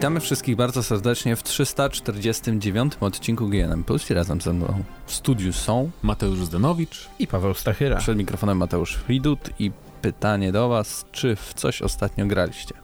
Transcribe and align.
Witamy 0.00 0.20
wszystkich 0.20 0.56
bardzo 0.56 0.82
serdecznie 0.82 1.36
w 1.36 1.42
349 1.42 2.92
odcinku 3.00 3.48
GNM 3.48 3.84
Plus 3.84 4.10
i 4.10 4.14
razem 4.14 4.40
ze 4.40 4.52
mną 4.52 4.82
w 5.06 5.12
studiu 5.12 5.52
są 5.52 5.90
Mateusz 6.02 6.38
Zdanowicz 6.38 7.08
i 7.18 7.26
Paweł 7.26 7.54
Stachyra. 7.54 7.96
Przed 7.96 8.18
mikrofonem 8.18 8.58
Mateusz 8.58 8.96
Fridut 8.96 9.50
i 9.58 9.70
pytanie 10.02 10.52
do 10.52 10.68
Was, 10.68 11.04
czy 11.12 11.36
w 11.36 11.54
coś 11.54 11.82
ostatnio 11.82 12.26
graliście? 12.26 12.74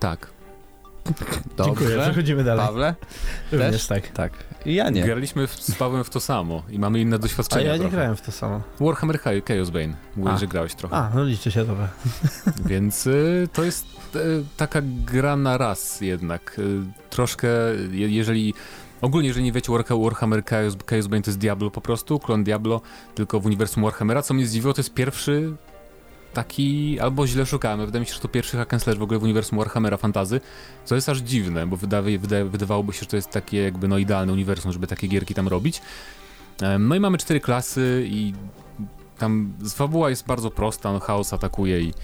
Tak. 0.00 0.30
Dobrze. 1.04 1.64
Dziękuję, 1.64 1.98
przechodzimy 2.02 2.44
dalej. 2.44 2.66
Pawle? 2.66 2.94
Również 3.52 3.86
tak. 3.86 4.08
Tak. 4.08 4.32
Ja 4.66 4.90
nie. 4.90 5.02
Graliśmy 5.02 5.46
z 5.46 5.74
Pawłem 5.74 6.04
w 6.04 6.10
to 6.10 6.20
samo 6.20 6.62
i 6.70 6.78
mamy 6.78 7.00
inne 7.00 7.18
doświadczenia. 7.18 7.64
A 7.64 7.66
ja 7.66 7.72
nie 7.72 7.78
trochę. 7.78 7.96
grałem 7.96 8.16
w 8.16 8.20
to 8.20 8.32
samo. 8.32 8.60
Warhammer 8.80 9.20
Chaos 9.20 9.70
Bane. 9.70 9.94
Mówisz, 10.16 10.40
że 10.40 10.46
grałeś 10.46 10.74
trochę. 10.74 10.96
A, 10.96 11.10
no 11.14 11.24
liczy 11.24 11.50
się 11.50 11.64
dobra. 11.64 11.88
Więc 12.70 13.06
y, 13.06 13.48
to 13.52 13.64
jest 13.64 13.86
y, 14.16 14.44
taka 14.56 14.80
gra 14.82 15.36
na 15.36 15.58
raz 15.58 16.00
jednak. 16.00 16.58
Y, 16.58 16.80
troszkę, 17.10 17.48
je, 17.90 18.08
jeżeli... 18.08 18.54
Ogólnie, 19.00 19.28
jeżeli 19.28 19.44
nie 19.44 19.52
wiecie, 19.52 19.72
Warhammer 20.02 20.44
Chaos, 20.44 20.76
Chaos 20.86 21.06
Bane 21.06 21.22
to 21.22 21.30
jest 21.30 21.38
Diablo 21.38 21.70
po 21.70 21.80
prostu, 21.80 22.18
klon 22.18 22.44
Diablo, 22.44 22.80
tylko 23.14 23.40
w 23.40 23.46
uniwersum 23.46 23.82
Warhammera. 23.82 24.22
Co 24.22 24.34
mnie 24.34 24.46
zdziwiło, 24.46 24.74
to 24.74 24.80
jest 24.80 24.94
pierwszy 24.94 25.52
taki, 26.34 27.00
albo 27.00 27.26
źle 27.26 27.46
szukałem, 27.46 27.86
wydaje 27.86 28.00
mi 28.00 28.06
się, 28.06 28.14
że 28.14 28.20
to 28.20 28.28
pierwszy 28.28 28.56
hack 28.56 28.74
and 28.74 28.82
slash 28.82 28.98
w 28.98 29.02
ogóle 29.02 29.18
w 29.18 29.22
uniwersum 29.22 29.58
Warhammera 29.58 29.96
Fantazy, 29.96 30.40
co 30.84 30.94
jest 30.94 31.08
aż 31.08 31.18
dziwne, 31.18 31.66
bo 31.66 31.76
wydaje, 31.76 32.18
wydawałoby 32.44 32.92
się, 32.92 33.00
że 33.00 33.06
to 33.06 33.16
jest 33.16 33.30
takie 33.30 33.62
jakby 33.62 33.88
no 33.88 33.98
idealne 33.98 34.32
uniwersum, 34.32 34.72
żeby 34.72 34.86
takie 34.86 35.08
gierki 35.08 35.34
tam 35.34 35.48
robić. 35.48 35.82
No 36.78 36.94
i 36.94 37.00
mamy 37.00 37.18
cztery 37.18 37.40
klasy 37.40 38.04
i 38.08 38.32
tam 39.18 39.52
fabuła 39.74 40.10
jest 40.10 40.26
bardzo 40.26 40.50
prosta, 40.50 40.92
no 40.92 41.00
chaos 41.00 41.32
atakuje 41.32 41.80
i 41.80 41.94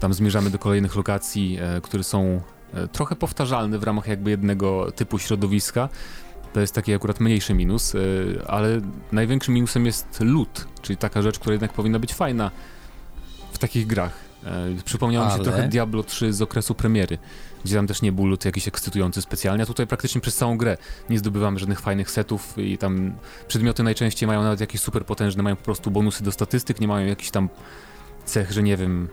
tam 0.00 0.14
zmierzamy 0.14 0.50
do 0.50 0.58
kolejnych 0.58 0.96
lokacji, 0.96 1.58
e, 1.60 1.80
które 1.80 2.04
są 2.04 2.40
e, 2.74 2.88
trochę 2.88 3.16
powtarzalne 3.16 3.78
w 3.78 3.82
ramach 3.82 4.06
jakby 4.06 4.30
jednego 4.30 4.92
typu 4.92 5.18
środowiska. 5.18 5.88
To 6.52 6.60
jest 6.60 6.74
taki 6.74 6.94
akurat 6.94 7.20
mniejszy 7.20 7.54
minus, 7.54 7.94
e, 7.94 7.98
ale 8.46 8.80
największym 9.12 9.54
minusem 9.54 9.86
jest 9.86 10.20
loot, 10.20 10.66
czyli 10.82 10.96
taka 10.96 11.22
rzecz, 11.22 11.38
która 11.38 11.52
jednak 11.52 11.72
powinna 11.72 11.98
być 11.98 12.14
fajna 12.14 12.50
w 13.52 13.58
takich 13.58 13.86
grach. 13.86 14.12
E, 14.44 14.82
przypomniało 14.84 15.26
mi 15.26 15.32
się 15.32 15.38
trochę 15.38 15.68
Diablo 15.68 16.02
3 16.02 16.32
z 16.32 16.42
okresu 16.42 16.74
premiery, 16.74 17.18
gdzie 17.64 17.76
tam 17.76 17.86
też 17.86 18.02
nie 18.02 18.12
był 18.12 18.26
loot 18.26 18.44
jakiś 18.44 18.68
ekscytujący 18.68 19.22
specjalnie, 19.22 19.62
a 19.62 19.66
tutaj 19.66 19.86
praktycznie 19.86 20.20
przez 20.20 20.36
całą 20.36 20.56
grę 20.56 20.76
nie 21.10 21.18
zdobywamy 21.18 21.58
żadnych 21.58 21.80
fajnych 21.80 22.10
setów 22.10 22.58
i 22.58 22.78
tam 22.78 23.12
przedmioty 23.48 23.82
najczęściej 23.82 24.26
mają 24.26 24.42
nawet 24.42 24.60
jakieś 24.60 24.80
super 24.80 25.06
potężne, 25.06 25.42
mają 25.42 25.56
po 25.56 25.64
prostu 25.64 25.90
bonusy 25.90 26.24
do 26.24 26.32
statystyk, 26.32 26.80
nie 26.80 26.88
mają 26.88 27.06
jakichś 27.06 27.30
tam 27.30 27.48
cech, 28.24 28.52
że 28.52 28.62
nie 28.62 28.76
wiem, 28.76 29.08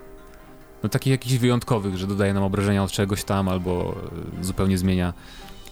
no 0.83 0.89
takich 0.89 1.11
jakichś 1.11 1.35
wyjątkowych, 1.35 1.97
że 1.97 2.07
dodaje 2.07 2.33
nam 2.33 2.43
obrażenia 2.43 2.83
od 2.83 2.91
czegoś 2.91 3.23
tam 3.23 3.49
albo 3.49 3.95
e, 4.39 4.43
zupełnie 4.43 4.77
zmienia 4.77 5.13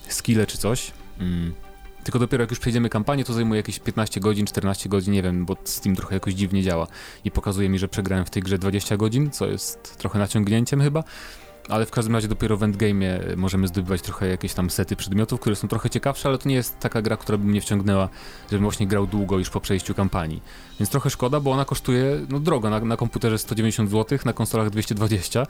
skille 0.07 0.45
czy 0.45 0.57
coś. 0.57 0.91
Mm. 1.19 1.66
Tylko 2.07 2.19
dopiero 2.19 2.43
jak 2.43 2.49
już 2.49 2.59
przejdziemy 2.59 2.89
kampanię, 2.89 3.23
to 3.23 3.33
zajmuje 3.33 3.57
jakieś 3.57 3.79
15 3.79 4.19
godzin, 4.19 4.45
14 4.45 4.89
godzin, 4.89 5.13
nie 5.13 5.23
wiem, 5.23 5.45
bo 5.45 5.57
Steam 5.63 5.95
trochę 5.95 6.15
jakoś 6.15 6.33
dziwnie 6.33 6.63
działa 6.63 6.87
i 7.23 7.31
pokazuje 7.31 7.69
mi, 7.69 7.79
że 7.79 7.87
przegrałem 7.87 8.25
w 8.25 8.29
tej 8.29 8.43
grze 8.43 8.57
20 8.57 8.97
godzin, 8.97 9.31
co 9.31 9.47
jest 9.47 9.97
trochę 9.97 10.19
naciągnięciem 10.19 10.81
chyba. 10.81 11.03
Ale 11.69 11.85
w 11.85 11.91
każdym 11.91 12.15
razie 12.15 12.27
dopiero 12.27 12.57
w 12.57 12.61
endgame'ie 12.61 13.37
możemy 13.37 13.67
zdobywać 13.67 14.01
trochę 14.01 14.27
jakieś 14.27 14.53
tam 14.53 14.69
sety 14.69 14.95
przedmiotów, 14.95 15.39
które 15.39 15.55
są 15.55 15.67
trochę 15.67 15.89
ciekawsze, 15.89 16.29
ale 16.29 16.37
to 16.37 16.49
nie 16.49 16.55
jest 16.55 16.79
taka 16.79 17.01
gra, 17.01 17.17
która 17.17 17.37
by 17.37 17.47
mnie 17.47 17.61
wciągnęła, 17.61 18.09
żebym 18.51 18.63
właśnie 18.63 18.87
grał 18.87 19.07
długo 19.07 19.39
już 19.39 19.49
po 19.49 19.61
przejściu 19.61 19.93
kampanii. 19.93 20.41
Więc 20.79 20.89
trochę 20.89 21.09
szkoda, 21.09 21.39
bo 21.39 21.51
ona 21.51 21.65
kosztuje 21.65 22.25
no 22.29 22.39
drogo, 22.39 22.69
na, 22.69 22.79
na 22.79 22.97
komputerze 22.97 23.37
190 23.37 23.91
zł, 23.91 24.19
na 24.25 24.33
konsolach 24.33 24.69
220 24.69 25.45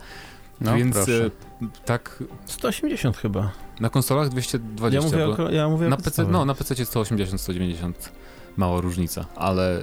no, 0.60 0.76
Więc 0.76 0.96
proszę. 0.96 1.30
E, 1.62 1.66
tak. 1.84 2.24
180 2.46 3.16
chyba. 3.16 3.50
Na 3.80 3.90
konsolach 3.90 4.28
220. 4.28 5.18
Ja 5.18 5.26
mówię, 5.26 5.44
o, 5.44 5.50
ja 5.50 5.68
mówię 5.68 5.88
na 5.88 5.96
PC, 5.96 6.24
No, 6.24 6.44
na 6.44 6.54
PC 6.54 6.84
180, 6.86 7.40
190. 7.40 8.12
Mała 8.56 8.80
różnica, 8.80 9.24
ale 9.36 9.80
y, 9.80 9.82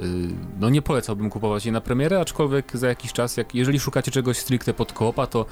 no 0.60 0.70
nie 0.70 0.82
polecałbym 0.82 1.30
kupować 1.30 1.66
jej 1.66 1.72
na 1.74 1.82
premierę, 1.82 2.20
aczkolwiek 2.20 2.78
za 2.78 2.88
jakiś 2.88 3.14
czas, 3.14 3.38
jak, 3.38 3.56
jeżeli 3.56 3.80
szukacie 3.80 4.12
czegoś 4.12 4.38
stricte 4.38 4.74
pod 4.74 4.94
koopa, 4.94 5.28
to 5.28 5.46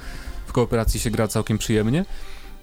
w 0.46 0.52
kooperacji 0.52 1.00
się 1.00 1.10
gra 1.10 1.28
całkiem 1.28 1.58
przyjemnie. 1.58 2.04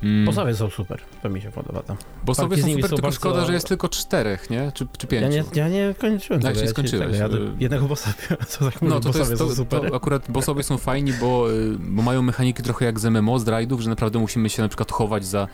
Mm. 0.03 0.25
Bossowie 0.25 0.55
są 0.55 0.69
super, 0.69 1.01
to 1.23 1.29
mi 1.29 1.41
się 1.41 1.51
podoba 1.51 1.83
tam. 1.83 1.97
Bossowie 2.25 2.57
są 2.57 2.67
super, 2.67 2.81
są 2.81 2.87
tylko 2.87 3.01
bardzo... 3.01 3.15
szkoda, 3.15 3.45
że 3.45 3.53
jest 3.53 3.67
tylko 3.67 3.89
czterech, 3.89 4.49
nie? 4.49 4.71
Czy, 4.73 4.87
czy 4.97 5.07
pięciu? 5.07 5.25
Ja 5.25 5.43
nie, 5.43 5.43
ja 5.53 5.69
nie 5.69 5.95
kończyłem 5.99 6.41
Jak 6.41 6.55
się 6.55 6.67
skończyłeś? 6.67 7.17
Ja 7.17 7.29
jednego 7.59 7.87
bossa 7.87 8.13
co 8.47 8.65
tak 8.65 8.81
no, 8.81 8.99
to, 8.99 9.13
to, 9.13 9.19
jest, 9.19 9.37
to, 9.37 9.55
super. 9.55 9.89
to 9.89 9.95
akurat 9.95 10.31
bossowie 10.31 10.63
są 10.63 10.77
fajni, 10.77 11.13
bo, 11.13 11.51
y, 11.51 11.77
bo 11.79 12.01
mają 12.01 12.21
mechaniki 12.21 12.63
trochę 12.63 12.85
jak 12.85 12.99
z 12.99 13.05
MMO, 13.05 13.39
z 13.39 13.47
raidów, 13.47 13.81
że 13.81 13.89
naprawdę 13.89 14.19
musimy 14.19 14.49
się 14.49 14.61
na 14.61 14.67
przykład 14.67 14.91
chować 14.91 15.25
za 15.25 15.47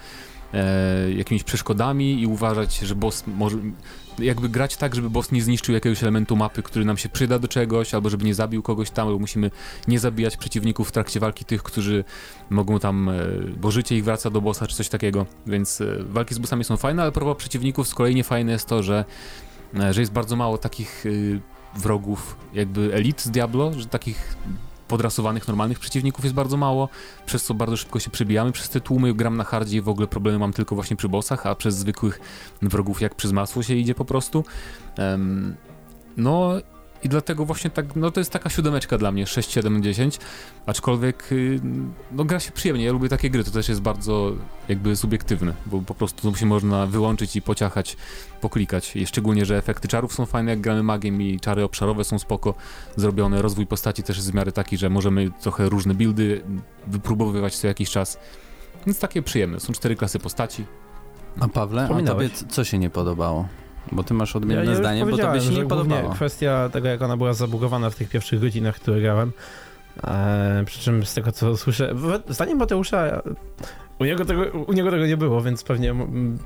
e, 0.53 1.11
jakimiś 1.11 1.43
przeszkodami 1.43 2.21
i 2.21 2.27
uważać, 2.27 2.77
że 2.77 2.95
boss 2.95 3.23
może 3.27 3.57
jakby 4.19 4.49
grać 4.49 4.77
tak, 4.77 4.95
żeby 4.95 5.09
boss 5.09 5.31
nie 5.31 5.41
zniszczył 5.41 5.75
jakiegoś 5.75 6.03
elementu 6.03 6.35
mapy, 6.35 6.63
który 6.63 6.85
nam 6.85 6.97
się 6.97 7.09
przyda 7.09 7.39
do 7.39 7.47
czegoś, 7.47 7.93
albo 7.93 8.09
żeby 8.09 8.25
nie 8.25 8.33
zabił 8.33 8.63
kogoś 8.63 8.89
tam, 8.89 9.07
albo 9.07 9.19
musimy 9.19 9.51
nie 9.87 9.99
zabijać 9.99 10.37
przeciwników 10.37 10.89
w 10.89 10.91
trakcie 10.91 11.19
walki 11.19 11.45
tych, 11.45 11.63
którzy 11.63 12.03
mogą 12.49 12.79
tam, 12.79 13.09
e, 13.09 13.13
bo 13.57 13.71
życie 13.71 13.97
ich 13.97 14.03
wraca 14.03 14.29
do 14.29 14.41
bossa, 14.41 14.67
czy 14.67 14.75
coś 14.75 14.89
takiego, 14.89 15.25
więc 15.47 15.81
e, 15.81 16.03
walki 16.03 16.35
z 16.35 16.37
bossami 16.37 16.63
są 16.63 16.77
fajne, 16.77 17.01
ale 17.01 17.11
propos 17.11 17.37
przeciwników 17.37 17.87
z 17.87 17.95
kolei 17.95 18.15
nie 18.15 18.23
fajne 18.23 18.51
jest 18.51 18.67
to, 18.67 18.83
że, 18.83 19.05
e, 19.79 19.93
że 19.93 20.01
jest 20.01 20.13
bardzo 20.13 20.35
mało 20.35 20.57
takich 20.57 21.03
wrogów 21.75 22.37
jakby 22.53 22.93
elit 22.93 23.21
z 23.21 23.31
Diablo, 23.31 23.73
że 23.73 23.85
takich 23.85 24.37
podrasowanych, 24.87 25.47
normalnych 25.47 25.79
przeciwników 25.79 26.23
jest 26.23 26.35
bardzo 26.35 26.57
mało, 26.57 26.89
przez 27.25 27.43
co 27.43 27.53
bardzo 27.53 27.77
szybko 27.77 27.99
się 27.99 28.09
przebijamy 28.09 28.51
przez 28.51 28.69
te 28.69 28.81
tłumy, 28.81 29.13
gram 29.13 29.37
na 29.37 29.43
hardzie 29.43 29.77
i 29.77 29.81
w 29.81 29.89
ogóle 29.89 30.07
problemy 30.07 30.39
mam 30.39 30.53
tylko 30.53 30.75
właśnie 30.75 30.97
przy 30.97 31.09
bossach, 31.09 31.45
a 31.45 31.55
przez 31.55 31.75
zwykłych 31.75 32.19
wrogów 32.61 33.01
jak 33.01 33.15
przez 33.15 33.31
masło 33.31 33.63
się 33.63 33.75
idzie 33.75 33.95
po 33.95 34.05
prostu. 34.05 34.43
Um, 34.97 35.55
no 36.17 36.51
i 37.03 37.09
dlatego 37.09 37.45
właśnie 37.45 37.69
tak, 37.69 37.95
no 37.95 38.11
to 38.11 38.19
jest 38.19 38.31
taka 38.31 38.49
siódemeczka 38.49 38.97
dla 38.97 39.11
mnie, 39.11 39.27
6, 39.27 39.51
7, 39.51 39.83
10, 39.83 40.19
aczkolwiek 40.65 41.31
y, 41.31 41.59
no 42.11 42.25
gra 42.25 42.39
się 42.39 42.51
przyjemnie, 42.51 42.85
ja 42.85 42.91
lubię 42.91 43.09
takie 43.09 43.29
gry, 43.29 43.43
to 43.43 43.51
też 43.51 43.69
jest 43.69 43.81
bardzo 43.81 44.31
jakby 44.69 44.95
subiektywne, 44.95 45.53
bo 45.65 45.81
po 45.81 45.95
prostu 45.95 46.31
to 46.31 46.37
się 46.37 46.45
można 46.45 46.85
wyłączyć 46.85 47.35
i 47.35 47.41
pociachać, 47.41 47.97
poklikać, 48.41 48.95
i 48.95 49.07
szczególnie, 49.07 49.45
że 49.45 49.57
efekty 49.57 49.87
czarów 49.87 50.13
są 50.13 50.25
fajne, 50.25 50.51
jak 50.51 50.61
gramy 50.61 50.83
magiem 50.83 51.21
i 51.21 51.39
czary 51.39 51.63
obszarowe 51.63 52.03
są 52.03 52.19
spoko 52.19 52.53
zrobione, 52.95 53.41
rozwój 53.41 53.67
postaci 53.67 54.03
też 54.03 54.17
jest 54.17 54.31
w 54.31 54.33
miarę 54.33 54.51
taki, 54.51 54.77
że 54.77 54.89
możemy 54.89 55.31
trochę 55.41 55.69
różne 55.69 55.93
buildy 55.93 56.41
wypróbowywać 56.87 57.57
co 57.57 57.67
jakiś 57.67 57.89
czas, 57.89 58.19
więc 58.85 58.99
takie 58.99 59.21
przyjemne, 59.21 59.59
są 59.59 59.73
cztery 59.73 59.95
klasy 59.95 60.19
postaci. 60.19 60.65
A 61.39 61.47
Pawle, 61.47 61.89
a 61.95 62.01
tobie 62.01 62.29
co 62.49 62.63
się 62.63 62.77
nie 62.77 62.89
podobało? 62.89 63.47
Bo 63.91 64.03
ty 64.03 64.13
masz 64.13 64.35
odmienne 64.35 64.65
ja, 64.65 64.71
ja 64.71 64.77
zdanie, 64.77 65.05
bo 65.05 65.17
to 65.17 65.31
by 65.31 65.41
się 65.41 65.49
nie 65.49 65.65
podobało. 65.65 66.09
Kwestia 66.09 66.69
tego, 66.69 66.87
jak 66.87 67.01
ona 67.01 67.17
była 67.17 67.33
zabugowana 67.33 67.89
w 67.89 67.95
tych 67.95 68.09
pierwszych 68.09 68.39
godzinach, 68.39 68.75
które 68.75 69.01
grałem. 69.01 69.31
E, 70.03 70.63
przy 70.65 70.79
czym 70.79 71.05
z 71.05 71.13
tego, 71.13 71.31
co 71.31 71.57
słyszę, 71.57 71.95
zdaniem 72.29 72.57
Mateusza 72.57 73.21
u 73.99 74.05
niego, 74.05 74.25
tego, 74.25 74.43
u 74.43 74.73
niego 74.73 74.91
tego 74.91 75.05
nie 75.05 75.17
było, 75.17 75.41
więc 75.41 75.63
pewnie 75.63 75.95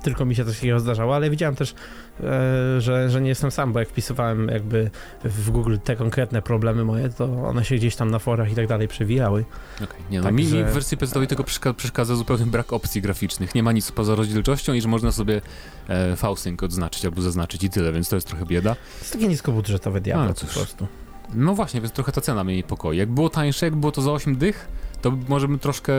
tylko 0.01 0.25
mi 0.25 0.35
się 0.35 0.45
coś 0.45 0.55
takiego 0.55 0.79
zdarzało, 0.79 1.15
ale 1.15 1.29
widziałem 1.29 1.55
też, 1.55 1.75
e, 2.19 2.81
że, 2.81 3.09
że 3.09 3.21
nie 3.21 3.29
jestem 3.29 3.51
sam, 3.51 3.73
bo 3.73 3.79
jak 3.79 3.89
wpisywałem 3.89 4.47
jakby 4.47 4.89
w 5.23 5.49
Google 5.49 5.77
te 5.83 5.95
konkretne 5.95 6.41
problemy 6.41 6.85
moje, 6.85 7.09
to 7.09 7.25
one 7.25 7.65
się 7.65 7.75
gdzieś 7.75 7.95
tam 7.95 8.11
na 8.11 8.19
forach 8.19 8.51
i 8.51 8.55
tak 8.55 8.67
dalej 8.67 8.87
przewijały. 8.87 9.45
Okay. 9.75 9.99
Nie, 10.09 10.17
no, 10.17 10.23
tak, 10.23 10.33
mi, 10.33 10.47
że... 10.47 10.65
w 10.65 10.73
wersji 10.73 10.97
pc 10.97 11.27
tylko 11.27 11.43
przeszkadza 11.73 12.15
zupełnie 12.15 12.45
brak 12.45 12.73
opcji 12.73 13.01
graficznych. 13.01 13.55
Nie 13.55 13.63
ma 13.63 13.71
nic 13.71 13.91
poza 13.91 14.15
rozdzielczością 14.15 14.73
i 14.73 14.81
że 14.81 14.87
można 14.87 15.11
sobie 15.11 15.41
e, 15.87 16.15
V-Sync 16.15 16.63
odznaczyć 16.63 17.05
albo 17.05 17.21
zaznaczyć 17.21 17.63
i 17.63 17.69
tyle, 17.69 17.93
więc 17.93 18.09
to 18.09 18.15
jest 18.15 18.27
trochę 18.27 18.45
bieda. 18.45 18.75
To 18.75 18.81
jest 18.99 19.13
takie 19.13 19.27
niskobudżetowe 19.27 20.01
Diablo 20.01 20.33
po 20.33 20.53
prostu. 20.53 20.87
No 21.33 21.55
właśnie, 21.55 21.81
więc 21.81 21.93
trochę 21.93 22.11
ta 22.11 22.21
cena 22.21 22.43
mnie 22.43 22.55
niepokoi. 22.55 22.97
Jak 22.97 23.09
było 23.09 23.29
tańsze, 23.29 23.65
jak 23.65 23.75
było 23.75 23.91
to 23.91 24.01
za 24.01 24.11
8 24.11 24.35
dych, 24.35 24.67
to 25.01 25.11
może 25.27 25.47
bym 25.47 25.59
troszkę 25.59 25.93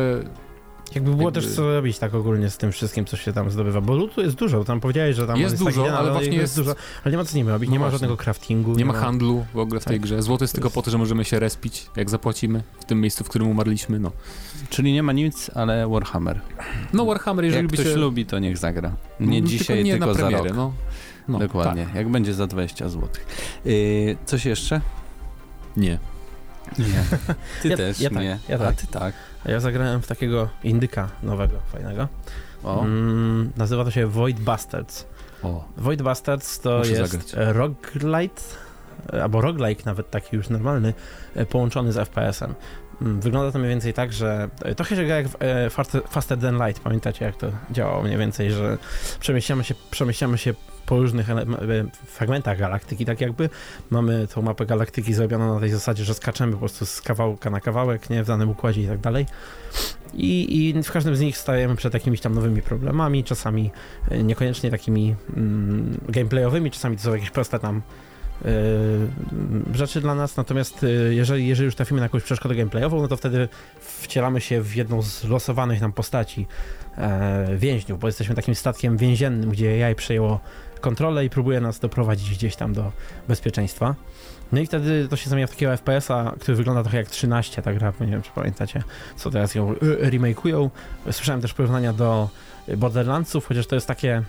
jakby 0.94 1.10
było 1.10 1.22
jakby... 1.22 1.40
też 1.40 1.50
co 1.50 1.74
robić 1.74 1.98
tak 1.98 2.14
ogólnie 2.14 2.50
z 2.50 2.58
tym 2.58 2.72
wszystkim, 2.72 3.04
co 3.04 3.16
się 3.16 3.32
tam 3.32 3.50
zdobywa, 3.50 3.80
bo 3.80 3.96
lutu 3.96 4.20
jest 4.20 4.36
dużo, 4.36 4.64
tam 4.64 4.80
powiedziałeś, 4.80 5.16
że 5.16 5.26
tam 5.26 5.36
jest, 5.36 5.52
jest 5.52 5.64
dużo, 5.64 5.82
ale, 5.82 5.98
ale 5.98 6.12
właśnie 6.12 6.36
jest... 6.36 6.56
dużo, 6.56 6.74
ale 7.04 7.12
nie 7.12 7.18
ma 7.18 7.24
co 7.24 7.30
z 7.30 7.34
nim 7.34 7.48
robić, 7.48 7.68
no 7.68 7.72
nie 7.72 7.78
właśnie. 7.78 7.92
ma 7.92 7.98
żadnego 7.98 8.16
craftingu. 8.16 8.70
Nie, 8.70 8.76
nie 8.76 8.84
ma 8.84 8.92
handlu 8.92 9.46
w 9.54 9.58
ogóle 9.58 9.80
w 9.80 9.84
tej 9.84 9.96
tak. 9.96 10.02
grze, 10.02 10.22
złoto 10.22 10.44
jest, 10.44 10.54
jest 10.54 10.54
tylko 10.54 10.70
po 10.70 10.82
to, 10.82 10.90
że 10.90 10.98
możemy 10.98 11.24
się 11.24 11.38
respić, 11.38 11.86
jak 11.96 12.10
zapłacimy 12.10 12.62
w 12.80 12.84
tym 12.84 13.00
miejscu, 13.00 13.24
w 13.24 13.28
którym 13.28 13.48
umarliśmy, 13.48 13.98
no. 13.98 14.12
Czyli 14.70 14.92
nie 14.92 15.02
ma 15.02 15.12
nic, 15.12 15.50
ale 15.54 15.88
Warhammer. 15.88 16.40
No 16.92 17.04
Warhammer, 17.04 17.44
jeżeli 17.44 17.64
jak 17.64 17.72
ktoś 17.72 17.86
się... 17.86 17.96
lubi, 17.96 18.26
to 18.26 18.38
niech 18.38 18.58
zagra. 18.58 18.92
Nie 19.20 19.40
no, 19.40 19.46
dzisiaj, 19.46 19.66
tylko, 19.66 19.82
nie 19.84 19.92
tylko 19.92 20.14
za 20.14 20.30
rok. 20.30 20.56
No. 20.56 20.72
No, 21.28 21.38
Dokładnie, 21.38 21.84
tak. 21.84 21.94
jak 21.94 22.08
będzie 22.08 22.34
za 22.34 22.46
20 22.46 22.88
zł. 22.88 23.08
Yy, 23.64 24.16
coś 24.26 24.44
jeszcze? 24.44 24.80
Nie. 25.76 25.98
Nie. 26.78 27.04
Ty 27.62 27.68
ja, 27.68 27.76
też 27.76 28.00
ja 28.00 28.10
tak, 28.10 28.18
nie. 28.18 28.38
Ja 28.48 28.58
tak. 28.58 28.68
A 28.68 28.72
ty 28.72 28.86
tak. 28.86 29.14
Ja 29.44 29.60
zagrałem 29.60 30.02
w 30.02 30.06
takiego 30.06 30.48
indyka 30.64 31.08
nowego, 31.22 31.56
fajnego. 31.72 32.08
Mm, 32.64 33.52
nazywa 33.56 33.84
to 33.84 33.90
się 33.90 34.06
Void 34.06 34.40
Bastards. 34.40 35.06
O. 35.42 35.64
Void 35.76 36.02
Bastards 36.02 36.60
to 36.60 36.78
Muszę 36.78 36.90
jest 36.90 37.12
zagrać. 37.12 37.56
roguelite, 37.56 38.42
albo 39.22 39.40
roguelike 39.40 39.82
nawet 39.86 40.10
taki 40.10 40.36
już 40.36 40.48
normalny, 40.48 40.94
e, 41.34 41.46
połączony 41.46 41.92
z 41.92 41.96
FPS-em. 41.96 42.54
Mm, 43.02 43.20
wygląda 43.20 43.52
to 43.52 43.58
mniej 43.58 43.70
więcej 43.70 43.92
tak, 43.94 44.12
że 44.12 44.48
e, 44.62 44.74
trochę 44.74 44.96
się 44.96 45.04
gra 45.04 45.16
jak 45.16 45.26
e, 45.40 45.70
Faster 46.08 46.38
Than 46.38 46.66
Light, 46.66 46.82
pamiętacie 46.82 47.24
jak 47.24 47.36
to 47.36 47.46
działało 47.70 48.02
mniej 48.02 48.18
więcej, 48.18 48.50
że 48.50 48.78
przemieściamy 49.20 49.64
się, 49.64 49.74
przemieściamy 49.90 50.38
się 50.38 50.54
po 50.86 50.98
różnych 50.98 51.26
fragmentach 52.06 52.58
galaktyki, 52.58 53.04
tak 53.04 53.20
jakby 53.20 53.50
mamy 53.90 54.26
tą 54.34 54.42
mapę 54.42 54.66
galaktyki 54.66 55.14
zrobioną 55.14 55.54
na 55.54 55.60
tej 55.60 55.70
zasadzie, 55.70 56.04
że 56.04 56.14
skaczemy 56.14 56.52
po 56.52 56.58
prostu 56.58 56.86
z 56.86 57.00
kawałka 57.00 57.50
na 57.50 57.60
kawałek, 57.60 58.10
nie, 58.10 58.24
w 58.24 58.26
danym 58.26 58.50
układzie 58.50 58.82
i 58.82 58.86
tak 58.86 58.98
dalej. 58.98 59.26
I, 60.14 60.68
I 60.76 60.82
w 60.82 60.92
każdym 60.92 61.16
z 61.16 61.20
nich 61.20 61.38
stajemy 61.38 61.76
przed 61.76 61.94
jakimiś 61.94 62.20
tam 62.20 62.34
nowymi 62.34 62.62
problemami, 62.62 63.24
czasami 63.24 63.70
niekoniecznie 64.24 64.70
takimi 64.70 65.16
mm, 65.36 65.98
gameplayowymi, 66.08 66.70
czasami 66.70 66.96
to 66.96 67.02
są 67.02 67.14
jakieś 67.14 67.30
proste 67.30 67.58
tam 67.58 67.82
rzeczy 69.74 70.00
dla 70.00 70.14
nas, 70.14 70.36
natomiast 70.36 70.82
yy, 70.82 71.14
jeżeli, 71.14 71.48
jeżeli 71.48 71.64
już 71.64 71.74
trafimy 71.74 72.00
na 72.00 72.04
jakąś 72.04 72.22
przeszkodę 72.22 72.54
gameplayową, 72.54 73.02
no 73.02 73.08
to 73.08 73.16
wtedy 73.16 73.48
wcielamy 73.80 74.40
się 74.40 74.60
w 74.60 74.76
jedną 74.76 75.02
z 75.02 75.24
losowanych 75.24 75.80
nam 75.80 75.92
postaci 75.92 76.46
e, 76.98 77.56
więźniów, 77.56 78.00
bo 78.00 78.06
jesteśmy 78.06 78.34
takim 78.34 78.54
statkiem 78.54 78.96
więziennym, 78.96 79.50
gdzie 79.50 79.76
jaj 79.76 79.94
przejęło 79.94 80.40
kontrolę 80.80 81.24
i 81.24 81.30
próbuje 81.30 81.60
nas 81.60 81.78
doprowadzić 81.78 82.30
gdzieś 82.30 82.56
tam 82.56 82.72
do 82.72 82.92
bezpieczeństwa. 83.28 83.94
No 84.52 84.60
i 84.60 84.66
wtedy 84.66 85.08
to 85.08 85.16
się 85.16 85.30
zamienia 85.30 85.46
w 85.46 85.50
takiego 85.50 85.76
FPS-a, 85.76 86.32
który 86.40 86.56
wygląda 86.56 86.82
trochę 86.82 86.98
jak 86.98 87.08
13, 87.08 87.62
ta 87.62 87.74
gra, 87.74 87.92
nie 88.00 88.06
wiem 88.06 88.22
czy 88.22 88.30
pamiętacie, 88.34 88.82
co 89.16 89.30
teraz 89.30 89.54
ją 89.54 89.74
remake'ują. 90.02 90.70
Słyszałem 91.10 91.40
też 91.40 91.54
porównania 91.54 91.92
do 91.92 92.28
Borderlandsów, 92.76 93.46
chociaż 93.46 93.66
to 93.66 93.74
jest 93.74 93.86
takie 93.86 94.22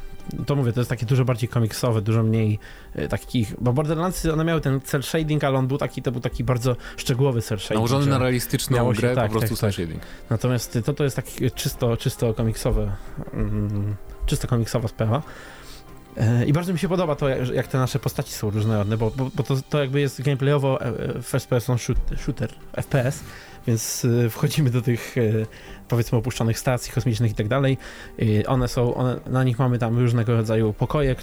to 0.45 0.55
mówię, 0.55 0.73
to 0.73 0.79
jest 0.79 0.89
takie 0.89 1.05
dużo 1.05 1.25
bardziej 1.25 1.49
komiksowe, 1.49 2.01
dużo 2.01 2.23
mniej 2.23 2.59
e, 2.95 3.07
takich, 3.07 3.55
bo 3.61 3.73
Borderlands 3.73 4.25
one 4.25 4.43
miały 4.43 4.61
ten 4.61 4.81
cel 4.81 5.03
shading, 5.03 5.43
ale 5.43 5.57
on 5.57 5.67
był 5.67 5.77
taki, 5.77 6.01
to 6.01 6.11
był 6.11 6.21
taki 6.21 6.43
bardzo 6.43 6.75
szczegółowy 6.97 7.41
cel 7.41 7.59
shading. 7.59 7.75
Nałożony 7.75 8.05
na 8.05 8.17
realistyczną 8.17 8.93
się, 8.93 9.01
grę, 9.01 9.15
tak, 9.15 9.31
po 9.31 9.39
prostu 9.39 9.49
tak, 9.49 9.59
cel 9.59 9.69
tak. 9.69 9.75
shading. 9.75 10.01
Natomiast 10.29 10.79
to, 10.85 10.93
to 10.93 11.03
jest 11.03 11.15
taki 11.15 11.51
czysto, 11.51 11.97
czysto 11.97 12.33
komiksowe, 12.33 12.91
mm, 13.33 13.95
czysto 14.25 14.47
komiksowa 14.47 14.87
sprawa. 14.87 15.21
E, 16.17 16.45
I 16.45 16.53
bardzo 16.53 16.73
mi 16.73 16.79
się 16.79 16.89
podoba 16.89 17.15
to, 17.15 17.29
jak 17.29 17.67
te 17.67 17.77
nasze 17.77 17.99
postaci 17.99 18.33
są 18.33 18.49
różnorodne, 18.49 18.97
bo, 18.97 19.11
bo, 19.11 19.29
bo 19.35 19.43
to, 19.43 19.55
to 19.69 19.79
jakby 19.79 20.01
jest 20.01 20.21
gameplayowo 20.21 20.81
e, 20.81 20.93
first 21.21 21.47
person 21.47 21.77
shooter, 22.17 22.49
FPS, 22.81 23.23
więc 23.67 24.07
wchodzimy 24.29 24.69
do 24.69 24.81
tych 24.81 25.15
powiedzmy 25.87 26.17
opuszczonych 26.17 26.59
stacji 26.59 26.93
kosmicznych 26.93 27.31
i 27.31 27.35
tak 27.35 27.47
dalej. 27.47 27.77
One 28.47 28.67
są, 28.67 28.95
one, 28.95 29.19
na 29.27 29.43
nich 29.43 29.59
mamy 29.59 29.79
tam 29.79 29.99
różnego 29.99 30.35
rodzaju 30.35 30.73
pokoje, 30.73 31.15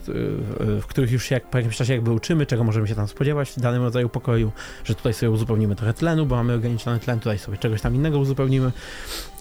w 0.81 0.87
których 0.87 1.13
już 1.13 1.25
się 1.25 1.41
po 1.51 1.59
jakimś 1.59 1.77
czasie 1.77 1.93
jakby 1.93 2.13
uczymy, 2.13 2.47
czego 2.47 2.65
możemy 2.65 2.89
się 2.89 2.95
tam 2.95 3.09
spodziewać 3.09 3.51
w 3.51 3.61
danym 3.61 3.83
rodzaju 3.83 4.09
pokoju, 4.09 4.53
że 4.85 4.95
tutaj 4.95 5.15
sobie 5.15 5.31
uzupełnimy 5.31 5.77
trochę 5.77 5.95
tlenu, 5.95 6.27
bo 6.27 6.37
mamy 6.37 6.55
ograniczony 6.55 6.99
tlen, 6.99 7.19
tutaj 7.19 7.39
sobie 7.39 7.59
czegoś 7.59 7.81
tam 7.81 7.95
innego 7.95 8.19
uzupełnimy 8.19 8.73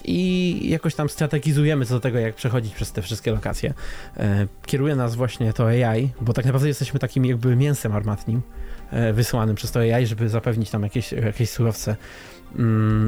i 0.04 0.60
jakoś 0.70 0.94
tam 0.94 1.08
strategizujemy 1.08 1.86
co 1.86 1.94
do 1.94 2.00
tego, 2.00 2.18
jak 2.18 2.34
przechodzić 2.34 2.74
przez 2.74 2.92
te 2.92 3.02
wszystkie 3.02 3.32
lokacje. 3.32 3.74
E, 4.16 4.46
kieruje 4.66 4.96
nas 4.96 5.14
właśnie 5.14 5.52
to 5.52 5.66
AI, 5.66 6.08
bo 6.20 6.32
tak 6.32 6.44
naprawdę 6.44 6.68
jesteśmy 6.68 7.00
takim 7.00 7.24
jakby 7.24 7.56
mięsem 7.56 7.92
armatnim, 7.92 8.42
e, 8.90 9.12
wysłanym 9.12 9.56
przez 9.56 9.70
to 9.70 9.80
AI, 9.80 10.06
żeby 10.06 10.28
zapewnić 10.28 10.70
tam 10.70 10.82
jakieś, 10.82 11.12
jakieś 11.12 11.50
surowce 11.50 11.96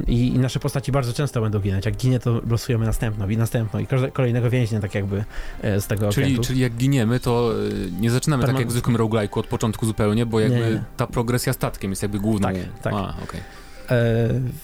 I, 0.06 0.27
I, 0.27 0.39
nasze 0.39 0.61
postaci 0.61 0.93
bardzo 0.93 1.12
często 1.12 1.41
będą 1.41 1.61
ginąć. 1.61 1.87
Jak 1.87 1.97
ginie, 1.97 2.19
to 2.19 2.41
losujemy 2.50 2.87
następną 2.87 3.29
i 3.29 3.37
następną 3.37 3.81
i 3.81 3.87
kolejnego 4.12 4.50
więźnia, 4.50 4.81
tak 4.81 4.94
jakby 4.94 5.25
e, 5.62 5.81
z 5.81 5.87
tego 5.87 6.12
czyli, 6.12 6.39
czyli 6.39 6.61
jak 6.61 6.73
giniemy, 6.73 7.21
to 7.21 7.53
e, 7.53 8.00
nie 8.00 8.11
zaczynamy 8.11 8.44
tak 8.44 8.59
jak 8.59 8.69
w 8.69 8.73
zwykłym 8.73 8.97
roguelike'u 8.97 9.39
od 9.39 9.47
początku 9.47 9.87
zupełnie, 9.87 10.27
bo 10.27 10.41
jakby 10.41 10.59
nie, 10.59 10.71
nie. 10.71 10.85
ta 10.97 11.06
progresja 11.06 11.53
statkiem 11.53 11.91
jest 11.91 12.03
jakby 12.03 12.19
główną. 12.19 12.49
Tak, 12.49 12.56
tak. 12.83 12.94
A, 12.94 13.15
okay. 13.23 13.41
E, 13.41 13.43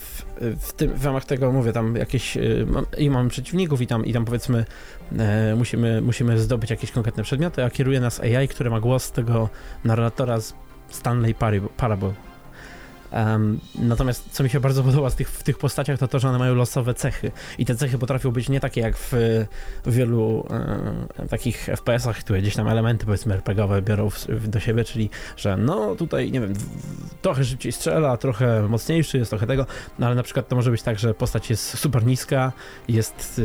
w, 0.00 0.24
w, 0.60 0.72
tym, 0.72 0.94
w 0.94 1.04
ramach 1.04 1.24
tego 1.24 1.52
mówię, 1.52 1.72
tam 1.72 1.96
jakieś 1.96 2.38
i 2.98 3.10
mamy 3.10 3.30
przeciwników 3.30 3.80
i 3.80 3.86
tam, 3.86 4.06
i 4.06 4.12
tam 4.12 4.24
powiedzmy 4.24 4.64
musimy, 5.56 6.00
musimy 6.00 6.38
zdobyć 6.38 6.70
jakieś 6.70 6.90
konkretne 6.90 7.22
przedmioty, 7.22 7.64
a 7.64 7.70
kieruje 7.70 8.00
nas 8.00 8.20
AI, 8.20 8.48
który 8.48 8.70
ma 8.70 8.80
głos 8.80 9.12
tego 9.12 9.48
narratora 9.84 10.40
z 10.40 10.54
Stanley 10.88 11.34
Parable, 11.76 12.27
Um, 13.12 13.60
natomiast 13.74 14.28
co 14.30 14.42
mi 14.42 14.50
się 14.50 14.60
bardzo 14.60 14.82
podoba 14.82 15.10
tych, 15.10 15.30
w 15.30 15.42
tych 15.42 15.58
postaciach, 15.58 15.98
to 15.98 16.08
to, 16.08 16.18
że 16.18 16.28
one 16.28 16.38
mają 16.38 16.54
losowe 16.54 16.94
cechy. 16.94 17.32
I 17.58 17.64
te 17.64 17.74
cechy 17.74 17.98
potrafią 17.98 18.30
być 18.30 18.48
nie 18.48 18.60
takie 18.60 18.80
jak 18.80 18.96
w, 18.96 19.12
w 19.84 19.94
wielu 19.94 20.46
takich 21.30 21.66
FPS-ach, 21.66 22.18
które 22.18 22.40
gdzieś 22.40 22.56
tam 22.56 22.68
elementy 22.68 23.06
powiedzmy 23.06 23.34
RPGowe 23.34 23.82
biorą 23.82 24.10
w, 24.10 24.26
w, 24.26 24.48
do 24.48 24.60
siebie, 24.60 24.84
czyli 24.84 25.10
że 25.36 25.56
no 25.56 25.96
tutaj, 25.96 26.32
nie 26.32 26.40
wiem, 26.40 26.54
trochę 27.22 27.44
szybciej 27.44 27.72
strzela, 27.72 28.16
trochę 28.16 28.68
mocniejszy 28.68 29.18
jest, 29.18 29.30
trochę 29.30 29.46
tego, 29.46 29.66
no 29.98 30.06
ale 30.06 30.14
na 30.14 30.22
przykład 30.22 30.48
to 30.48 30.56
może 30.56 30.70
być 30.70 30.82
tak, 30.82 30.98
że 30.98 31.14
postać 31.14 31.50
jest 31.50 31.78
super 31.78 32.06
niska, 32.06 32.52
jest 32.88 33.40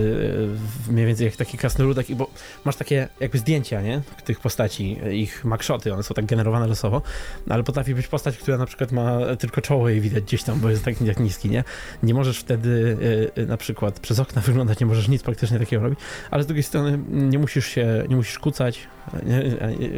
e, 0.89 0.91
mniej 0.91 1.05
więcej 1.05 1.25
jak 1.25 1.35
taki 1.35 1.57
krasnoludek, 1.57 2.07
bo 2.15 2.27
masz 2.65 2.75
takie 2.75 3.07
jakby 3.19 3.37
zdjęcia, 3.37 3.81
nie? 3.81 4.01
Tych 4.25 4.39
postaci, 4.39 4.99
ich 5.11 5.45
makszoty, 5.45 5.93
one 5.93 6.03
są 6.03 6.13
tak 6.13 6.25
generowane 6.25 6.67
losowo, 6.67 7.01
no, 7.47 7.55
ale 7.55 7.63
potrafi 7.63 7.95
być 7.95 8.07
postać, 8.07 8.37
która 8.37 8.57
na 8.57 8.65
przykład 8.65 8.91
ma 8.91 9.19
tylko 9.39 9.52
tylko 9.53 9.67
czoło 9.67 9.89
jej 9.89 10.01
widać 10.01 10.23
gdzieś 10.23 10.43
tam, 10.43 10.59
bo 10.59 10.69
jest 10.69 10.85
tak, 10.85 10.95
tak 11.07 11.19
niski, 11.19 11.49
nie? 11.49 11.63
Nie 12.03 12.13
możesz 12.13 12.39
wtedy 12.39 12.97
y, 13.37 13.41
y, 13.41 13.45
na 13.45 13.57
przykład 13.57 13.99
przez 13.99 14.19
okna 14.19 14.41
wyglądać, 14.51 14.79
nie 14.79 14.85
możesz 14.85 15.07
nic 15.07 15.23
praktycznie 15.23 15.59
takiego 15.59 15.83
robić, 15.83 15.99
ale 16.31 16.43
z 16.43 16.45
drugiej 16.45 16.63
strony 16.63 16.99
nie 17.09 17.39
musisz 17.39 17.67
się, 17.67 18.03
nie 18.09 18.15
musisz 18.15 18.39
kucać, 18.39 18.87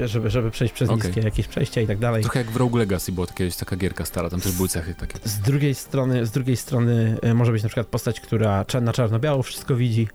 żeby, 0.05 0.29
żeby 0.29 0.51
przejść 0.51 0.73
przez 0.73 0.89
okay. 0.89 1.05
niskie 1.05 1.21
jakieś 1.21 1.47
przejścia 1.47 1.81
i 1.81 1.87
tak 1.87 1.97
dalej. 1.97 2.21
Trochę 2.21 2.39
jak 2.39 2.51
w 2.51 2.55
Rogue 2.55 2.77
Legacy 2.77 3.11
była 3.11 3.27
kiedyś 3.27 3.55
taka 3.55 3.75
gierka 3.75 4.05
stara, 4.05 4.29
tam 4.29 4.41
też 4.41 4.51
były 4.51 4.67
cechy 4.67 4.95
takie. 4.95 5.19
Z 5.23 5.39
drugiej 5.39 5.75
strony, 5.75 6.25
z 6.25 6.31
drugiej 6.31 6.57
strony 6.57 7.17
y, 7.25 7.33
może 7.33 7.51
być 7.51 7.63
na 7.63 7.69
przykład 7.69 7.87
postać, 7.87 8.19
która 8.19 8.65
na 8.81 8.93
czarno-biało 8.93 9.43
wszystko 9.43 9.75
widzi, 9.75 10.07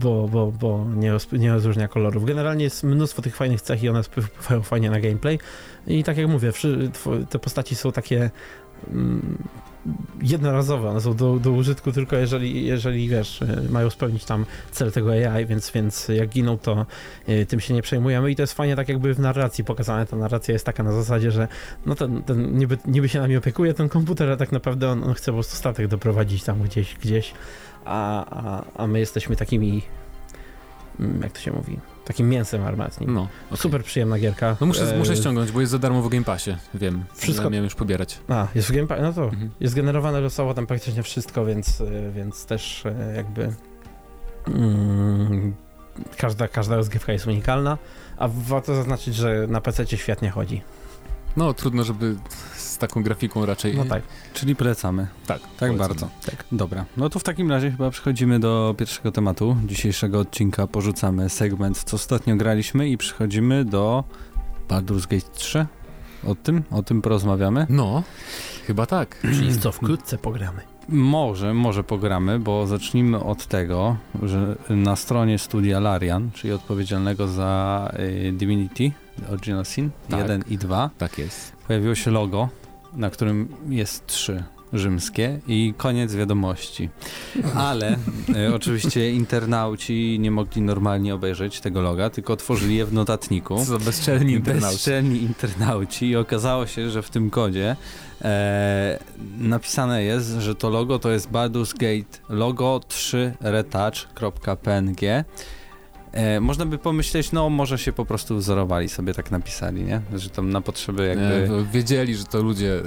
bo, 0.00 0.28
bo, 0.28 0.52
bo 0.52 0.86
nie, 0.94 1.12
nie 1.32 1.52
rozróżnia 1.52 1.88
kolorów. 1.88 2.24
Generalnie 2.24 2.64
jest 2.64 2.84
mnóstwo 2.84 3.22
tych 3.22 3.36
fajnych 3.36 3.60
cech 3.60 3.82
i 3.82 3.88
one 3.88 4.02
wpływają 4.02 4.62
fajnie 4.62 4.90
na 4.90 5.00
gameplay. 5.00 5.38
I 5.86 6.04
tak 6.04 6.16
jak 6.16 6.28
mówię, 6.28 6.52
te 7.30 7.38
postaci 7.38 7.74
są 7.74 7.92
takie 7.92 8.30
jednorazowe, 10.22 10.88
one 10.88 11.00
są 11.00 11.14
do, 11.14 11.38
do 11.38 11.50
użytku 11.50 11.92
tylko 11.92 12.16
jeżeli, 12.16 12.66
jeżeli, 12.66 13.08
wiesz, 13.08 13.42
e, 13.42 13.62
mają 13.70 13.90
spełnić 13.90 14.24
tam 14.24 14.46
cel 14.70 14.92
tego 14.92 15.10
AI, 15.12 15.46
więc, 15.46 15.70
więc 15.70 16.08
jak 16.08 16.28
giną, 16.28 16.58
to 16.58 16.86
y, 17.28 17.46
tym 17.46 17.60
się 17.60 17.74
nie 17.74 17.82
przejmujemy. 17.82 18.30
I 18.30 18.36
to 18.36 18.42
jest 18.42 18.52
fajnie 18.52 18.76
tak 18.76 18.88
jakby 18.88 19.14
w 19.14 19.20
narracji 19.20 19.64
pokazane, 19.64 20.06
ta 20.06 20.16
narracja 20.16 20.52
jest 20.52 20.66
taka 20.66 20.82
na 20.82 20.92
zasadzie, 20.92 21.30
że 21.30 21.48
no 21.86 21.94
ten, 21.94 22.22
ten 22.22 22.58
niby, 22.58 22.78
niby 22.86 23.08
się 23.08 23.20
nami 23.20 23.36
opiekuje 23.36 23.74
ten 23.74 23.88
komputer, 23.88 24.30
a 24.30 24.36
tak 24.36 24.52
naprawdę 24.52 24.90
on, 24.90 25.04
on 25.04 25.14
chce 25.14 25.26
po 25.26 25.36
prostu 25.36 25.56
statek 25.56 25.88
doprowadzić 25.88 26.44
tam 26.44 26.62
gdzieś, 26.62 26.94
gdzieś, 26.94 27.34
a, 27.84 28.26
a, 28.42 28.64
a 28.74 28.86
my 28.86 28.98
jesteśmy 28.98 29.36
takimi, 29.36 29.82
mm, 31.00 31.22
jak 31.22 31.32
to 31.32 31.40
się 31.40 31.52
mówi, 31.52 31.78
takim 32.06 32.28
mięsem 32.28 32.64
armatnim. 32.64 33.14
No, 33.14 33.28
okay. 33.46 33.58
Super 33.58 33.84
przyjemna 33.84 34.18
gierka. 34.18 34.56
No 34.60 34.66
muszę, 34.66 34.94
e... 34.94 34.98
muszę 34.98 35.16
ściągnąć, 35.16 35.52
bo 35.52 35.60
jest 35.60 35.72
za 35.72 35.78
darmo 35.78 36.02
w 36.02 36.08
Game 36.08 36.24
Passie, 36.24 36.56
wiem. 36.74 37.04
Wszystko. 37.14 37.44
Ja 37.44 37.50
miałem 37.50 37.64
już 37.64 37.74
pobierać. 37.74 38.18
A, 38.28 38.46
jest 38.54 38.68
w 38.68 38.72
Game 38.72 38.86
Passie, 38.86 39.02
no 39.02 39.12
to 39.12 39.24
mhm. 39.24 39.50
jest 39.60 39.74
generowane 39.74 40.20
losowo 40.20 40.54
tam 40.54 40.66
praktycznie 40.66 41.02
wszystko, 41.02 41.44
więc, 41.44 41.80
e, 41.80 42.12
więc 42.12 42.46
też 42.46 42.86
e, 42.86 43.16
jakby 43.16 43.52
mm, 44.48 45.54
każda, 46.16 46.48
każda 46.48 46.76
rozgrywka 46.76 47.12
jest 47.12 47.26
unikalna, 47.26 47.78
a 48.16 48.28
warto 48.28 48.74
zaznaczyć, 48.74 49.14
że 49.14 49.46
na 49.48 49.60
PC 49.60 49.96
świetnie 49.96 50.30
chodzi. 50.30 50.62
No, 51.36 51.54
trudno, 51.54 51.84
żeby 51.84 52.16
z 52.76 52.78
taką 52.78 53.02
grafiką 53.02 53.46
raczej. 53.46 53.76
No 53.76 53.84
tak. 53.84 54.02
Czyli 54.34 54.56
polecamy. 54.56 55.06
Tak. 55.26 55.40
Tak 55.40 55.48
polecamy. 55.58 55.78
bardzo. 55.78 56.08
Tak. 56.26 56.44
Dobra. 56.52 56.84
No 56.96 57.08
to 57.08 57.18
w 57.18 57.22
takim 57.22 57.50
razie 57.50 57.70
chyba 57.70 57.90
przechodzimy 57.90 58.40
do 58.40 58.74
pierwszego 58.78 59.12
tematu 59.12 59.56
dzisiejszego 59.64 60.20
odcinka. 60.20 60.66
Porzucamy 60.66 61.28
segment, 61.28 61.84
co 61.84 61.94
ostatnio 61.96 62.36
graliśmy 62.36 62.88
i 62.88 62.98
przechodzimy 62.98 63.64
do 63.64 64.04
Baldur's 64.68 65.06
Gate 65.08 65.30
3. 65.32 65.66
O 66.26 66.34
tym? 66.34 66.62
O 66.70 66.82
tym 66.82 67.02
porozmawiamy? 67.02 67.66
No, 67.68 68.02
chyba 68.66 68.86
tak. 68.86 69.20
Czyli 69.36 69.58
co 69.58 69.72
wkrótce 69.72 70.18
pogramy. 70.18 70.60
Może, 70.88 71.54
może 71.54 71.84
pogramy, 71.84 72.38
bo 72.38 72.66
zacznijmy 72.66 73.20
od 73.20 73.46
tego, 73.46 73.96
że 74.22 74.56
na 74.70 74.96
stronie 74.96 75.38
studia 75.38 75.80
Larian, 75.80 76.30
czyli 76.34 76.52
odpowiedzialnego 76.52 77.28
za 77.28 77.92
y, 77.98 78.32
Divinity 78.32 78.92
Original 79.30 79.64
Sin 79.64 79.90
tak, 80.08 80.20
1 80.20 80.44
i 80.48 80.58
2, 80.58 80.90
tak 80.98 81.18
jest. 81.18 81.52
pojawiło 81.66 81.94
się 81.94 82.10
logo 82.10 82.48
na 82.96 83.10
którym 83.10 83.48
jest 83.68 84.06
trzy 84.06 84.44
rzymskie 84.72 85.40
i 85.46 85.74
koniec 85.76 86.14
wiadomości. 86.14 86.88
Ale 87.54 87.96
e, 88.36 88.54
oczywiście 88.54 89.12
internauci 89.12 90.18
nie 90.20 90.30
mogli 90.30 90.62
normalnie 90.62 91.14
obejrzeć 91.14 91.60
tego 91.60 91.80
loga, 91.80 92.10
tylko 92.10 92.32
otworzyli 92.32 92.76
je 92.76 92.86
w 92.86 92.92
notatniku. 92.92 93.64
Co 93.64 93.78
bezczelni 93.78 94.32
internauci. 94.32 94.74
Bezczelni 94.74 95.22
internauci 95.22 96.08
i 96.08 96.16
okazało 96.16 96.66
się, 96.66 96.90
że 96.90 97.02
w 97.02 97.10
tym 97.10 97.30
kodzie 97.30 97.76
e, 98.22 98.98
napisane 99.38 100.02
jest, 100.02 100.30
że 100.30 100.54
to 100.54 100.70
logo 100.70 100.98
to 100.98 101.10
jest 101.10 101.30
Baldur's 101.30 101.72
Gate 101.72 102.18
logo 102.28 102.80
3 102.88 103.34
retouch.png 103.40 105.24
E, 106.16 106.40
można 106.40 106.66
by 106.66 106.78
pomyśleć, 106.78 107.32
no 107.32 107.50
może 107.50 107.78
się 107.78 107.92
po 107.92 108.04
prostu 108.06 108.36
wzorowali 108.36 108.88
sobie 108.88 109.14
tak 109.14 109.30
napisali, 109.30 109.82
nie? 109.84 110.00
Że 110.14 110.30
tam 110.30 110.50
na 110.50 110.60
potrzeby 110.60 111.06
jakby... 111.06 111.54
E, 111.60 111.64
wiedzieli, 111.72 112.14
że 112.16 112.24
to 112.24 112.42
ludzie 112.42 112.82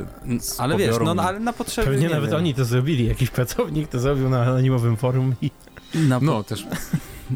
ale 0.57 0.77
wiesz, 0.77 0.95
no 1.05 1.15
i- 1.15 1.19
ale 1.19 1.39
na 1.39 1.53
potrzeby... 1.53 1.87
Pewnie 1.87 2.07
nie 2.07 2.13
nawet 2.13 2.29
wiem, 2.29 2.39
oni 2.39 2.53
to 2.53 2.65
zrobili, 2.65 3.07
jakiś 3.07 3.29
pracownik 3.29 3.87
to 3.87 3.99
zrobił 3.99 4.29
na 4.29 4.41
anonimowym 4.41 4.97
forum 4.97 5.35
i 5.41 5.51
Na, 5.95 6.19
po, 6.19 6.25
No, 6.25 6.43
też 6.43 6.67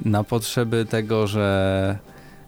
na 0.05 0.23
potrzeby 0.23 0.85
tego, 0.85 1.27
że 1.27 1.97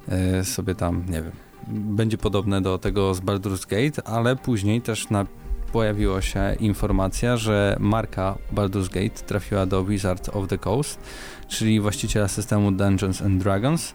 e, 0.10 0.44
sobie 0.44 0.75
tam, 0.75 1.04
nie 1.10 1.22
wiem, 1.22 1.32
będzie 1.68 2.18
podobne 2.18 2.62
do 2.62 2.78
tego 2.78 3.14
z 3.14 3.22
Baldur's 3.22 3.68
Gate, 3.70 4.08
ale 4.08 4.36
później 4.36 4.82
też 4.82 5.10
na, 5.10 5.25
pojawiła 5.74 6.22
się 6.22 6.56
informacja, 6.60 7.38
że 7.38 7.78
marka 7.80 8.36
Baldur's 8.56 8.90
Gate 8.90 9.24
trafiła 9.25 9.66
do 9.66 9.86
Wizard 9.86 10.30
of 10.36 10.48
the 10.48 10.58
Coast, 10.58 11.00
czyli 11.48 11.80
właściciela 11.80 12.28
systemu 12.28 12.72
Dungeons 12.72 13.22
and 13.22 13.44
Dragons 13.44 13.94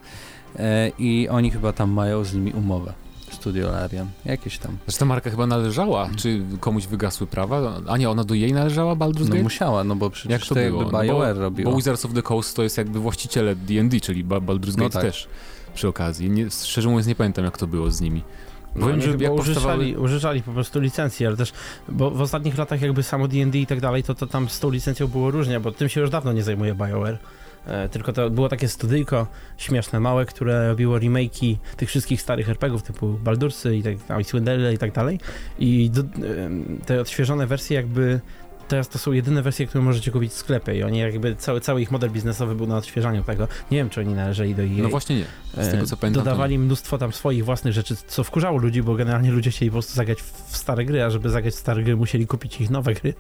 e, 0.59 0.89
i 0.99 1.29
oni 1.29 1.51
chyba 1.51 1.73
tam 1.73 1.91
mają 1.91 2.25
z 2.25 2.35
nimi 2.35 2.53
umowę. 2.53 2.93
Studio 3.31 3.71
Larian, 3.73 4.09
jakieś 4.25 4.59
tam. 4.59 4.77
Że 4.89 4.97
ta 4.99 5.05
marka 5.05 5.31
chyba 5.31 5.47
należała, 5.47 6.11
czy 6.17 6.43
komuś 6.61 6.87
wygasły 6.87 7.27
prawa? 7.27 7.81
A 7.89 7.97
nie, 7.97 8.11
ona 8.11 8.25
do 8.25 8.35
jej 8.35 8.53
należała, 8.53 8.95
Baldur's 8.97 9.21
No 9.25 9.29
Gate? 9.29 9.43
musiała, 9.43 9.85
no 9.85 9.97
bo 9.97 10.11
przecież 10.11 10.31
Jak 10.33 10.41
to 10.43 10.49
to 10.49 10.55
było? 10.55 10.65
jakby 10.67 10.85
No 10.85 10.91
bo- 10.91 11.03
BioWare 11.03 11.37
robiło. 11.37 11.71
Bo 11.71 11.77
Wizards 11.77 12.05
of 12.05 12.13
the 12.15 12.23
Coast 12.23 12.57
to 12.57 12.63
jest 12.63 12.79
jakby 12.79 13.01
właściciele 13.01 13.57
D&D, 13.57 14.01
czyli 14.01 14.25
Ba- 14.25 14.41
Baldur's 14.41 14.77
No 14.79 14.85
Gate 14.85 14.93
tak. 14.93 15.03
też 15.03 15.29
przy 15.75 15.89
okazji. 15.89 16.31
Nie, 16.31 16.51
szczerze 16.51 16.89
mówiąc 16.89 17.07
nie 17.07 17.15
pamiętam 17.15 17.45
jak 17.45 17.59
to 17.59 17.67
było 17.67 17.91
z 17.91 18.01
nimi. 18.01 18.23
No, 18.77 18.87
Wiem, 18.87 19.01
że 19.03 19.11
jak 19.11 19.33
użyczali, 19.33 19.93
powstawały- 19.95 19.99
użyczali 19.99 20.43
po 20.43 20.53
prostu 20.53 20.81
licencji, 20.81 21.27
ale 21.27 21.37
też, 21.37 21.53
bo 21.89 22.11
w 22.11 22.21
ostatnich 22.21 22.59
latach 22.59 22.83
jakby 22.83 23.03
samo 23.03 23.29
D&D 23.29 23.59
i 23.59 23.67
tak 23.67 23.81
dalej, 23.81 24.03
to, 24.03 24.15
to 24.15 24.27
tam 24.27 24.49
z 24.49 24.61
tą 24.61 24.71
licencją 24.71 25.07
było 25.09 25.31
różnie, 25.31 25.61
bo 25.61 25.73
tym 25.73 25.89
się 25.89 26.01
już 26.01 26.11
dawno 26.11 26.33
nie 26.33 26.43
zajmuje 26.43 26.75
BioWare. 26.75 27.19
E, 27.67 27.89
tylko 27.89 28.13
to 28.13 28.31
było 28.31 28.49
takie 28.49 28.69
studyjko 28.69 29.27
śmieszne, 29.57 30.01
małe, 30.01 30.27
które 30.27 30.69
robiło 30.69 30.99
remake'i 30.99 31.57
tych 31.77 31.89
wszystkich 31.89 32.23
starych 32.23 32.49
RPGów 32.49 32.83
typu 32.83 33.09
Baldursy 33.09 33.77
i 33.77 33.83
tak 33.83 33.97
Swindle 34.23 34.75
i 34.75 34.79
tak 34.79 34.93
dalej. 34.93 35.21
I 35.59 35.91
do, 35.91 36.03
te 36.87 37.01
odświeżone 37.01 37.47
wersje 37.47 37.77
jakby 37.77 38.21
teraz 38.71 38.89
to 38.89 38.99
są 38.99 39.13
jedyne 39.13 39.43
wersje, 39.43 39.67
które 39.67 39.85
możecie 39.85 40.11
kupić 40.11 40.33
w 40.33 40.35
sklepie 40.35 40.75
i 40.75 40.83
oni 40.83 40.99
jakby 40.99 41.37
cały, 41.37 41.61
cały 41.61 41.83
ich 41.83 41.91
model 41.91 42.11
biznesowy 42.11 42.55
był 42.55 42.67
na 42.67 42.77
odświeżaniu 42.77 43.25
tego. 43.25 43.49
Nie 43.71 43.79
wiem, 43.79 43.91
czy 43.91 44.01
oni 44.01 44.15
należeli 44.15 44.55
do 44.55 44.63
EA. 44.63 44.83
No 44.83 44.89
właśnie 44.89 45.17
nie. 45.17 45.25
Z 45.65 45.71
tego 45.71 45.87
co 45.87 45.97
E, 45.97 45.99
pamiętam. 45.99 46.25
Dodawali 46.25 46.59
mnóstwo 46.59 46.99
tam 46.99 47.13
swoich 47.13 47.45
własnych 47.45 47.75
rzeczy, 47.75 47.97
co 48.07 48.25
wkurzało 48.25 48.59
ludzi, 48.59 48.83
bo 48.83 48.95
generalnie 48.95 49.31
ludzie 49.31 49.51
chcieli 49.51 49.71
po 49.71 49.75
prostu 49.75 49.95
zagrać 49.95 50.23
w 50.23 50.57
stare 50.57 50.85
gry, 50.85 51.03
a 51.03 51.11
żeby 51.11 51.31
zagrać 51.31 51.55
w 51.55 51.59
stare 51.59 51.83
gry 51.83 51.97
musieli 51.97 52.27
kupić 52.27 52.61
ich 52.61 52.71
nowe 52.71 52.95
gry. 52.95 53.15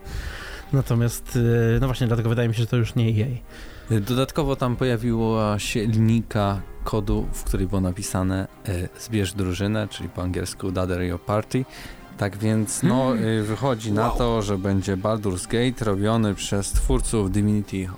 Natomiast, 0.72 1.38
e, 1.76 1.80
no 1.80 1.86
właśnie, 1.86 2.06
dlatego 2.06 2.28
wydaje 2.28 2.48
mi 2.48 2.54
się, 2.54 2.60
że 2.60 2.66
to 2.66 2.76
już 2.76 2.94
nie 2.94 3.04
EA. 3.08 3.26
Dodatkowo 4.00 4.56
tam 4.56 4.76
pojawiła 4.76 5.58
się 5.58 5.86
linijka 5.86 6.60
kodu, 6.84 7.26
w 7.32 7.44
której 7.44 7.66
było 7.66 7.80
napisane 7.80 8.48
e, 8.68 8.88
zbierz 9.00 9.32
drużynę, 9.32 9.88
czyli 9.88 10.08
po 10.08 10.22
angielsku 10.22 10.72
Gather 10.72 11.02
Your 11.02 11.20
Party. 11.20 11.64
Tak 12.18 12.36
więc 12.38 12.82
no, 12.82 13.16
e, 13.16 13.42
wychodzi 13.42 13.92
na 13.92 14.08
Wow. 14.08 14.18
to, 14.18 14.42
że 14.42 14.58
będzie 14.58 14.96
Baldur's 14.96 15.46
Gate 15.46 15.84
robiony 15.84 16.34
przez 16.34 16.72
twórców 16.72 17.30
Divinity 17.30 17.88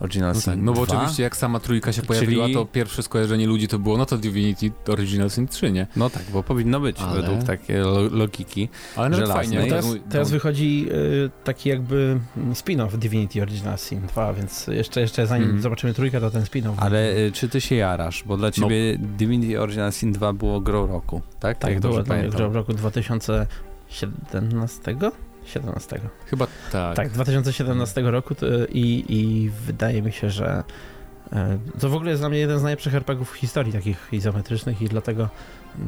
Original 0.00 0.34
No, 0.34 0.40
Sin 0.40 0.52
tak, 0.52 0.62
no 0.62 0.72
bo 0.72 0.86
2. 0.86 0.96
oczywiście 0.96 1.22
jak 1.22 1.36
sama 1.36 1.60
trójka 1.60 1.92
się 1.92 2.02
Czyli- 2.02 2.08
pojawiła, 2.08 2.46
to 2.54 2.64
pierwsze 2.66 3.02
skojarzenie 3.02 3.46
ludzi 3.46 3.68
to 3.68 3.78
było, 3.78 3.96
no 3.96 4.06
to 4.06 4.18
Divinity 4.18 4.70
Original 4.88 5.30
Sin 5.30 5.48
3, 5.48 5.72
nie? 5.72 5.86
No 5.96 6.10
tak, 6.10 6.22
bo 6.32 6.42
powinno 6.42 6.80
być 6.80 7.00
Ale- 7.00 7.22
według 7.22 7.42
takiej 7.42 7.76
lo 7.76 8.00
logiki. 8.02 8.68
Ale 8.96 9.08
nawet 9.08 9.28
fajnie. 9.28 9.56
No 9.58 9.62
bo 9.64 9.68
Teraz, 9.70 9.92
tak- 9.92 10.02
teraz 10.10 10.30
wychodzi 10.30 10.88
e, 10.90 10.94
taki 11.44 11.68
jakby 11.68 12.18
mm, 12.36 12.52
spin-off 12.54 12.96
Divinity 12.98 13.42
Original 13.42 13.78
Sin 13.78 14.00
2, 14.06 14.32
więc 14.32 14.66
jeszcze, 14.66 15.00
jeszcze 15.00 15.26
zanim 15.26 15.44
Mhm. 15.44 15.62
zobaczymy 15.62 15.94
trójkę, 15.94 16.20
to 16.20 16.30
ten 16.30 16.42
spin-off. 16.42 16.74
Ale 16.76 17.10
e, 17.10 17.30
czy 17.32 17.48
ty 17.48 17.60
się 17.60 17.74
jarasz? 17.74 18.24
Bo 18.26 18.36
dla 18.36 18.50
ciebie 18.50 18.96
Divinity 18.98 19.60
Original 19.60 19.92
Sin 19.92 20.12
2 20.12 20.32
było 20.32 20.60
grą 20.60 20.86
roku, 20.86 21.20
tak? 21.40 21.58
tak, 21.58 21.70
Jak 21.70 21.80
było 21.80 22.02
w 22.50 22.54
roku 22.54 22.72
2017? 22.74 24.96
17. 25.46 26.00
Chyba 26.26 26.46
tak. 26.72 26.96
Tak, 26.96 27.10
2017 27.10 28.02
roku 28.02 28.34
i, 28.68 29.04
i 29.08 29.50
wydaje 29.50 30.02
mi 30.02 30.12
się, 30.12 30.30
że 30.30 30.64
e, 31.32 31.58
to 31.80 31.88
w 31.88 31.94
ogóle 31.94 32.10
jest 32.10 32.22
dla 32.22 32.28
mnie 32.28 32.38
jeden 32.38 32.58
z 32.58 32.62
najlepszych 32.62 32.94
RPGów 32.94 33.32
w 33.32 33.36
historii 33.36 33.72
takich 33.72 34.08
izometrycznych 34.12 34.82
i 34.82 34.88
dlatego 34.88 35.28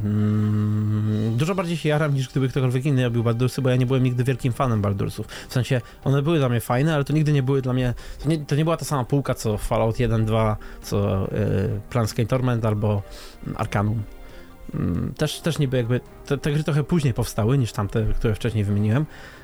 mm, 0.05 1.37
dużo 1.37 1.55
bardziej 1.55 1.77
się 1.77 1.89
jaram 1.89 2.15
niż 2.15 2.29
gdyby 2.29 2.49
ktokolwiek 2.49 2.87
inny 2.87 3.05
robił 3.05 3.23
Baldursy, 3.23 3.63
bo 3.63 3.71
ja 3.71 3.77
nie 3.77 3.87
byłem 3.87 4.03
nigdy 4.03 4.25
wielkim 4.25 4.53
fanem 4.53 4.83
Baldursów. 4.83 5.27
W 5.49 5.53
sensie 5.53 5.81
one 6.05 6.23
były 6.23 6.39
dla 6.39 6.49
mnie 6.49 6.61
fajne, 6.61 6.95
ale 6.95 7.05
to 7.05 7.13
nigdy 7.13 7.33
nie 7.33 7.43
były 7.43 7.63
dla 7.63 7.73
mnie, 7.73 7.95
to 8.23 8.29
nie, 8.29 8.39
to 8.39 8.57
nie 8.57 8.65
była 8.65 8.77
ta 8.77 8.85
sama 8.85 9.05
półka 9.05 9.35
co 9.35 9.59
Fallout 9.59 10.01
1, 10.01 10.25
2, 10.25 10.57
co 10.83 11.29
y, 11.33 11.81
Planescape 11.91 12.27
Torment 12.27 12.65
albo 12.65 13.03
Arcanum. 13.57 14.03
Mm, 14.75 15.15
Też, 15.15 15.41
też 15.41 15.59
niby 15.59 15.77
jakby, 15.77 16.01
te, 16.27 16.39
te 16.39 16.53
gry 16.53 16.65
trochę 16.65 16.85
później 16.85 17.15
powstały 17.15 17.59
niż 17.59 17.73
tamte, 17.73 18.07
które 18.15 18.35
wcześniej 18.35 18.65
wymieniłem, 18.65 19.07
E, 19.07 19.38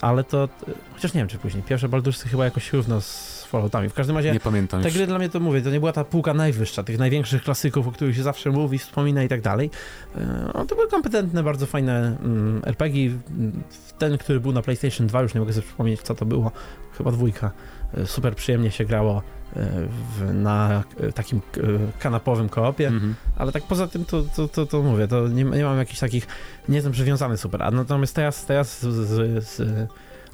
ale 0.00 0.24
to, 0.24 0.48
chociaż 0.94 1.14
nie 1.14 1.20
wiem 1.20 1.28
czy 1.28 1.38
później, 1.38 1.62
pierwsze 1.62 1.88
Baldursy 1.88 2.28
chyba 2.28 2.44
jakoś 2.44 2.72
równo 2.72 3.00
z 3.00 3.44
Falloutami. 3.44 3.88
W 3.88 3.94
każdym 3.94 4.16
razie 4.16 4.32
Nie 4.32 4.40
pamiętam 4.40 4.82
te 4.82 4.88
już. 4.88 4.96
gry 4.96 5.06
dla 5.06 5.18
mnie 5.18 5.28
to 5.28 5.40
mówię, 5.40 5.62
to 5.62 5.70
nie 5.70 5.80
była 5.80 5.92
ta 5.92 6.04
półka 6.04 6.34
najwyższa, 6.34 6.82
tych 6.82 6.98
największych 6.98 7.42
klasyków, 7.42 7.88
o 7.88 7.92
których 7.92 8.16
się 8.16 8.22
zawsze 8.22 8.50
mówi, 8.50 8.78
wspomina 8.78 9.22
i 9.22 9.28
tak 9.28 9.40
dalej. 9.40 9.70
E, 10.16 10.50
no, 10.54 10.64
to 10.66 10.74
były 10.74 10.88
kompetentne, 10.88 11.42
bardzo 11.42 11.66
fajne 11.66 12.16
mm, 12.22 12.62
RPG. 12.66 13.10
Ten, 13.98 14.18
który 14.18 14.40
był 14.40 14.52
na 14.52 14.62
PlayStation 14.62 15.06
2, 15.06 15.22
już 15.22 15.34
nie 15.34 15.40
mogę 15.40 15.52
sobie 15.52 15.66
przypomnieć 15.66 16.02
co 16.02 16.14
to 16.14 16.26
było, 16.26 16.52
chyba 16.98 17.12
dwójka. 17.12 17.50
E, 17.94 18.06
Super 18.06 18.34
przyjemnie 18.34 18.70
się 18.70 18.84
grało 18.84 19.18
e, 19.18 19.35
w, 19.88 20.34
na 20.34 20.84
e, 21.00 21.12
takim 21.12 21.38
e, 21.38 21.60
kanapowym 21.98 22.48
koopie. 22.48 22.88
Mhm. 22.88 23.14
Ale 23.36 23.52
tak 23.52 23.62
poza 23.62 23.86
tym 23.86 24.04
to, 24.04 24.22
to, 24.22 24.48
to, 24.48 24.66
to 24.66 24.82
mówię, 24.82 25.08
to 25.08 25.28
nie, 25.28 25.44
nie 25.44 25.64
mam 25.64 25.78
jakichś 25.78 26.00
takich, 26.00 26.26
nie 26.68 26.74
jestem 26.74 26.92
przywiązany 26.92 27.36
super. 27.36 27.62
A 27.62 27.70
natomiast 27.70 28.14
teraz, 28.14 28.46
teraz 28.46 28.82
z, 28.82 29.08
z, 29.08 29.44
z 29.44 29.62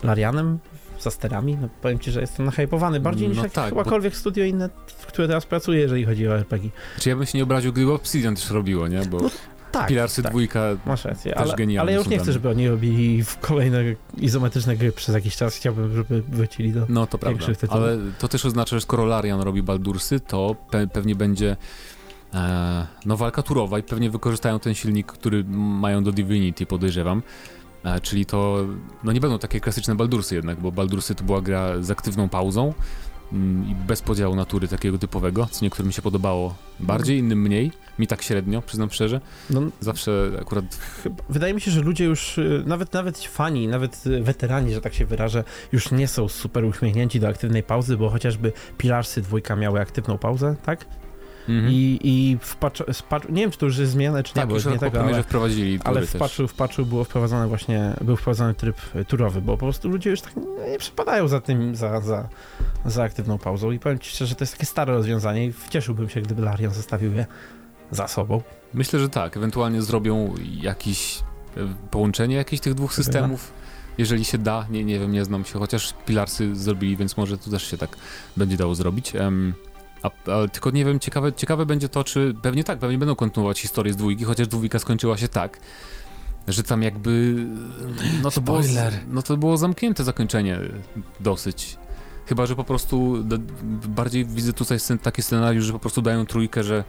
Larianem, 0.05 0.59
za 1.01 1.11
sterami, 1.11 1.59
no 1.61 1.69
powiem 1.83 1.99
ci, 1.99 2.11
że 2.11 2.21
jestem 2.21 2.47
nahypowany 2.47 3.01
bardziej 3.01 3.29
niż 3.29 3.37
No 3.37 3.49
tak, 3.49 3.69
chybakolwiek 3.69 4.17
studio 4.17 4.45
inne, 4.45 4.69
w 4.87 5.07
które 5.07 5.29
teraz 5.29 5.47
pracuję, 5.47 5.81
jeżeli 5.81 6.05
chodzi 6.05 6.29
o 6.29 6.35
RPG. 6.35 6.71
Czy 6.99 7.09
ja 7.09 7.17
bym 7.17 7.27
się 7.27 7.39
nie 7.39 7.45
obraził, 7.45 7.73
gdyby 7.73 7.93
Obsidian 7.93 8.35
też 8.35 8.51
robiło, 8.51 8.89
nie? 8.89 9.01
Bo 9.01 9.19
No 9.21 9.31
Tak, 9.73 9.89
Pilarsy 9.89 10.23
tak. 10.23 10.33
dwójka 10.33 10.61
Masz 10.87 11.05
rację, 11.05 11.33
też 11.33 11.43
ale, 11.43 11.81
ale 11.81 11.93
ja 11.93 11.99
już 11.99 12.09
nie 12.09 12.19
chcę, 12.19 12.33
żeby 12.33 12.49
oni 12.49 12.69
robili 12.69 13.25
w 13.25 13.39
kolejne 13.39 13.79
izometryczne 14.17 14.77
gry 14.77 14.93
przez 14.93 15.15
jakiś 15.15 15.37
czas. 15.37 15.57
Chciałbym, 15.57 15.97
żeby 15.97 16.23
wrócili 16.23 16.73
do... 16.73 16.87
No 16.89 17.07
to 17.07 17.19
prawda, 17.19 17.47
ale 17.69 17.99
to 18.19 18.29
też 18.29 18.45
oznacza, 18.45 18.77
że 18.77 18.81
skoro 18.81 19.05
Larian 19.05 19.41
robi 19.41 19.63
Baldursy, 19.63 20.21
to 20.21 20.57
pe 20.71 20.87
pewnie 20.87 21.15
będzie 21.15 21.57
e, 22.35 22.87
no 23.07 23.17
walka 23.17 23.43
turowa 23.43 23.79
i 23.79 23.83
pewnie 23.83 24.11
wykorzystają 24.11 24.59
ten 24.59 24.75
silnik, 24.75 25.07
który 25.07 25.45
mają 25.55 26.05
do 26.05 26.13
Divinity, 26.13 26.67
podejrzewam. 26.67 27.23
E, 27.85 28.01
czyli 28.01 28.27
to, 28.27 28.67
no 29.05 29.13
nie 29.13 29.21
będą 29.21 29.39
takie 29.39 29.61
klasyczne 29.61 29.95
Baldursy 29.95 30.35
jednak, 30.35 30.61
bo 30.61 30.73
Baldursy 30.73 31.15
to 31.15 31.25
była 31.25 31.41
gra 31.41 31.83
z 31.83 31.91
aktywną 31.91 32.29
pauzą 32.29 32.75
i 33.69 33.75
bez 33.75 34.03
podziału 34.03 34.37
natury 34.37 34.69
takiego 34.69 34.99
typowego, 34.99 35.49
co 35.51 35.65
niektórym 35.65 35.93
się 35.93 36.03
podobało 36.03 36.55
bardziej, 36.81 37.19
innym 37.19 37.43
mniej. 37.43 37.73
Mi 37.99 38.07
tak 38.07 38.23
średnio, 38.23 38.63
przyznam 38.63 38.91
szczerze. 38.91 39.21
No, 39.51 39.63
Zawsze 39.81 40.31
akurat 40.41 40.65
Chyba, 41.03 41.23
wydaje 41.29 41.55
mi 41.55 41.61
się, 41.61 41.71
że 41.71 41.81
ludzie 41.81 42.05
już, 42.05 42.39
y, 42.39 42.63
nawet, 42.67 42.93
nawet 42.93 43.19
fani, 43.19 43.69
nawet 43.69 44.07
y, 44.07 44.23
weterani, 44.23 44.75
że 44.75 44.81
tak 44.81 44.95
się 44.95 45.07
wyrażę, 45.07 45.45
już 45.73 45.91
nie 45.91 46.09
są 46.09 46.29
super 46.29 46.65
uśmiechnięci 46.65 47.21
do 47.21 47.29
aktywnej 47.29 47.63
pauzy, 47.63 47.97
bo 47.97 48.11
chociażby 48.11 48.53
Pilarsy 48.79 49.23
dwójka 49.23 49.57
miały 49.57 49.81
aktywną 49.81 50.19
pauzę, 50.19 50.57
tak? 50.65 50.87
Mhm. 51.49 51.73
I, 51.73 51.99
i 52.05 52.39
w 52.41 52.57
patchu, 52.57 53.33
nie 53.33 53.43
wiem, 53.43 53.51
czy 53.51 53.59
to 53.59 53.67
już 53.67 53.79
jest 53.79 53.93
zmienione, 53.93 54.23
czy 54.23 54.31
nie, 54.31 54.35
tak, 54.35 54.49
bo 54.49 54.55
już 54.55 54.67
nie 54.67 54.79
tego, 54.79 55.05
ale, 55.05 55.23
wprowadzili 55.23 55.79
ale 55.85 56.07
w 56.07 56.17
patchu, 56.17 56.49
w 56.49 56.55
patchu 56.55 56.87
było 56.87 57.05
wprowadzone 57.05 57.49
właśnie, 57.49 57.95
był 58.01 58.17
wprowadzony 58.17 58.55
tryb 58.55 58.77
y, 58.97 59.05
turowy, 59.05 59.41
bo 59.41 59.53
po 59.53 59.67
prostu 59.67 59.89
ludzie 59.89 60.11
już 60.11 60.21
tak 60.21 60.37
nie, 60.37 60.71
nie 60.71 60.79
przepadają 60.79 61.29
za 61.29 61.41
tym, 61.41 61.77
za, 61.77 62.01
za, 62.01 62.29
za 62.85 63.03
aktywną 63.03 63.39
pauzą 63.39 63.71
i 63.71 63.79
powiem 63.79 63.99
ci 63.99 64.11
szczerze, 64.11 64.29
że 64.29 64.35
to 64.35 64.43
jest 64.43 64.53
takie 64.53 64.67
stare 64.67 64.93
rozwiązanie 64.93 65.47
i 65.47 65.53
cieszyłbym 65.71 66.09
się, 66.09 66.23
gdyby 66.23 66.43
Larian 66.43 66.75
zostawił 66.75 67.13
je 67.13 67.27
za 67.91 68.09
sobą. 68.09 68.43
Myślę, 68.75 68.99
że 68.99 69.09
tak. 69.09 69.37
Ewentualnie 69.37 69.83
zrobią 69.83 70.35
jakiś 70.61 71.21
e, 71.57 71.61
połączenie 71.91 72.37
jakichś 72.37 72.63
tych 72.63 72.75
dwóch 72.75 72.95
systemów. 72.95 73.53
Jeżeli 73.99 74.25
się 74.25 74.39
da, 74.39 74.67
nie, 74.71 74.85
nie 74.85 74.99
wiem, 74.99 75.13
nie 75.13 75.25
znam 75.25 75.45
się, 75.45 75.59
chociaż 75.59 75.95
Pilarsy 76.07 76.57
zrobili, 76.57 76.97
więc 76.97 77.17
może 77.17 77.39
tu 77.39 77.51
też 77.51 77.71
się 77.71 77.79
tak 77.79 77.97
będzie 78.37 78.57
dało 78.57 78.75
zrobić. 78.75 79.17
Em, 79.17 79.55
a, 80.03 80.07
a, 80.31 80.49
tylko 80.49 80.71
nie 80.71 80.85
wiem, 80.85 81.01
ciekawe, 81.01 81.33
ciekawe 81.33 81.67
będzie 81.67 81.89
to, 81.89 82.05
czy 82.05 82.35
pewnie 82.43 82.65
tak, 82.65 82.79
pewnie 82.79 82.99
będą 82.99 83.15
kontynuować 83.15 83.61
historię 83.61 83.93
z 83.93 83.97
dwójki, 83.97 84.25
chociaż 84.25 84.49
dwójka 84.49 84.79
skończyła 84.79 85.17
się 85.17 85.29
tak, 85.29 85.61
że 86.49 86.63
tam 86.63 86.83
jakby 86.83 87.35
no 88.23 88.31
to, 88.31 88.41
było, 88.41 88.63
Spoiler. 88.63 88.93
no 89.09 89.23
to 89.23 89.37
było 89.37 89.57
zamknięte 89.57 90.05
zakończenie 90.05 90.59
dosyć. 91.21 91.79
Chyba, 92.27 92.47
że 92.47 92.57
po 92.57 92.65
prostu 92.65 93.25
bardziej 93.89 94.25
widzę 94.25 94.53
tutaj 94.53 94.79
taki 95.03 95.23
scenariusz, 95.23 95.65
że 95.65 95.73
po 95.73 95.79
prostu 95.79 96.03
dają 96.03 96.27
trójkę, 96.27 96.65
że 96.65 96.85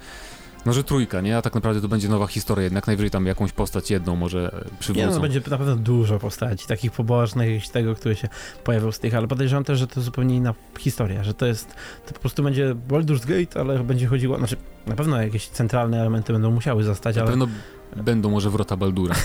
No, 0.65 0.73
że 0.73 0.83
trójka, 0.83 1.21
nie? 1.21 1.37
A 1.37 1.41
tak 1.41 1.55
naprawdę 1.55 1.81
to 1.81 1.87
będzie 1.87 2.09
nowa 2.09 2.27
historia, 2.27 2.63
jednak 2.63 2.87
najwyżej 2.87 3.11
tam 3.11 3.25
jakąś 3.25 3.51
postać 3.51 3.91
jedną 3.91 4.15
może 4.15 4.51
e, 4.53 4.65
Nie, 4.71 4.77
przywrócą. 4.79 5.11
no, 5.11 5.19
będzie 5.19 5.41
na 5.51 5.57
pewno 5.57 5.75
dużo 5.75 6.19
postaci, 6.19 6.67
takich 6.67 6.91
pobocznych, 6.91 7.67
tego, 7.67 7.95
który 7.95 8.15
się 8.15 8.27
pojawił 8.63 8.91
z 8.91 8.99
tych, 8.99 9.15
ale 9.15 9.27
podejrzewam 9.27 9.63
też, 9.63 9.79
że 9.79 9.87
to 9.87 10.01
zupełnie 10.01 10.35
inna 10.35 10.53
historia, 10.79 11.23
że 11.23 11.33
to 11.33 11.45
jest, 11.45 11.75
to 12.07 12.13
po 12.13 12.19
prostu 12.19 12.43
będzie 12.43 12.75
Baldur's 12.75 13.25
Gate, 13.25 13.59
ale 13.59 13.79
będzie 13.83 14.07
chodziło, 14.07 14.37
znaczy 14.37 14.55
na 14.87 14.95
pewno 14.95 15.21
jakieś 15.21 15.47
centralne 15.47 15.99
elementy 16.01 16.33
będą 16.33 16.51
musiały 16.51 16.83
zostać, 16.83 17.15
Na 17.15 17.21
ale 17.21 17.31
pewno 17.31 17.47
będą 17.95 18.29
może 18.29 18.49
wrota 18.49 18.77
Baldura. 18.77 19.15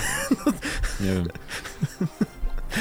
Nie 1.01 1.13
wiem. 1.13 1.27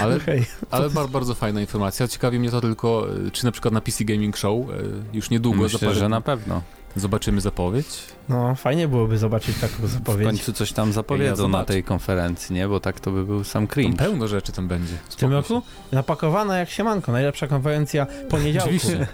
Ale, 0.00 0.16
okej. 0.16 0.46
ale 0.70 0.90
bar, 0.90 1.08
bardzo 1.08 1.34
fajna 1.34 1.60
informacja. 1.60 2.08
Ciekawi 2.08 2.38
mnie 2.38 2.50
to 2.50 2.60
tylko, 2.60 3.06
e, 3.26 3.30
czy 3.30 3.44
na 3.44 3.52
przykład 3.52 3.74
na 3.74 3.80
PC 3.80 4.04
Gaming 4.04 4.36
Show 4.36 4.70
e, 4.70 4.72
już 5.12 5.30
niedługo 5.30 5.62
Myślę, 5.62 5.94
że 5.94 6.08
na 6.08 6.20
pewno. 6.20 6.62
zobaczymy 6.96 7.40
zapowiedź. 7.40 7.86
No, 8.28 8.54
fajnie 8.54 8.88
byłoby 8.88 9.18
zobaczyć 9.18 9.58
taką 9.58 9.74
W 9.78 9.86
zapowiedź. 9.88 10.26
końcu 10.26 10.52
coś 10.52 10.72
tam 10.72 10.88
Ja 10.88 10.92
zapowiedzą 10.92 11.30
na 11.30 11.36
zobaczę. 11.36 11.66
tej 11.72 11.84
konferencji, 11.84 12.54
nie? 12.54 12.68
Bo 12.68 12.80
tak 12.80 13.00
to 13.00 13.10
by 13.10 13.24
był 13.24 13.44
sam 13.44 13.66
Tam 13.66 13.74
cringe. 13.74 13.98
pełno 13.98 14.28
rzeczy 14.28 14.52
tam 14.52 14.68
będzie. 14.68 14.92
W 15.10 15.16
tym 15.16 15.32
roku 15.32 15.62
napakowana 15.92 16.58
jak 16.58 16.70
siemanko, 16.70 17.12
najlepsza 17.12 17.46
konferencja 17.46 18.06
poniedziałku. 18.28 18.68
Oczywiście. 18.76 19.06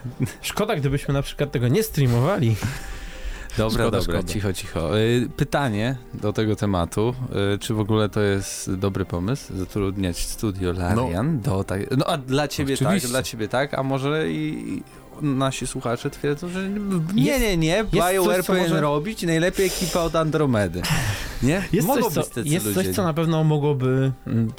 Szkoda, 0.42 0.76
gdybyśmy 0.76 1.14
na 1.14 1.22
przykład 1.22 1.52
tego 1.52 1.68
nie 1.68 1.82
streamowali. 1.82 2.56
Dobra, 3.56 3.70
Szkoda, 3.84 3.98
dobra, 3.98 4.02
szkoda. 4.20 4.32
cicho, 4.32 4.52
cicho. 4.52 4.98
Y, 4.98 5.28
Pytanie 5.36 5.96
do 6.14 6.32
tego 6.32 6.56
tematu. 6.56 7.14
Y, 7.54 7.58
Czy 7.58 7.74
w 7.74 7.80
ogóle 7.80 8.08
to 8.08 8.20
jest 8.20 8.74
dobry 8.74 9.04
pomysł, 9.04 9.56
zatrudniać 9.56 10.18
studio 10.18 10.72
Larian 10.72 11.40
do 11.40 11.64
tak... 11.64 11.80
No 11.96 12.06
a 12.06 12.16
dla 12.18 12.48
ciebie 12.48 12.76
tak, 12.76 12.86
Oczywiście. 12.86 13.08
dla 13.08 13.22
ciebie 13.22 13.48
tak, 13.48 13.74
a 13.74 13.82
może 13.82 14.30
i 14.30 14.82
nasi 15.22 15.66
słuchacze 15.66 16.10
twierdzą, 16.10 16.48
że 16.48 16.68
nie, 17.14 17.24
Jest- 17.24 17.40
nie, 17.40 17.56
nie, 17.56 17.84
BioWare 17.84 18.44
powinien 18.44 18.68
może- 18.68 18.80
robić 18.80 19.22
najlepiej 19.22 19.66
ekipa 19.66 20.00
od 20.00 20.16
Andromedy. 20.16 20.82
Nie? 21.42 21.62
Jest, 21.72 21.86
Mogą 21.88 22.10
coś, 22.10 22.26
co, 22.26 22.40
jest 22.44 22.74
coś, 22.74 22.88
co 22.88 23.02
na 23.02 23.14
pewno 23.14 23.44
mogłoby 23.44 24.12
mm, 24.26 24.52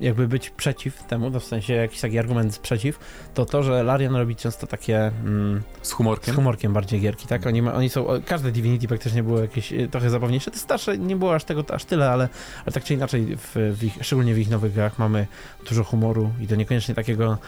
jakby 0.00 0.28
być 0.28 0.50
przeciw 0.50 1.02
temu, 1.02 1.30
no 1.30 1.40
w 1.40 1.44
sensie 1.44 1.74
jakiś 1.74 2.00
taki 2.00 2.18
argument 2.18 2.58
przeciw, 2.58 2.98
to 3.34 3.44
to, 3.46 3.62
że 3.62 3.82
Larian 3.82 4.16
robi 4.16 4.36
często 4.36 4.66
takie 4.66 4.98
mm, 5.24 5.62
Z 5.82 5.88
z 5.88 5.92
humorkiem. 5.92 6.34
humorkiem 6.34 6.72
bardziej 6.72 7.00
gierki, 7.00 7.26
tak? 7.26 7.46
Oni, 7.46 7.62
ma, 7.62 7.74
oni 7.74 7.88
są, 7.88 8.06
każde 8.26 8.52
Divinity 8.52 8.88
praktycznie 8.88 9.22
było 9.22 9.40
jakieś 9.40 9.72
e, 9.72 9.88
trochę 9.88 10.10
zabawniejsze, 10.10 10.50
te 10.50 10.58
starsze 10.58 10.98
nie 10.98 11.16
było 11.16 11.34
aż 11.34 11.44
tego 11.44 11.64
aż 11.70 11.84
tyle, 11.84 12.10
ale, 12.10 12.28
ale 12.66 12.72
tak 12.72 12.84
czy 12.84 12.94
inaczej, 12.94 13.36
w, 13.36 13.74
w 13.78 13.84
ich, 13.84 13.98
szczególnie 14.00 14.34
w 14.34 14.38
ich 14.38 14.50
nowych 14.50 14.72
grach 14.72 14.98
mamy 14.98 15.26
dużo 15.68 15.84
humoru 15.84 16.30
i 16.40 16.46
to 16.46 16.56
niekoniecznie 16.56 16.94
takiego 16.94 17.38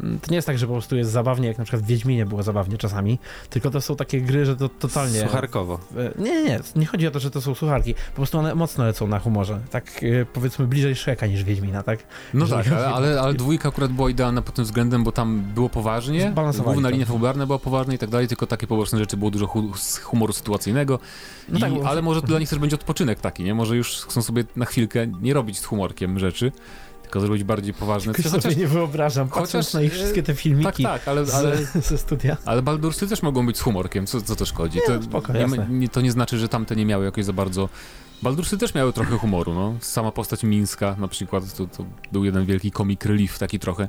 to 0.00 0.30
nie 0.30 0.36
jest 0.36 0.46
tak, 0.46 0.58
że 0.58 0.66
po 0.66 0.72
prostu 0.72 0.96
jest 0.96 1.10
zabawnie, 1.10 1.48
jak 1.48 1.58
na 1.58 1.64
przykład 1.64 1.82
w 1.82 1.86
Wiedźminie 1.86 2.26
było 2.26 2.42
zabawnie 2.42 2.78
czasami, 2.78 3.18
tylko 3.50 3.70
to 3.70 3.80
są 3.80 3.96
takie 3.96 4.20
gry, 4.20 4.46
że 4.46 4.56
to 4.56 4.68
totalnie... 4.68 5.20
Sucharkowo. 5.20 5.78
E, 5.96 6.22
Nie, 6.22 6.30
nie, 6.30 6.44
nie, 6.44 6.60
nie 6.76 6.86
chodzi 6.86 7.06
o 7.06 7.10
to, 7.10 7.20
że 7.20 7.30
to 7.30 7.40
są 7.40 7.54
słucharki. 7.54 7.94
Po 7.94 8.16
prostu 8.16 8.38
one 8.38 8.54
mocno 8.54 8.84
lecą 8.84 9.06
na 9.06 9.18
humorze. 9.18 9.60
Tak 9.70 10.00
e, 10.02 10.26
powiedzmy 10.26 10.66
bliżej 10.66 10.96
Shreka 10.96 11.26
niż 11.26 11.44
Wiedźmina, 11.44 11.82
tak? 11.82 11.98
No 12.34 12.44
Jeżeli 12.44 12.64
tak, 12.64 12.72
chodzi 12.72 12.84
ale, 12.94 13.20
ale, 13.20 13.34
dwójka 13.34 13.68
akurat 13.68 13.92
była 13.92 14.10
idealna 14.10 14.42
pod 14.42 14.54
tym 14.54 14.64
względem, 14.64 15.04
bo 15.04 15.12
tam 15.12 15.42
było 15.54 15.68
poważnie, 15.68 16.32
główna 16.64 16.88
linia 16.88 17.06
fabularna 17.06 17.46
była 17.46 17.58
poważna 17.58 17.94
i 17.94 17.98
tak 17.98 18.10
dalej, 18.10 18.28
tylko 18.28 18.46
takie 18.46 18.66
poboczne 18.66 18.98
rzeczy, 18.98 19.16
było 19.16 19.30
dużo 19.30 19.46
hu 19.46 19.76
z 19.76 19.98
humoru 19.98 20.32
sytuacyjnego, 20.32 20.98
No 21.48 21.58
I, 21.58 21.60
tak, 21.60 21.72
bo- 21.72 21.88
ale 21.88 22.02
może 22.02 22.20
to 22.20 22.26
dla 22.26 22.38
nich 22.38 22.48
też 22.48 22.58
będzie 22.58 22.76
odpoczynek 22.76 23.20
taki, 23.20 23.44
nie? 23.44 23.54
Może 23.54 23.76
już 23.76 23.96
chcą 23.96 24.22
sobie 24.22 24.44
na 24.56 24.64
chwilkę 24.64 25.06
nie 25.06 25.34
robić 25.34 25.58
z 25.58 25.64
humorkiem 25.64 26.18
rzeczy, 26.18 26.52
tylko 27.12 27.26
zrobić 27.26 27.44
bardziej 27.44 27.74
poważne. 27.74 28.12
Tylko 28.14 28.30
Chociaż, 28.30 28.42
sobie 28.42 28.56
nie 28.56 28.68
wyobrażam, 28.68 29.28
chociaż, 29.28 29.72
na 29.72 29.82
ich 29.82 29.92
e, 29.92 29.94
wszystkie 29.94 30.22
te 30.22 30.32
tak, 30.32 30.42
filmiki 30.42 30.82
tak, 30.82 31.08
ale, 31.08 31.24
ale, 31.34 31.56
z, 31.56 31.72
ze 31.88 31.98
studia. 31.98 32.36
ale 32.44 32.62
Baldursy 32.62 33.08
też 33.08 33.22
mogą 33.22 33.46
być 33.46 33.58
z 33.58 33.60
humorkiem, 33.60 34.06
co, 34.06 34.22
co 34.22 34.36
to 34.36 34.46
szkodzi? 34.46 34.78
Nie, 34.78 34.86
to, 34.86 34.94
no 34.94 35.02
spoko, 35.02 35.32
nie, 35.68 35.88
to 35.88 36.00
nie 36.00 36.12
znaczy, 36.12 36.38
że 36.38 36.48
tamte 36.48 36.76
nie 36.76 36.86
miały 36.86 37.04
jakoś 37.04 37.24
za 37.24 37.32
bardzo... 37.32 37.68
Baldursy 38.22 38.58
też 38.58 38.74
miały 38.74 38.92
trochę 38.92 39.18
humoru, 39.18 39.54
no. 39.54 39.74
Sama 39.80 40.12
postać 40.12 40.42
Mińska 40.42 40.96
na 40.98 41.08
przykład, 41.08 41.54
to, 41.56 41.66
to 41.66 41.84
był 42.12 42.24
jeden 42.24 42.46
wielki 42.46 42.70
comic 42.70 43.04
relief 43.04 43.38
taki 43.38 43.58
trochę, 43.58 43.88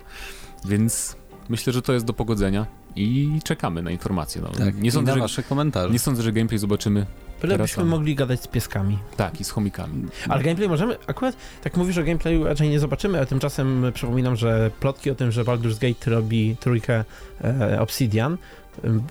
więc 0.66 1.16
myślę, 1.50 1.74
że 1.74 1.82
to 1.82 1.94
jest 1.94 2.06
do 2.06 2.14
pogodzenia 2.14 2.66
i 2.96 3.40
czekamy 3.44 3.82
na 3.82 3.92
informacje. 3.92 4.42
No. 4.42 4.50
Tak, 4.50 4.76
nie, 4.82 4.88
i 4.88 4.92
sądzę, 4.92 5.12
na 5.12 5.16
że, 5.16 5.22
wasze 5.22 5.44
komentarze. 5.44 5.94
nie 5.94 6.00
sądzę, 6.00 6.24
że 6.24 6.32
gameplay 6.32 6.60
zobaczymy 6.60 7.06
Byle 7.42 7.54
Teraz 7.54 7.70
byśmy 7.70 7.86
mogli 7.86 8.16
gadać 8.16 8.42
z 8.42 8.48
pieskami. 8.48 8.98
tak 9.18 9.42
i 9.42 9.44
z 9.44 9.50
chomikami. 9.50 10.06
Ale 10.30 10.44
gameplay 10.44 10.70
możemy, 10.70 10.98
akurat 11.08 11.36
tak 11.64 11.78
mówisz 11.78 11.98
o 11.98 12.04
gameplayu 12.04 12.44
raczej 12.44 12.70
nie 12.70 12.80
zobaczymy, 12.80 13.18
ale 13.18 13.28
tymczasem 13.28 13.92
przypominam, 13.94 14.36
że 14.36 14.72
plotki 14.80 15.12
o 15.12 15.16
tym, 15.16 15.32
że 15.32 15.44
Baldur's 15.44 15.80
Gate 15.80 16.12
robi 16.12 16.56
trójkę 16.60 17.04
e, 17.44 17.80
Obsidian, 17.82 18.38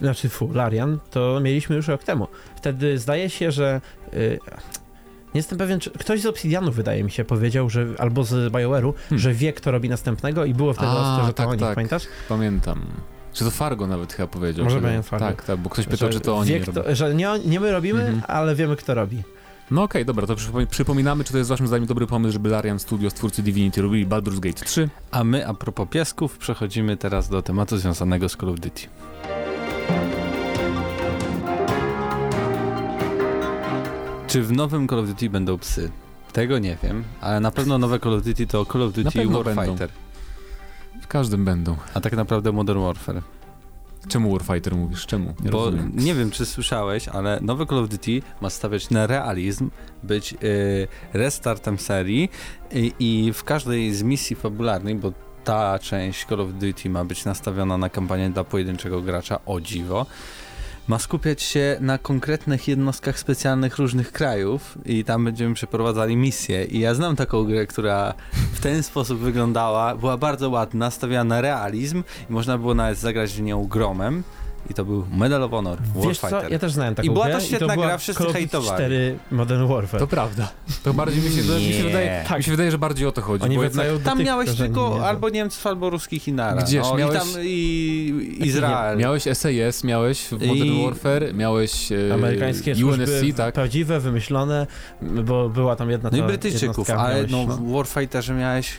znaczy 0.01 0.29
fu, 0.29 0.53
Larian, 0.55 0.99
to 1.11 1.41
mieliśmy 1.41 1.77
już 1.77 1.89
rok 1.89 2.05
temu. 2.05 2.27
Wtedy 2.57 2.99
zdaje 2.99 3.31
się, 3.31 3.51
że 3.53 3.81
e, 4.13 4.19
nie 5.35 5.39
jestem 5.39 5.59
pewien, 5.59 5.81
czy 5.81 5.91
ktoś 5.91 6.21
z 6.21 6.27
Obsidianu 6.27 6.73
wydaje 6.73 7.05
mi 7.05 7.11
się 7.11 7.25
powiedział, 7.25 7.71
że 7.71 7.87
albo 7.99 8.25
z 8.25 8.53
BioWare'u, 8.53 8.93
Hmm. 8.95 9.19
że 9.19 9.33
wie 9.35 9.53
kto 9.53 9.71
robi 9.71 9.89
następnego 9.89 10.45
i 10.45 10.55
było 10.55 10.73
wtedy 10.73 10.89
A, 10.89 11.11
ostro, 11.13 11.27
że 11.27 11.33
to 11.33 11.43
tak, 11.43 11.49
oni, 11.49 11.61
tak. 11.61 11.75
pamiętasz? 11.75 12.03
Pamiętam. 12.29 12.81
Czy 13.33 13.45
to 13.45 13.51
Fargo 13.51 13.87
nawet 13.87 14.13
chyba 14.13 14.27
powiedział? 14.29 14.65
Może 14.65 14.81
będzie 14.81 15.03
Fargo. 15.03 15.27
Tak, 15.27 15.45
tak, 15.45 15.57
bo 15.59 15.71
ktoś 15.71 15.87
pytał, 15.87 16.13
że 16.13 16.19
czy 16.19 16.25
to 16.25 16.37
oni 16.37 16.49
wie, 16.51 16.59
nie 16.61 16.65
robią. 16.65 16.83
kto, 16.83 16.95
że 16.95 17.15
nie, 17.15 17.29
nie 17.47 17.61
my 17.61 17.73
robimy, 17.73 18.01
Mhm. 18.01 18.23
ale 18.29 18.55
wiemy 18.55 18.77
kto 18.77 18.95
robi. 18.95 19.23
No 19.71 19.83
okej, 19.83 20.05
dobra, 20.05 20.27
to 20.27 20.35
przypom- 20.35 20.67
przypominamy, 20.67 21.25
czy 21.25 21.33
to 21.33 21.39
jest 21.39 21.51
waszym 21.51 21.67
zdaniem 21.67 21.87
dobry 21.87 22.07
pomysł, 22.07 22.33
żeby 22.33 22.49
Larian 22.49 22.79
Studio, 22.79 23.11
twórcy 23.11 23.43
Divinity, 23.43 23.83
robili 23.83 24.07
Baldur's 24.07 24.41
Gate 24.41 24.65
3. 24.65 24.89
A 25.11 25.25
my, 25.25 25.47
a 25.47 25.55
propos 25.55 25.89
piesków, 25.89 26.39
przechodzimy 26.39 26.97
teraz 26.97 27.29
do 27.29 27.43
tematu 27.43 27.77
związanego 27.77 28.29
z 28.29 28.37
Call 28.37 28.49
of 28.51 28.61
Duty. 28.61 28.83
Czy 34.27 34.43
w 34.43 34.53
nowym 34.53 34.89
Call 34.89 34.99
of 34.99 35.07
Duty 35.09 35.31
będą 35.31 35.59
psy? 35.59 35.91
Tego 36.33 36.59
nie 36.59 36.77
wiem, 36.83 37.05
ale 37.21 37.41
na 37.41 37.51
pewno 37.51 37.79
nowe 37.79 38.01
Call 38.01 38.15
of 38.15 38.23
Duty 38.23 38.47
to 38.47 38.67
Call 38.67 38.83
of 38.83 38.93
Duty 38.93 39.11
pewno 39.11 39.45
będą. 39.45 39.77
W 41.03 41.07
każdym 41.07 41.45
będą. 41.45 41.77
a 41.95 42.01
tak 42.01 42.13
naprawdę 42.13 42.53
Modern 42.53 42.81
Warfare. 42.81 43.23
Czemu 44.09 44.33
Warfighter 44.33 44.75
mówisz? 44.77 45.07
Czemu? 45.07 45.35
Nie 45.45 45.51
Bo 45.51 45.65
rozumiem. 45.65 45.93
nie 45.95 46.15
wiem, 46.15 46.31
czy 46.31 46.47
słyszałeś, 46.47 47.09
ale 47.09 47.39
nowy 47.43 47.67
Call 47.67 47.79
of 47.79 47.89
Duty 47.89 48.23
ma 48.41 48.51
stawiać 48.51 48.91
na 48.91 49.07
realizm, 49.07 49.71
być 50.03 50.33
y, 50.43 50.89
restartem 51.13 51.79
serii 51.79 52.29
i, 52.73 52.93
i 52.99 53.33
w 53.33 53.45
każdej 53.45 53.95
z 53.95 54.03
misji 54.03 54.37
fabularnej, 54.37 54.95
bo 54.95 55.13
ta 55.45 55.79
część 55.79 56.27
Call 56.27 56.41
of 56.41 56.53
Duty 56.53 56.91
ma 56.91 57.05
być 57.05 57.25
nastawiona 57.25 57.79
na 57.79 57.89
kampanię 57.89 58.31
dla 58.31 58.45
pojedynczego 58.45 59.03
gracza, 59.03 59.39
o 59.47 59.61
dziwo, 59.61 60.07
ma 60.93 60.99
skupiać 60.99 61.43
się 61.43 61.77
na 61.81 61.99
konkretnych 61.99 62.69
jednostkach 62.69 63.19
specjalnych 63.19 63.79
różnych 63.79 64.13
krajów 64.13 64.79
i 64.85 65.05
tam 65.05 65.25
będziemy 65.25 65.55
przeprowadzali 65.55 66.17
misje. 66.17 66.65
I 66.65 66.81
ja 66.81 66.95
znam 66.95 67.17
taką 67.17 67.45
grę, 67.45 67.67
która 67.67 68.15
w 68.53 68.61
ten 68.61 68.83
sposób 68.91 69.19
wyglądała, 69.19 69.97
była 69.97 70.17
bardzo 70.17 70.51
ładna, 70.51 70.91
stawiała 70.91 71.25
na 71.25 71.41
realizm 71.41 72.03
i 72.31 72.33
można 72.33 72.59
było 72.59 72.75
nawet 72.75 72.99
zagrać 72.99 73.33
w 73.33 73.43
nią 73.43 73.67
gromem. 73.67 74.23
I 74.71 74.75
to 74.75 74.85
był 74.85 75.07
Medal 75.17 75.43
of 75.43 75.51
Honor 75.51 75.79
Wiesz 75.83 76.19
co, 76.19 76.27
Warfighter. 76.27 76.53
ja 76.53 76.59
też 76.59 76.73
znałem 76.73 76.95
taką 76.95 77.09
I 77.09 77.11
była 77.11 77.29
to 77.29 77.41
świetna 77.41 77.75
była 77.75 77.87
gra, 77.87 77.99
wszyscy 77.99 78.23
Call 78.25 78.33
hejtowali. 78.33 78.75
4 78.85 79.19
Modern 79.31 79.67
Warfare. 79.67 80.01
To 80.01 80.07
prawda. 80.07 80.49
To 80.85 80.95
bardziej 80.95 81.23
mi 81.23 81.31
się, 81.31 81.43
mi 81.69 81.73
się 81.75 81.83
wydaje, 81.83 82.25
Tak. 82.29 82.39
mi 82.39 82.45
się 82.45 82.51
wydaje, 82.51 82.71
że 82.71 82.79
bardziej 82.79 83.07
o 83.07 83.13
to 83.13 83.23
chodzi. 83.23 83.45
Oni 83.45 83.57
bo 83.57 83.63
jednak, 83.65 83.87
Tam 84.05 84.19
tych 84.19 84.27
miałeś 84.27 84.51
tylko 84.57 84.95
nie? 84.99 85.05
albo 85.05 85.29
Niemców, 85.29 85.67
albo 85.67 85.91
ruskich 85.91 86.29
i 86.29 86.33
nara. 86.33 86.63
Gdzież 86.63 86.83
no, 86.91 86.97
miałeś- 86.97 87.17
I 87.17 87.19
tam 87.19 87.43
i 87.43 88.39
Izrael. 88.47 88.99
miałeś 88.99 89.23
SAS, 89.23 89.85
miałeś 89.85 90.21
w 90.21 90.33
Modern 90.33 90.53
I- 90.73 90.85
Warfare, 90.85 91.35
miałeś 91.35 91.93
e, 91.93 92.15
Amerykańskie 92.15 92.87
UNSC, 92.87 93.33
tak? 93.37 93.55
prawdziwe, 93.55 94.01
wymyślone, 94.01 94.67
bo 95.03 95.49
była 95.49 95.77
tam 95.77 95.91
jedna 95.91 96.11
No 96.13 96.17
i 96.19 96.21
ta 96.21 96.27
Brytyjczyków, 96.27 96.91
ale 96.91 97.15
miałeś, 97.15 97.31
no, 97.31 97.47
w 97.47 97.73
Warfighterze 97.73 98.35
miałeś 98.35 98.73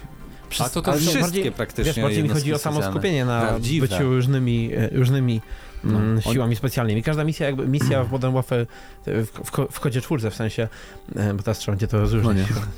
A 0.60 0.70
to 0.70 0.82
to 0.82 0.94
wszystkie 0.94 1.22
bardziej, 1.22 1.52
praktycznie 1.52 1.94
Wiesz, 1.94 2.04
bardziej 2.04 2.24
mi 2.24 2.30
chodzi 2.30 2.54
o 2.54 2.58
samo 2.58 2.84
skupienie 2.84 3.26
na 3.26 3.42
Prawdziwe. 3.42 3.88
byciu 3.88 4.04
różnymi, 4.04 4.70
e, 4.76 4.90
różnymi 4.90 5.42
mm, 5.86 6.16
No. 6.16 6.22
siłami 6.34 6.56
specjalnymi. 6.56 7.04
Każda 7.04 7.24
misja, 7.24 7.46
jakby 7.46 7.68
misja 7.68 8.04
w 8.04 8.12
Modern 8.12 8.34
Warfare 8.34 8.66
w, 9.06 9.28
w, 9.46 9.52
w 9.72 9.80
kodzie 9.80 10.02
czwórce 10.02 10.32
w 10.32 10.36
sensie, 10.36 10.68
e, 11.16 11.34
bo 11.34 11.44
teraz 11.44 11.58
trzeba 11.58 11.72
będzie 11.74 11.88
to 11.88 12.00
rozróżnić. 12.00 12.48
No. 12.50 12.62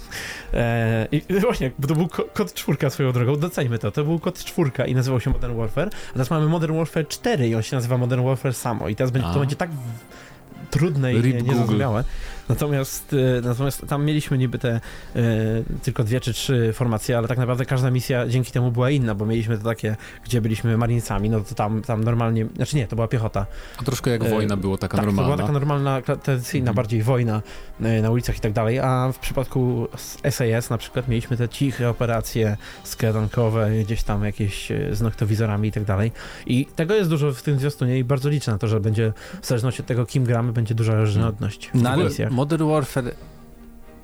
E, 0.53 1.07
I 1.11 1.21
właśnie, 1.41 1.71
bo 1.79 1.87
to 1.87 1.95
był 1.95 2.07
ko- 2.07 2.25
kod 2.33 2.53
czwórka 2.53 2.89
swoją 2.89 3.11
drogą, 3.11 3.35
doceńmy 3.35 3.79
to. 3.79 3.91
To 3.91 4.03
był 4.03 4.19
kod 4.19 4.43
czwórka 4.43 4.85
i 4.85 4.95
nazywał 4.95 5.19
się 5.19 5.29
Modern 5.29 5.57
Warfare, 5.57 5.89
a 6.09 6.13
teraz 6.13 6.29
mamy 6.29 6.45
Modern 6.47 6.75
Warfare 6.77 7.07
4 7.07 7.47
i 7.47 7.55
on 7.55 7.61
się 7.61 7.75
nazywa 7.75 7.97
Modern 7.97 8.23
Warfare 8.25 8.53
samo 8.53 8.89
i 8.89 8.95
teraz 8.95 9.11
będzie, 9.11 9.27
to 9.33 9.39
będzie 9.39 9.55
tak 9.55 9.69
w- 9.71 10.69
trudne 10.69 11.13
i 11.13 11.21
Rip 11.21 11.35
nie- 11.35 11.41
Google. 11.53 11.77
Natomiast, 12.49 13.13
e, 13.37 13.41
natomiast 13.41 13.85
tam 13.87 14.05
mieliśmy 14.05 14.37
niby 14.37 14.59
te 14.59 14.69
e, 14.69 14.81
tylko 15.83 16.03
dwie 16.03 16.19
czy 16.21 16.33
trzy 16.33 16.73
formacje, 16.73 17.17
ale 17.17 17.27
tak 17.27 17.37
naprawdę 17.37 17.65
każda 17.65 17.91
misja 17.91 18.27
dzięki 18.27 18.51
temu 18.51 18.71
była 18.71 18.89
inna, 18.89 19.15
bo 19.15 19.25
mieliśmy 19.25 19.57
to 19.57 19.63
takie, 19.63 19.95
gdzie 20.25 20.41
byliśmy 20.41 20.77
marinesami, 20.77 21.29
no 21.29 21.39
to 21.41 21.55
tam, 21.55 21.81
tam 21.81 22.03
normalnie, 22.03 22.45
znaczy 22.55 22.75
nie, 22.75 22.87
to 22.87 22.95
była 22.95 23.07
piechota. 23.07 23.45
A 23.79 23.83
troszkę 23.83 24.11
jak 24.11 24.23
E, 24.23 24.29
wojna 24.29 24.57
było 24.57 24.77
taka 24.77 24.97
tak, 24.97 25.05
normalna. 25.05 25.29
to 25.31 25.35
była 25.35 25.47
taka 25.47 25.59
normalna, 25.59 26.01
tradycyjna 26.23 26.63
Mhm. 26.65 26.75
bardziej 26.75 27.03
wojna 27.03 27.41
e, 27.81 28.01
na 28.01 28.09
ulicach 28.11 28.37
i 28.37 28.39
tak 28.39 28.53
dalej, 28.53 28.79
a 28.79 29.11
w 29.13 29.19
przypadku 29.19 29.87
SAS 30.29 30.69
na 30.69 30.77
przykład 30.77 31.07
mieliśmy 31.07 31.37
te 31.37 31.49
ciche 31.49 31.89
operacje 31.89 32.57
skradankowe, 32.83 33.69
gdzieś 33.83 34.03
tam 34.03 34.23
jakieś 34.23 34.71
e, 34.71 34.95
z 34.95 35.01
noktowizorami 35.01 35.67
i 35.67 35.71
tak 35.71 35.83
dalej. 35.83 36.11
I 36.47 36.65
tego 36.75 36.95
jest 36.95 37.09
dużo 37.09 37.33
w 37.33 37.41
tym 37.41 37.59
zwiastunie 37.59 37.99
i 37.99 38.03
bardzo 38.03 38.29
liczę 38.29 38.51
na 38.51 38.57
to, 38.57 38.67
że 38.67 38.79
będzie 38.79 39.13
w 39.41 39.45
zależności 39.47 39.81
od 39.81 39.87
tego, 39.87 40.05
kim 40.05 40.23
gramy, 40.23 40.53
będzie 40.53 40.75
duża 40.75 40.95
różnorodność 40.99 41.69
w 41.73 41.81
No 41.81 41.89
ale 41.89 42.03
misjach. 42.03 42.31
Modern 42.35 42.63
Warfare 42.69 43.07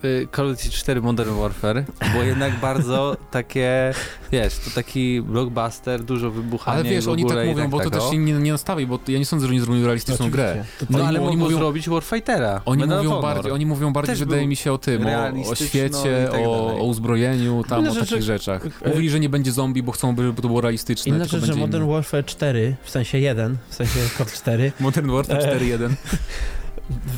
y, 0.04 0.28
Call 0.36 0.46
of 0.52 0.58
Duty 0.58 0.70
4 0.70 1.02
Modern 1.02 1.36
Warfare 1.40 1.84
było 2.12 2.24
jednak 2.24 2.60
bardzo 2.68 3.18
takie, 3.32 3.94
wiesz, 4.32 4.58
to 4.58 4.70
taki 4.76 5.22
blockbuster, 5.22 6.04
dużo 6.04 6.32
wybuchania 6.32 6.80
Ale 6.80 6.90
wiesz, 6.90 7.04
i 7.04 7.08
w 7.08 7.10
oni 7.10 7.24
ogóle 7.24 7.46
tak 7.46 7.56
mówią, 7.56 7.70
bo 7.70 7.78
to 7.78 7.84
tego. 7.90 8.00
też 8.02 8.10
się 8.12 8.18
nie, 8.18 8.34
nie 8.34 8.52
nastawi, 8.52 8.88
bo 8.88 9.00
ja 9.08 9.20
nie 9.20 9.26
sądzę, 9.26 9.48
że 9.48 9.52
oni 9.52 9.60
zrobią 9.62 9.84
realistyczną 9.86 10.30
grę. 10.30 10.64
No 10.90 11.06
ale 11.06 11.20
oni 11.22 11.38
mogą 11.38 11.46
mówią- 11.50 11.58
zrobić 11.58 11.90
Warfightera. 11.90 12.62
Oni 12.66 12.82
Medal 12.82 13.04
mówią, 13.04 13.22
bardziej, 13.22 13.52
oni 13.52 13.66
mówią 13.66 13.94
bardziej, 13.94 14.16
Też 14.16 14.20
wydaje 14.26 14.48
mi 14.48 14.56
się, 14.56 14.74
o 14.74 14.78
tym, 14.78 15.06
o, 15.08 15.50
o 15.52 15.56
świecie, 15.56 16.28
tak 16.32 16.40
o, 16.42 16.68
o 16.80 16.84
uzbrojeniu, 16.84 17.64
tam, 17.70 17.80
Inne 17.80 17.92
o 17.92 17.94
rzeczy- 17.94 18.06
takich 18.10 18.24
rzeczach. 18.24 18.66
e, 18.82 18.90
Mówili, 18.90 19.10
że 19.10 19.20
nie 19.20 19.30
będzie 19.30 19.52
zombie, 19.52 19.84
bo 19.84 19.92
chcą, 19.92 20.16
żeby 20.18 20.42
to 20.42 20.48
było 20.48 20.62
realistyczne, 20.62 21.16
Inna 21.16 21.26
rzecz, 21.26 21.44
że 21.46 21.56
Modern. 21.56 21.88
Warfare 21.92 22.26
4, 22.26 22.76
w 22.84 22.90
sensie 22.90 23.20
1, 23.20 23.58
w 23.70 23.76
sensie 23.76 24.00
kod 24.18 24.32
4, 24.34 24.72
Modern 24.80 25.12
Warfare 25.12 25.38
E, 25.40 25.60
4.1. 25.60 25.90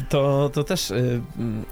to, 0.10 0.50
to 0.54 0.64
też 0.64 0.92
y, 0.92 1.22
mm, 1.38 1.66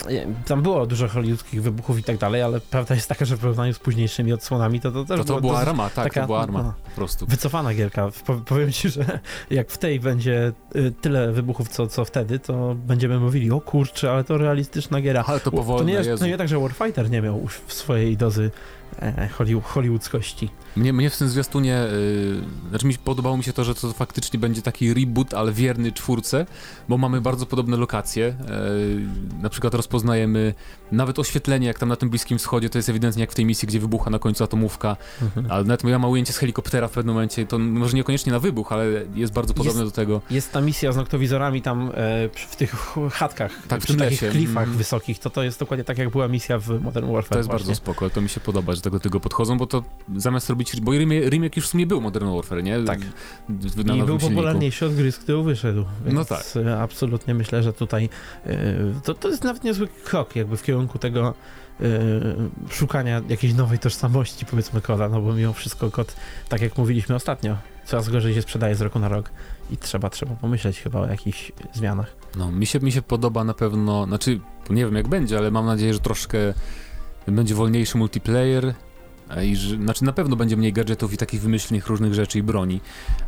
tam 0.46 0.62
było 0.62 0.86
dużo 0.86 1.08
hollywoodzkich 1.08 1.62
wybuchów 1.62 2.00
i 2.00 2.04
tak 2.04 2.18
dalej, 2.18 2.42
ale 2.42 2.60
prawda 2.62 2.96
jest 2.96 3.10
taka, 3.10 3.26
że 3.26 3.38
w 3.38 3.40
porównaniu 3.40 3.74
z 3.74 3.80
późniejszymi 3.80 4.34
odsłonami 4.34 4.80
to, 4.80 4.92
to 4.92 5.06
też 5.06 5.20
To, 5.20 5.24
to 5.24 5.42
była 5.42 5.60
arma, 5.60 5.90
tak, 5.90 6.04
taka, 6.04 6.22
to 6.22 6.28
była 6.28 6.42
arma, 6.42 6.64
no, 6.64 6.74
po 6.84 6.92
prostu. 6.96 7.26
wycofana 7.26 7.74
gierka. 7.74 8.10
Po, 8.26 8.34
powiem 8.34 8.72
ci, 8.72 8.90
że 8.90 9.20
jak 9.50 9.72
w 9.72 9.78
tej 9.78 10.00
będzie 10.00 10.54
y, 10.76 10.94
tyle 11.02 11.32
wybuchów, 11.32 11.70
co, 11.70 11.88
co 11.88 12.06
wtedy, 12.06 12.40
to 12.40 12.76
będziemy 12.76 13.20
mówili, 13.20 13.52
o 13.52 13.62
kurczę, 13.62 14.12
ale 14.12 14.24
to 14.24 14.38
realistyczna 14.38 15.02
giera. 15.02 15.24
Ale 15.28 15.40
to 15.40 15.52
to, 15.52 15.58
powolne, 15.58 15.92
nie 15.92 15.94
jest, 15.94 16.22
to 16.22 16.28
nie 16.28 16.38
tak, 16.38 16.48
że 16.48 16.60
Warfighter 16.60 17.10
nie 17.10 17.22
miał 17.22 17.42
już 17.42 17.54
w 17.56 17.74
swojej 17.74 18.18
dozy 18.18 18.52
hollywoodzkości. 19.64 20.50
Mnie, 20.76 20.94
mnie 20.94 21.10
w 21.10 21.18
tym 21.18 21.30
zwiastunie, 21.30 21.84
yy, 21.92 22.70
znaczy 22.70 22.88
mi, 22.88 22.98
podobało 22.98 23.38
mi 23.38 23.44
się 23.44 23.54
to, 23.54 23.64
że 23.64 23.76
to 23.76 23.94
faktycznie 23.94 24.40
będzie 24.40 24.62
taki 24.62 24.94
reboot, 24.94 25.34
ale 25.34 25.52
wierny 25.52 25.92
czwórce, 25.92 26.46
bo 26.90 26.98
mamy 26.98 27.22
bardzo 27.22 27.46
podobne 27.46 27.78
lokacje. 27.78 28.24
Yy, 28.24 29.42
na 29.42 29.50
przykład 29.50 29.74
rozpoznajemy 29.74 30.54
nawet 30.92 31.20
oświetlenie, 31.20 31.68
jak 31.68 31.80
tam 31.80 31.90
na 31.90 31.96
tym 31.96 32.10
Bliskim 32.10 32.38
Wschodzie, 32.38 32.70
to 32.70 32.78
jest 32.78 32.90
ewidentnie 32.90 33.22
jak 33.22 33.32
w 33.32 33.36
tej 33.36 33.46
misji, 33.46 33.68
gdzie 33.68 33.80
wybucha 33.80 34.10
na 34.10 34.20
końcu 34.20 34.44
atomówka, 34.44 34.98
ale 35.50 35.64
nawet 35.64 35.84
ja 35.84 36.00
mam 36.00 36.12
ujęcie 36.12 36.34
z 36.34 36.38
helikoptera 36.38 36.88
w 36.88 36.92
pewnym 36.92 37.16
momencie, 37.16 37.46
to 37.46 37.60
może 37.60 37.98
niekoniecznie 37.98 38.32
na 38.32 38.40
wybuch, 38.40 38.72
ale 38.72 38.86
jest 39.16 39.34
bardzo 39.34 39.54
podobne 39.54 39.84
do 39.84 39.92
tego. 39.92 40.22
Jest 40.32 40.52
ta 40.52 40.62
misja 40.62 40.92
z 40.92 40.96
noktowizorami 40.96 41.62
tam 41.62 41.92
e, 41.94 42.30
w 42.50 42.56
tych 42.56 42.76
chatkach, 43.12 43.52
Tak, 43.68 43.82
w 43.82 43.84
przy 43.86 43.96
takich 43.98 44.20
klifach 44.20 44.62
Mhm. 44.62 44.78
wysokich, 44.78 45.20
to 45.20 45.30
to 45.30 45.44
jest 45.44 45.60
dokładnie 45.60 45.84
tak, 45.84 45.98
jak 45.98 46.10
była 46.10 46.28
misja 46.28 46.60
w 46.60 46.82
Modern 46.82 47.12
Warfare. 47.12 47.30
To 47.30 47.38
jest 47.38 47.50
właśnie. 47.50 47.66
bardzo 47.68 47.76
spoko, 47.76 48.10
to 48.10 48.22
mi 48.22 48.30
się 48.30 48.40
podoba, 48.40 48.76
że 48.82 48.84
tak 48.84 48.94
do 48.94 49.00
tego 49.00 49.20
podchodzą, 49.20 49.58
bo 49.58 49.68
to 49.68 49.84
zamiast 50.16 50.50
robić, 50.50 50.82
bo 50.82 50.92
remake, 50.92 51.30
remake 51.30 51.56
już 51.58 51.66
w 51.66 51.70
sumie 51.70 51.88
był 51.88 52.02
Modern 52.02 52.36
Warfare, 52.36 52.64
nie? 52.64 52.84
Tak. 52.84 53.00
W- 53.50 53.86
na 53.86 53.94
I 53.96 53.98
nowym 53.98 54.06
był 54.06 54.20
silniku. 54.20 54.30
popularniejszy 54.30 54.86
od 54.86 54.96
gry, 54.96 55.12
z 55.12 55.18
którego 55.18 55.44
wyszedł. 55.44 55.86
Więc 56.06 56.16
No 56.16 56.26
tak. 56.26 56.44
e, 56.66 56.82
absolutnie 56.82 57.34
myślę, 57.34 57.64
że 57.64 57.74
tutaj 57.74 58.10
e, 58.46 58.58
to, 59.04 59.14
to 59.14 59.30
jest 59.30 59.44
nawet 59.44 59.64
niezły 59.64 59.88
krok 60.04 60.36
jakby 60.36 60.58
w 60.58 60.64
kierunku 60.64 61.00
tego 61.00 61.34
e, 61.82 61.84
szukania 62.70 63.22
jakiejś 63.30 63.54
nowej 63.54 63.80
tożsamości, 63.80 64.46
powiedzmy, 64.46 64.82
koda, 64.82 65.10
no 65.10 65.22
bo 65.22 65.34
mimo 65.34 65.54
wszystko 65.54 65.92
kod, 65.92 66.16
tak 66.50 66.62
jak 66.62 66.78
mówiliśmy 66.78 67.16
ostatnio, 67.16 67.58
coraz 67.86 68.10
gorzej 68.10 68.34
się 68.34 68.42
sprzedaje 68.42 68.76
z 68.76 68.82
roku 68.82 69.00
na 69.00 69.10
rok 69.10 69.30
i 69.72 69.78
trzeba, 69.78 70.10
trzeba 70.10 70.36
pomyśleć 70.36 70.80
chyba 70.80 71.00
o 71.00 71.06
jakichś 71.08 71.52
zmianach. 71.74 72.16
No, 72.38 72.52
mi 72.52 72.66
się, 72.66 72.80
mi 72.80 72.92
się 72.92 73.02
podoba 73.02 73.44
na 73.44 73.54
pewno, 73.54 74.06
znaczy, 74.06 74.40
nie 74.70 74.86
wiem 74.86 74.96
jak 74.96 75.08
będzie, 75.08 75.38
ale 75.38 75.52
mam 75.52 75.66
nadzieję, 75.66 75.94
że 75.94 76.00
troszkę 76.00 76.38
będzie 77.36 77.56
wolniejszy 77.56 77.98
multiplayer 77.98 78.74
e, 79.30 79.46
i 79.46 79.56
że, 79.56 79.76
znaczy 79.76 80.04
na 80.04 80.14
pewno 80.14 80.36
będzie 80.36 80.58
mniej 80.58 80.74
gadżetów 80.74 81.14
i 81.14 81.18
takich 81.18 81.42
wymyślnych 81.42 81.88
różnych 81.88 82.14
rzeczy 82.14 82.40
i 82.40 82.44
broni. 82.44 82.82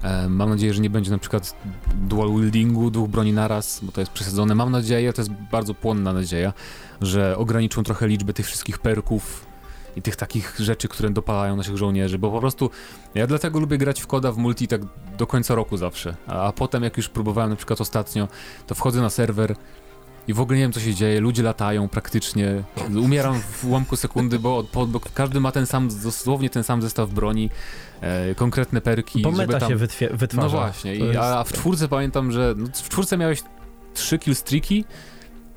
E, 0.04 0.30
mam 0.30 0.50
nadzieję, 0.50 0.74
że 0.74 0.82
nie 0.82 0.89
będzie 0.89 1.12
na 1.12 1.18
przykład 1.18 1.56
dual 1.96 2.30
wieldingu, 2.30 2.92
dwóch 2.92 3.10
broni 3.10 3.34
naraz, 3.34 3.80
bo 3.84 3.92
to 3.92 4.02
jest 4.02 4.12
przesadzone. 4.12 4.56
Mam 4.56 4.72
nadzieję, 4.72 5.13
to 5.13 5.22
jest 5.22 5.32
bardzo 5.52 5.74
płonna 5.74 6.13
nadzieja, 6.13 6.54
że 7.02 7.38
ograniczą 7.38 7.84
trochę 7.84 8.08
liczbę 8.08 8.34
tych 8.34 8.46
wszystkich 8.46 8.80
perków 8.80 9.46
i 9.96 10.02
tych 10.02 10.16
takich 10.16 10.56
rzeczy, 10.60 10.88
które 10.88 11.10
dopalają 11.10 11.56
naszych 11.56 11.78
żołnierzy, 11.78 12.20
bo 12.20 12.32
po 12.32 12.39
prostu 12.39 12.70
ja 13.16 13.28
dlatego 13.28 13.60
lubię 13.60 13.78
grać 13.78 14.02
w 14.02 14.08
koda 14.08 14.32
w 14.32 14.38
multi 14.38 14.68
tak 14.68 14.82
do 15.18 15.28
końca 15.28 15.56
roku 15.56 15.78
zawsze, 15.78 16.16
a, 16.28 16.48
a 16.48 16.52
potem 16.52 16.84
jak 16.84 16.98
już 16.98 17.10
próbowałem 17.10 17.50
na 17.50 17.56
przykład 17.56 17.82
ostatnio, 17.82 18.28
to 18.68 18.76
wchodzę 18.76 19.02
na 19.02 19.10
serwer 19.10 19.56
i 20.28 20.34
w 20.34 20.40
ogóle 20.40 20.58
nie 20.58 20.64
wiem 20.64 20.74
co 20.74 20.80
się 20.80 20.94
dzieje, 20.94 21.22
ludzie 21.22 21.44
latają 21.44 21.88
praktycznie, 21.90 22.64
umieram 22.96 23.42
w 23.42 23.66
ułamku 23.66 23.96
sekundy, 23.96 24.40
bo, 24.40 24.64
bo, 24.74 24.88
bo 24.88 25.00
każdy 25.14 25.40
ma 25.40 25.52
ten 25.52 25.66
sam, 25.66 25.90
dosłownie 26.04 26.50
ten 26.50 26.64
sam 26.64 26.82
zestaw 26.82 27.10
broni, 27.10 27.50
e, 28.02 28.36
konkretne 28.36 28.82
perki, 28.82 29.22
Bo 29.22 29.32
meta 29.32 29.60
tam... 29.60 29.70
się 29.70 29.76
wytwarza. 29.76 30.42
No 30.42 30.50
właśnie, 30.50 30.96
i, 30.96 31.18
a, 31.18 31.44
w 31.44 31.54
czwórce 31.54 31.88
pamiętam, 31.88 32.32
że 32.32 32.54
no, 32.58 32.68
w 32.74 32.90
czwórce 32.90 33.18
miałeś 33.18 33.44
trzy 33.94 34.20
killstreaki 34.20 34.86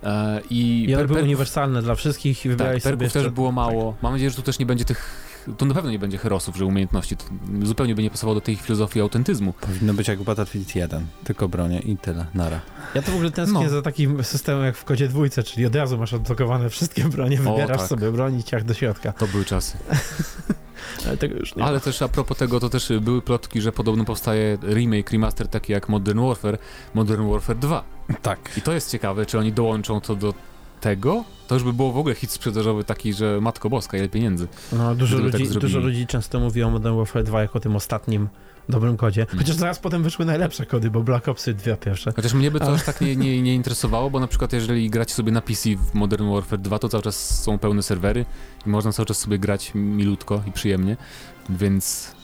e, 0.02 0.40
i, 0.50 0.84
I 0.88 0.94
one 0.94 1.04
były 1.04 1.18
perków- 1.18 1.24
uniwersalne 1.24 1.82
dla 1.82 1.94
wszystkich 1.94 2.38
i 2.38 2.42
tak, 2.42 2.50
wybrałeś 2.50 2.82
perków 2.82 2.98
sobie 2.98 3.04
jeszcze... 3.04 3.22
też 3.22 3.30
było 3.30 3.52
mało. 3.52 3.96
Mam 4.02 4.12
nadzieję, 4.12 4.30
że 4.30 4.36
tu 4.36 4.42
też 4.42 4.58
nie 4.58 4.66
będzie 4.66 4.84
tych. 4.84 5.25
Tu 5.58 5.66
na 5.66 5.74
pewno 5.74 5.90
nie 5.90 5.98
będzie 5.98 6.18
herosów, 6.18 6.56
że 6.56 6.66
umiejętności. 6.66 7.16
To 7.16 7.24
zupełnie 7.62 7.94
by 7.94 8.02
nie 8.02 8.10
pasowało 8.10 8.34
do 8.34 8.40
tej 8.40 8.56
filozofii 8.56 9.00
autentyzmu. 9.00 9.52
Powinno 9.60 9.94
być 9.94 10.08
jak 10.08 10.22
Battlefield 10.22 10.76
1, 10.76 11.06
tylko 11.24 11.48
bronie 11.48 11.80
i 11.80 11.96
tyle, 11.96 12.26
nara. 12.34 12.60
Ja 12.94 13.02
to 13.02 13.12
w 13.12 13.14
ogóle 13.14 13.30
tęsknię 13.30 13.64
No. 13.64 13.68
za 13.70 13.82
takim 13.82 14.24
systemem 14.24 14.64
jak 14.64 14.76
w 14.76 14.84
kodzie 14.84 15.08
dwójce, 15.08 15.42
czyli 15.42 15.66
od 15.66 15.74
razu 15.74 15.98
masz 15.98 16.12
odblokowane 16.12 16.70
wszystkie 16.70 17.04
bronie, 17.04 17.36
wybierasz 17.36 17.78
tak. 17.78 17.88
sobie 17.88 18.12
broń 18.12 18.38
i 18.38 18.44
ciach 18.44 18.64
do 18.64 18.74
środka. 18.74 19.12
To 19.12 19.26
były 19.26 19.44
czasy. 19.44 19.78
Ale 21.06 21.16
tego 21.16 21.36
już 21.36 21.56
nie 21.56 21.64
Ale 21.64 21.80
też 21.80 22.02
a 22.02 22.08
propos 22.08 22.38
tego, 22.38 22.60
to 22.60 22.68
też 22.68 22.92
były 23.00 23.22
plotki, 23.22 23.60
że 23.60 23.72
podobno 23.72 24.04
powstaje 24.04 24.58
remake, 24.62 25.10
remaster 25.12 25.48
taki 25.48 25.72
jak 25.72 25.88
Modern 25.88 26.20
Warfare, 26.20 26.58
Modern 26.94 27.30
Warfare 27.30 27.56
2. 27.56 27.84
Tak. 28.22 28.38
I 28.56 28.60
to 28.62 28.72
jest 28.72 28.90
ciekawe, 28.90 29.26
czy 29.26 29.38
oni 29.38 29.52
dołączą 29.52 30.00
to 30.00 30.16
do 30.16 30.34
tego? 30.80 31.24
To 31.48 31.54
już 31.54 31.64
by 31.64 31.72
było 31.72 31.92
w 31.92 31.98
ogóle 31.98 32.14
hit 32.14 32.30
sprzedażowy 32.30 32.84
taki, 32.84 33.14
że 33.14 33.40
matko 33.40 33.70
boska, 33.70 33.96
ile 33.98 34.08
pieniędzy. 34.08 34.48
No, 34.72 34.94
dużo, 34.94 35.16
tak 35.16 35.24
ludzi, 35.24 35.46
zrobili. 35.46 35.60
dużo 35.60 35.78
ludzi 35.86 36.06
często 36.06 36.40
mówi 36.40 36.62
o 36.62 36.70
Modern 36.70 36.96
Warfare 36.96 37.24
2 37.24 37.42
jako 37.42 37.60
tym 37.60 37.76
ostatnim 37.76 38.28
dobrym 38.68 38.96
kodzie. 38.96 39.22
Mhm. 39.22 39.38
Chociaż 39.38 39.56
zaraz 39.56 39.78
potem 39.78 40.02
wyszły 40.02 40.24
najlepsze 40.24 40.66
kody, 40.66 40.90
bo 40.90 41.00
Black 41.00 41.28
Opsy 41.28 41.54
dwie 41.54 41.76
pierwsze. 41.76 42.12
Chociaż 42.16 42.34
mnie 42.34 42.50
by 42.50 42.60
to 42.60 42.72
aż 42.72 42.84
tak 42.84 43.00
nie, 43.00 43.16
nie, 43.16 43.42
nie 43.42 43.54
interesowało, 43.54 44.10
bo 44.10 44.20
na 44.20 44.26
przykład 44.26 44.52
jeżeli 44.52 44.90
gracie 44.90 45.14
sobie 45.14 45.32
na 45.32 45.40
PC 45.40 45.70
w 45.76 45.94
Modern 45.94 46.30
Warfare 46.30 46.60
2, 46.60 46.78
to 46.78 46.88
cały 46.88 47.02
czas 47.02 47.42
są 47.42 47.58
pełne 47.58 47.82
serwery 47.82 48.24
i 48.66 48.68
można 48.68 48.92
cały 48.92 49.06
czas 49.06 49.18
sobie 49.18 49.38
grać 49.38 49.72
milutko 49.74 50.42
i 50.46 50.52
przyjemnie, 50.52 50.96
więc... 51.50 52.14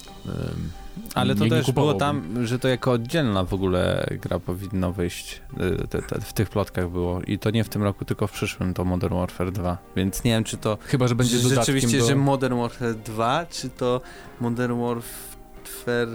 Ale 1.15 1.35
to 1.35 1.45
nie- 1.45 1.51
nie 1.51 1.57
też 1.57 1.73
było 1.73 1.93
kupowałbym. 1.93 2.33
tam, 2.35 2.47
że 2.47 2.59
to 2.59 2.69
jako 2.69 2.93
oddzielna 2.93 3.45
w 3.45 3.55
ogóle 3.55 4.07
gra 4.23 4.39
powinno 4.39 4.93
wyjść. 4.93 5.43
y, 5.83 5.89
Te, 5.89 6.03
te, 6.03 6.21
w 6.21 6.33
tych 6.33 6.49
plotkach 6.51 6.91
było. 6.91 7.21
I 7.27 7.39
to 7.39 7.51
nie 7.51 7.65
w 7.65 7.69
tym 7.69 7.83
roku, 7.83 8.05
tylko 8.05 8.27
w 8.27 8.33
przyszłym 8.33 8.75
to 8.75 8.85
Modern 8.85 9.15
Warfare 9.15 9.53
2. 9.53 9.79
Więc 9.97 10.25
nie 10.25 10.31
wiem, 10.31 10.45
czy 10.45 10.57
to 10.57 10.79
Chyba, 10.85 11.09
że 11.09 11.15
będzie 11.15 11.37
dodatkiem 11.37 11.61
rzeczywiście, 11.65 11.99
do... 11.99 12.07
że 12.07 12.15
Modern 12.17 12.57
Warfare 12.59 12.95
2, 12.95 13.47
czy 13.51 13.69
to 13.71 14.01
Modern 14.41 14.81
Warfare 14.81 16.09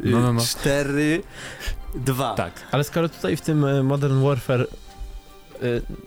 y, 0.00 0.10
No, 0.10 0.20
no, 0.20 0.32
no. 0.32 0.40
4 0.42 1.22
2. 1.94 2.34
Tak. 2.34 2.52
Ale 2.72 2.84
skoro 2.84 3.08
tutaj 3.08 3.36
w 3.36 3.40
tym 3.40 3.64
e, 3.64 3.82
Modern 3.82 4.22
Warfare 4.22 4.66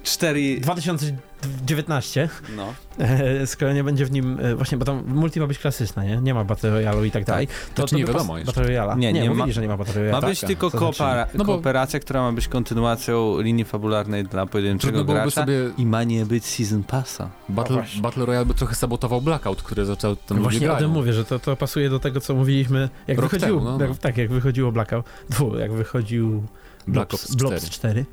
4 0.04 0.60
2019, 0.60 2.30
no. 2.56 2.74
skoro 3.46 3.74
nie 3.74 3.84
będzie 3.84 4.06
w 4.06 4.12
nim, 4.12 4.38
e, 4.41 4.56
właśnie, 4.56 4.78
bo 4.78 4.86
tam 4.86 5.04
multi 5.08 5.39
ma 5.39 5.48
być 5.48 5.60
klasyczna, 5.60 6.04
nie? 6.04 6.18
Nie 6.18 6.34
ma 6.34 6.44
Battle 6.44 6.70
Royale 6.70 7.08
i 7.08 7.12
tak 7.12 7.26
dalej. 7.26 7.48
To, 7.48 7.54
Znaczy 7.82 7.96
nie 7.96 8.06
to 8.06 8.13
wiadomo 8.13 8.38
jeszcze. 8.38 8.52
Battle 8.52 8.63
Royale. 8.68 8.96
Nie, 8.96 9.13
Nie, 9.13 9.22
nie 9.22 9.30
mówili, 9.30 9.48
ma- 9.48 9.54
że 9.54 9.62
nie 9.62 9.68
ma 9.68 9.78
Battle 9.78 9.94
Royale. 9.96 10.22
Ma 10.22 10.28
być 10.28 10.39
Tak, 10.39 10.48
tylko 10.48 10.70
to 10.72 10.78
znaczy- 10.78 10.94
koopera- 11.04 11.26
No 11.34 11.46
bo- 11.46 11.54
kooperacja, 11.54 12.00
która 12.00 12.22
ma 12.22 12.32
być 12.32 12.48
kontynuacją 12.48 13.41
linii 13.41 13.65
fabularnej 13.65 14.24
dla 14.24 14.46
pojedynczego 14.46 15.04
gracza 15.04 15.32
sobie... 15.32 15.54
i 15.78 15.86
ma 15.86 16.04
nie 16.04 16.26
być 16.26 16.46
Season 16.46 16.84
Passa. 16.84 17.30
Battle, 17.50 17.76
właśnie. 17.76 18.02
Battle 18.02 18.26
Royale 18.26 18.46
by 18.46 18.54
trochę 18.54 18.76
sabotował 18.76 19.22
Blackout, 19.22 19.62
który 19.63 19.86
zaczął 19.86 20.12
No 20.12 20.18
ludzie 20.30 20.41
właśnie 20.44 20.60
o 20.60 20.70
grają. 20.72 20.80
tym 20.80 20.91
mówię, 20.91 21.13
że 21.13 21.26
to, 21.26 21.39
to 21.39 21.56
pasuje 21.56 21.89
do 21.89 22.00
tego, 22.00 22.22
co 22.22 22.36
mówiliśmy, 22.36 22.89
jak 23.08 23.18
Rok 23.20 23.32
wychodziło, 23.32 23.60
temu, 23.60 23.72
no, 23.72 23.78
no. 23.78 23.86
Jak, 23.86 23.98
tak, 23.98 24.18
jak 24.18 24.30
wychodziło 24.32 24.72
Blackout, 24.72 25.06
dwu, 25.30 25.58
jak 25.58 25.74
wychodził 25.74 26.44
Black 26.88 27.13
Ops 27.13 27.36
Blops 27.36 27.70
4. 27.70 27.72
4, 27.72 28.06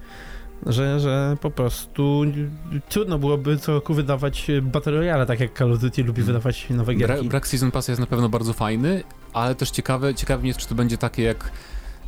że, 0.67 1.01
że 1.01 1.37
po 1.41 1.51
prostu 1.51 2.23
trudno 2.89 3.19
byłoby 3.19 3.59
co 3.59 3.73
roku 3.73 3.95
wydawać 3.95 4.47
Battle 4.63 4.93
Royale, 4.93 5.27
tak 5.27 5.41
jak 5.41 5.59
Call 5.59 5.73
of 5.73 5.79
Duty 5.79 6.03
lubi 6.05 6.21
Hmm. 6.23 6.27
wydawać 6.27 6.67
nowe 6.71 6.95
Bra 6.95 7.09
gierki. 7.09 7.29
brak 7.29 7.47
Season 7.49 7.71
Passa 7.71 7.93
jest 7.93 8.01
na 8.01 8.07
pewno 8.07 8.29
bardzo 8.29 8.53
fajny, 8.53 9.03
ale 9.33 9.55
też 9.55 9.71
ciekawe, 9.71 10.15
ciekawe 10.15 10.47
jest, 10.47 10.59
czy 10.59 10.69
to 10.69 10.75
będzie 10.75 10.99
takie 10.99 11.23
jak 11.23 11.51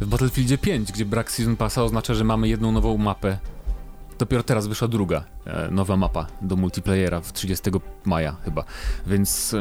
w 0.01 0.07
Battlefieldzie 0.07 0.59
5, 0.59 0.93
gdzie 0.93 1.05
brak 1.05 1.31
Season 1.31 1.57
Passa 1.57 1.83
oznacza, 1.83 2.15
że 2.15 2.25
mamy 2.25 2.49
jedną 2.49 2.73
nową 2.73 2.97
mapę. 2.97 3.39
Dopiero 4.19 4.43
teraz 4.43 4.67
wyszła 4.67 4.89
druga 4.89 5.25
e, 5.47 5.69
nowa 5.71 5.97
mapa 5.97 6.27
do 6.43 6.57
multiplayera 6.57 7.21
w 7.21 7.33
30 7.33 7.71
maja 8.05 8.37
chyba, 8.45 8.65
więc 9.07 9.57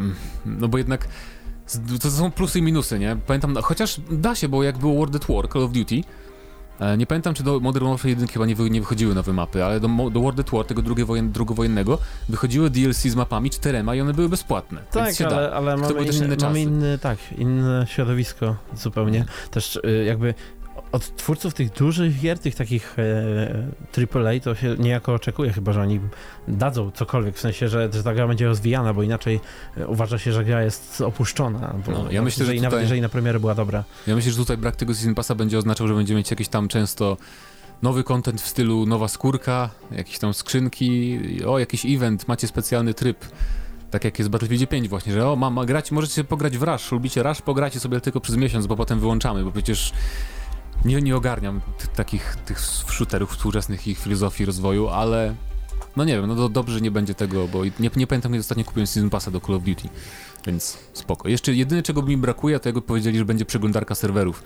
no 0.46 0.68
bo 0.68 0.78
jednak 0.78 1.08
to 2.02 2.12
są 2.12 2.32
plusy 2.32 2.60
i 2.60 2.62
minusy, 2.62 3.00
nie? 3.00 3.18
Pamiętam, 3.28 3.54
no, 3.54 3.62
chociaż 3.62 4.02
da 4.12 4.36
się, 4.36 4.50
bo 4.50 4.64
jak 4.64 4.78
było 4.78 4.96
World 4.96 5.16
at 5.16 5.26
War, 5.30 5.50
Call 5.50 5.64
of 5.64 5.72
Duty, 5.72 5.96
e, 5.96 6.02
nie 6.98 7.08
pamiętam, 7.08 7.34
czy 7.34 7.44
do 7.44 7.60
Modern 7.60 7.86
Warfare 7.86 8.10
1 8.10 8.28
chyba 8.28 8.46
nie, 8.46 8.56
wy, 8.56 8.70
nie 8.70 8.80
wychodziły 8.80 9.16
nowe 9.16 9.34
mapy, 9.34 9.64
ale 9.64 9.80
do, 9.80 9.88
do 9.88 10.22
World 10.22 10.40
at 10.40 10.50
War, 10.50 10.66
tego 10.66 10.82
drugiego 10.82 11.08
wojen, 11.08 11.32
drugowojennego, 11.32 11.98
wychodziły 12.30 12.70
DLC 12.70 13.02
z 13.02 13.16
mapami 13.16 13.50
czterema 13.50 13.96
i 13.96 14.02
one 14.02 14.14
były 14.14 14.30
bezpłatne. 14.30 14.82
Tak, 14.92 15.16
da. 15.20 15.28
ale, 15.28 15.52
ale 15.52 15.78
mamy, 15.78 16.04
inne, 16.04 16.36
mamy 16.42 16.62
inny, 16.62 16.98
tak, 16.98 17.18
inne 17.38 17.86
środowisko 17.90 18.56
zupełnie. 18.78 19.26
Też 19.52 19.76
y, 19.76 20.04
jakby 20.08 20.34
od 20.92 21.16
twórców 21.16 21.54
tych 21.54 21.72
dużych 21.74 22.20
gier, 22.20 22.40
tych 22.40 22.56
takich 22.56 22.96
e, 23.00 24.14
AAA, 24.16 24.40
to 24.44 24.56
się 24.56 24.76
niejako 24.80 25.14
oczekuje 25.14 25.52
chyba, 25.54 25.74
że 25.74 25.82
oni 25.82 26.00
dadzą 26.48 26.92
cokolwiek, 26.92 27.36
w 27.36 27.40
sensie, 27.40 27.70
że, 27.70 27.90
że 27.94 28.04
ta 28.04 28.14
gra 28.14 28.28
będzie 28.28 28.46
rozwijana, 28.48 28.94
bo 28.94 29.04
inaczej 29.04 29.40
e, 29.78 29.88
uważa 29.88 30.18
się, 30.18 30.32
że 30.34 30.46
gra 30.46 30.64
jest 30.64 31.02
opuszczona. 31.02 31.74
Bo, 31.86 31.92
No, 31.92 32.12
ja 32.12 32.22
myślę, 32.22 32.46
że 32.46 32.56
i 32.56 32.58
nawet 32.58 32.70
tutaj- 32.72 32.84
jeżeli 32.84 33.02
na 33.02 33.10
premierę 33.10 33.40
była 33.40 33.56
dobra. 33.56 33.84
Ja 34.08 34.16
myślę, 34.16 34.32
że 34.32 34.38
tutaj 34.38 34.58
brak 34.58 34.76
tego 34.76 34.94
Season 34.94 35.16
Passa 35.16 35.36
będzie 35.36 35.58
oznaczał, 35.58 35.88
że 35.88 35.94
będziemy 35.94 36.18
mieć 36.18 36.32
jakieś 36.32 36.48
tam 36.48 36.68
często 36.68 37.18
nowy 37.82 38.04
content 38.04 38.42
w 38.42 38.48
stylu 38.48 38.86
nowa 38.86 39.08
skórka, 39.08 39.70
jakieś 39.92 40.20
tam 40.20 40.34
skrzynki, 40.34 41.20
o, 41.48 41.60
jakiś 41.60 41.86
event, 41.86 42.28
macie 42.28 42.48
specjalny 42.48 42.94
tryb. 42.94 43.26
Tak 43.92 44.04
jak 44.04 44.20
jest 44.20 44.30
w 44.30 44.32
Battlefield 44.32 44.70
5 44.70 44.90
właśnie, 44.90 45.14
że 45.14 45.30
o, 45.30 45.36
mama, 45.36 45.66
grać, 45.66 45.92
możecie 45.92 46.24
pograć 46.24 46.58
w 46.58 46.64
Rush, 46.64 46.92
lubicie 46.92 47.24
Rush, 47.24 47.42
pogracie 47.42 47.80
sobie 47.80 48.02
tylko 48.02 48.20
przez 48.20 48.36
miesiąc, 48.36 48.68
bo 48.68 48.76
potem 48.76 49.00
wyłączamy, 49.00 49.44
bo 49.44 49.52
przecież 49.52 49.92
nie, 50.86 51.02
nie 51.02 51.16
ogarniam 51.16 51.62
takich 51.96 52.36
tych 52.46 52.60
shooterów 52.60 53.32
współczesnych 53.32 53.88
ich 53.88 54.00
filozofii 54.00 54.46
rozwoju, 54.46 54.88
ale 54.90 55.36
no 55.96 56.04
nie 56.04 56.16
wiem, 56.16 56.28
no 56.28 56.36
to 56.36 56.50
dobrze, 56.50 56.82
nie 56.82 56.92
będzie 56.92 57.14
tego, 57.14 57.48
bo 57.48 57.66
nie, 57.66 57.72
nie 57.96 58.08
pamiętam, 58.08 58.32
kiedy 58.32 58.40
ostatnio 58.40 58.64
kupiłem 58.64 58.88
Season 58.88 59.10
Passa 59.10 59.32
do 59.32 59.40
Call 59.40 59.56
of 59.56 59.64
Duty, 59.64 59.90
więc 60.46 60.78
spoko. 60.94 61.30
Jeszcze 61.30 61.54
jedyne, 61.54 61.84
czego 61.84 62.02
mi 62.02 62.18
brakuje, 62.18 62.60
to 62.60 62.70
jakby 62.70 62.82
powiedzieli, 62.82 63.18
że 63.18 63.26
będzie 63.26 63.46
przeglądarka 63.46 63.96
serwerów 63.96 64.44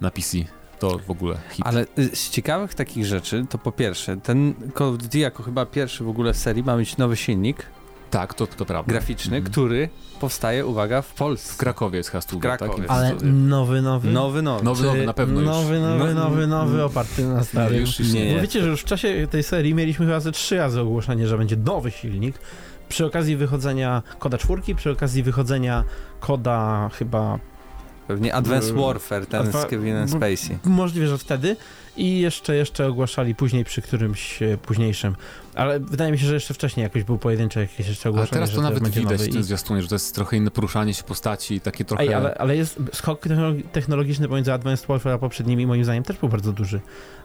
na 0.00 0.10
PC. 0.10 0.38
To 0.78 0.98
w 0.98 1.10
ogóle 1.10 1.38
hit. 1.50 1.66
Ale 1.66 1.86
y, 1.98 2.16
z 2.16 2.30
ciekawych 2.30 2.74
takich 2.74 3.06
rzeczy, 3.06 3.46
to 3.50 3.58
po 3.58 3.72
pierwsze, 3.72 4.16
ten 4.16 4.54
Call 4.78 4.88
of 4.88 4.98
Duty 4.98 5.18
jako 5.18 5.42
chyba 5.42 5.66
pierwszy 5.66 6.04
w 6.04 6.08
ogóle 6.08 6.32
w 6.32 6.36
serii 6.36 6.62
ma 6.62 6.76
mieć 6.76 6.96
nowy 6.96 7.16
silnik 7.16 7.66
Tak, 8.14 8.34
to, 8.34 8.46
to 8.46 8.64
prawda. 8.64 8.92
graficzny, 8.92 9.36
Mhm. 9.36 9.52
który 9.52 9.88
powstaje, 10.20 10.66
uwaga, 10.66 11.02
w 11.02 11.14
Polsce. 11.14 11.52
W 11.52 11.56
Krakowie 11.56 11.96
jest. 11.98 12.10
W 12.10 12.38
Krakowie. 12.38 12.82
Tak? 12.82 12.90
Ale 12.90 13.14
nowy, 13.32 13.82
nowy. 13.82 14.10
Nowy, 14.10 14.42
nowy. 14.42 14.64
Nowy, 14.64 14.84
nowy, 14.84 15.06
na 15.06 15.12
pewno 15.14 15.40
już. 15.40 15.48
Nowy, 15.50 15.80
nowy, 15.80 16.14
No, 16.14 16.20
nowy, 16.24 16.46
nowy, 16.46 16.76
no. 16.78 16.84
oparty 16.84 17.24
na 17.26 17.44
starym. 17.44 17.80
już, 17.80 17.98
już 17.98 18.12
Nie. 18.12 18.34
Bo 18.34 18.40
wiecie, 18.42 18.62
że 18.62 18.68
już 18.68 18.80
w 18.80 18.84
czasie 18.84 19.26
tej 19.30 19.42
serii 19.42 19.74
mieliśmy 19.74 20.06
chyba 20.06 20.20
ze 20.20 20.32
trzy 20.32 20.56
razy 20.56 20.80
ogłoszenie, 20.80 21.26
że 21.28 21.38
będzie 21.38 21.56
nowy 21.56 21.90
silnik. 21.90 22.38
Przy 22.88 23.06
okazji 23.06 23.36
wychodzenia 23.36 24.02
koda 24.18 24.38
czwórki, 24.38 24.74
przy 24.74 24.90
okazji 24.90 25.22
wychodzenia 25.22 25.84
koda 26.20 26.90
chyba 26.98 27.38
Pewnie 28.08 28.34
Advanced 28.34 28.74
Warfare, 28.74 29.26
ten 29.26 29.52
z 29.52 29.66
Kevinem 29.66 30.08
Spacey. 30.08 30.58
możliwe, 30.64 31.08
że 31.08 31.18
wtedy 31.18 31.56
i 31.96 32.20
jeszcze, 32.20 32.56
jeszcze 32.56 32.86
ogłaszali 32.86 33.34
później 33.34 33.64
przy 33.64 33.82
którymś 33.82 34.42
e, 34.42 34.58
późniejszym. 34.58 35.16
Ale 35.54 35.80
wydaje 35.80 36.12
mi 36.12 36.18
się, 36.18 36.26
że 36.26 36.34
jeszcze 36.34 36.54
wcześniej 36.54 36.84
jakoś 36.84 37.04
był 37.04 37.18
pojedyncze 37.18 37.60
jakieś 37.60 37.88
jeszcze 37.88 38.08
Ale 38.08 38.10
ogłoszenie, 38.14 38.32
teraz 38.32 38.50
że 38.50 38.56
to 38.56 38.62
nawet 38.62 38.88
widać 38.88 39.22
w 39.22 39.28
i- 39.28 39.32
tym 39.32 39.42
zwiastunie, 39.42 39.82
że 39.82 39.88
to 39.88 39.94
jest 39.94 40.14
trochę 40.14 40.36
inne 40.36 40.50
poruszanie 40.50 40.94
się 40.94 41.02
postaci, 41.02 41.60
takie 41.60 41.84
trochę... 41.84 42.02
Ej, 42.02 42.14
ale, 42.14 42.34
ale 42.38 42.56
jest 42.56 42.80
skok 42.92 43.26
technologi- 43.26 43.62
technologiczny 43.72 44.28
pomiędzy 44.28 44.52
Advanced 44.52 44.86
Warfare 44.86 45.12
a 45.12 45.18
poprzednimi 45.18 45.66
moim 45.66 45.84
zdaniem 45.84 46.02
też 46.04 46.16
był 46.18 46.28
bardzo 46.28 46.52
duży. 46.52 46.80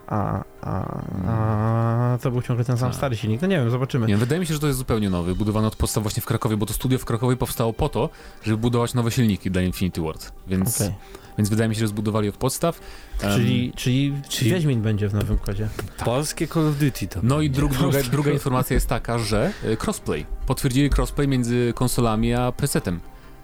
A, 0.07 0.43
a, 0.61 1.01
a 1.27 2.17
to 2.21 2.31
był 2.31 2.41
ciągle 2.41 2.65
ten 2.65 2.77
sam 2.77 2.89
Tak. 2.89 2.97
stary 2.97 3.17
silnik. 3.17 3.41
No 3.41 3.47
nie 3.47 3.55
wiem, 3.57 3.69
zobaczymy. 3.69 4.07
Nie, 4.07 4.17
wydaje 4.17 4.39
mi 4.39 4.47
się, 4.47 4.53
że 4.53 4.59
to 4.59 4.67
jest 4.67 4.79
zupełnie 4.79 5.09
nowy, 5.09 5.35
budowany 5.35 5.67
od 5.67 5.75
podstaw 5.75 6.03
właśnie 6.03 6.21
w 6.21 6.25
Krakowie, 6.25 6.57
bo 6.57 6.65
to 6.65 6.73
studio 6.73 6.99
w 6.99 7.05
Krakowie 7.05 7.35
powstało 7.37 7.73
po 7.73 7.89
to, 7.89 8.09
żeby 8.43 8.57
budować 8.57 8.93
nowe 8.93 9.11
silniki 9.11 9.51
dla 9.51 9.61
Infinity 9.61 10.01
Ward, 10.01 10.31
więc, 10.47 10.81
Okej. 10.81 10.93
Więc 11.39 11.49
wydaje 11.49 11.69
mi 11.69 11.75
się, 11.75 11.81
że 11.81 11.87
zbudowali 11.87 12.29
od 12.29 12.37
podstaw. 12.37 12.79
Czyli, 13.21 13.73
czyli, 13.75 14.13
czyli- 14.29 14.51
Wiedźmin 14.51 14.81
będzie 14.81 15.09
w 15.09 15.13
nowym 15.13 15.37
kodzie. 15.37 15.67
Polskie 16.05 16.47
Call 16.47 16.67
of 16.67 16.77
Duty 16.77 17.07
to 17.07 17.19
No 17.23 17.41
i 17.41 17.49
będzie. 17.49 17.59
dru 17.61 17.69
druga, 17.69 18.03
druga 18.03 18.31
informacja 18.31 18.73
jest 18.73 18.87
taka, 18.87 19.19
że 19.19 19.53
e, 19.63 19.77
crossplay. 19.85 20.25
Potwierdzili 20.47 20.89
crossplay 20.97 21.27
między 21.27 21.73
konsolami 21.75 22.33
a 22.33 22.51
PC-tem. 22.51 22.99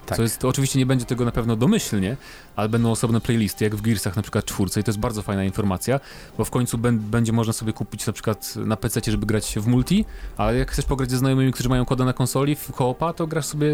Tak. 0.05 0.17
Co 0.17 0.23
jest, 0.23 0.39
to 0.39 0.47
oczywiście 0.47 0.79
nie 0.79 0.85
będzie 0.85 1.05
tego 1.05 1.25
na 1.25 1.31
pewno 1.31 1.55
domyślnie, 1.55 2.17
ale 2.55 2.69
będą 2.69 2.91
osobne 2.91 3.21
playlisty, 3.21 3.63
jak 3.63 3.75
w 3.75 3.81
Gearsach 3.81 4.15
na 4.15 4.21
przykład 4.21 4.45
czwórce 4.45 4.79
i 4.79 4.83
to 4.83 4.89
jest 4.91 4.99
bardzo 4.99 5.21
fajna 5.21 5.43
informacja, 5.43 5.99
bo 6.37 6.45
w 6.45 6.49
końcu 6.51 6.77
bę- 6.77 6.97
będzie 6.97 7.31
można 7.33 7.53
sobie 7.53 7.73
kupić 7.73 8.07
na 8.07 8.13
przykład 8.13 8.55
na 8.55 8.77
PC, 8.77 9.01
żeby 9.07 9.25
grać 9.25 9.55
w 9.59 9.67
multi, 9.67 10.05
ale 10.37 10.57
jak 10.57 10.71
chcesz 10.71 10.85
pograć 10.85 11.11
ze 11.11 11.17
znajomymi, 11.17 11.51
którzy 11.51 11.69
mają 11.69 11.85
koda 11.85 12.05
na 12.05 12.13
konsoli 12.13 12.55
w 12.55 12.71
koopa, 12.71 13.13
to 13.13 13.27
grasz 13.27 13.45
sobie 13.45 13.73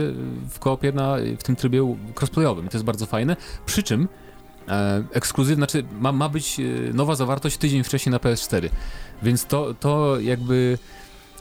w 0.49 0.59
koopie 0.59 0.91
na, 0.91 1.15
w 1.39 1.43
tym 1.43 1.55
trybie 1.55 1.95
crossplayowym. 2.19 2.67
To 2.67 2.77
jest 2.77 2.85
bardzo 2.85 3.05
fajne. 3.05 3.35
Przy 3.65 3.83
czym 3.83 4.07
e, 4.67 5.03
ekskluzyw, 5.11 5.55
znaczy 5.55 5.83
ma, 5.99 6.11
ma 6.11 6.29
być 6.29 6.59
e, 6.59 6.63
nowa 6.93 7.15
zawartość 7.15 7.57
tydzień 7.57 7.83
wcześniej 7.83 8.11
na 8.11 8.17
PS4, 8.17 8.69
więc 9.23 9.45
to, 9.45 9.73
to 9.73 10.19
jakby 10.19 10.77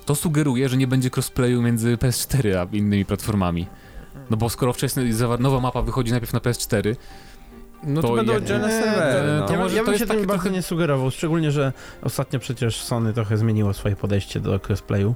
to 0.06 0.14
sugeruje, 0.14 0.68
że 0.68 0.76
nie 0.76 0.86
będzie 0.86 1.10
crossplayu 1.16 1.62
między 1.62 1.96
PS4 1.96 2.54
a 2.56 2.76
innymi 2.76 3.04
platformami. 3.04 3.66
No 4.30 4.36
bo 4.36 4.50
skoro 4.50 4.72
wcześniej 4.72 5.12
zawar- 5.14 5.40
nowa 5.40 5.60
mapa 5.60 5.82
wychodzi 5.82 6.10
najpierw 6.10 6.32
na 6.32 6.38
PS4, 6.40 6.96
No 7.84 8.02
to, 8.02 8.08
to 8.08 8.14
będą 8.14 8.34
oddzielne 8.34 8.68
Nie, 8.68 8.82
serwery. 8.82 9.38
to 9.38 9.44
No. 9.46 9.52
ja, 9.52 9.58
może 9.58 9.74
ja 9.76 9.80
to 9.80 9.84
bym 9.84 9.92
jest 9.92 10.02
się 10.04 10.06
tym 10.06 10.16
takie 10.16 10.26
bardzo 10.26 10.42
trochę- 10.42 10.56
nie 10.56 10.62
sugerował, 10.62 11.10
szczególnie, 11.10 11.50
że 11.50 11.72
ostatnio 12.02 12.38
przecież 12.40 12.82
Sony 12.82 13.12
trochę 13.12 13.36
zmieniło 13.36 13.72
swoje 13.74 13.96
podejście 13.96 14.40
do 14.40 14.60
crossplayu. 14.68 15.14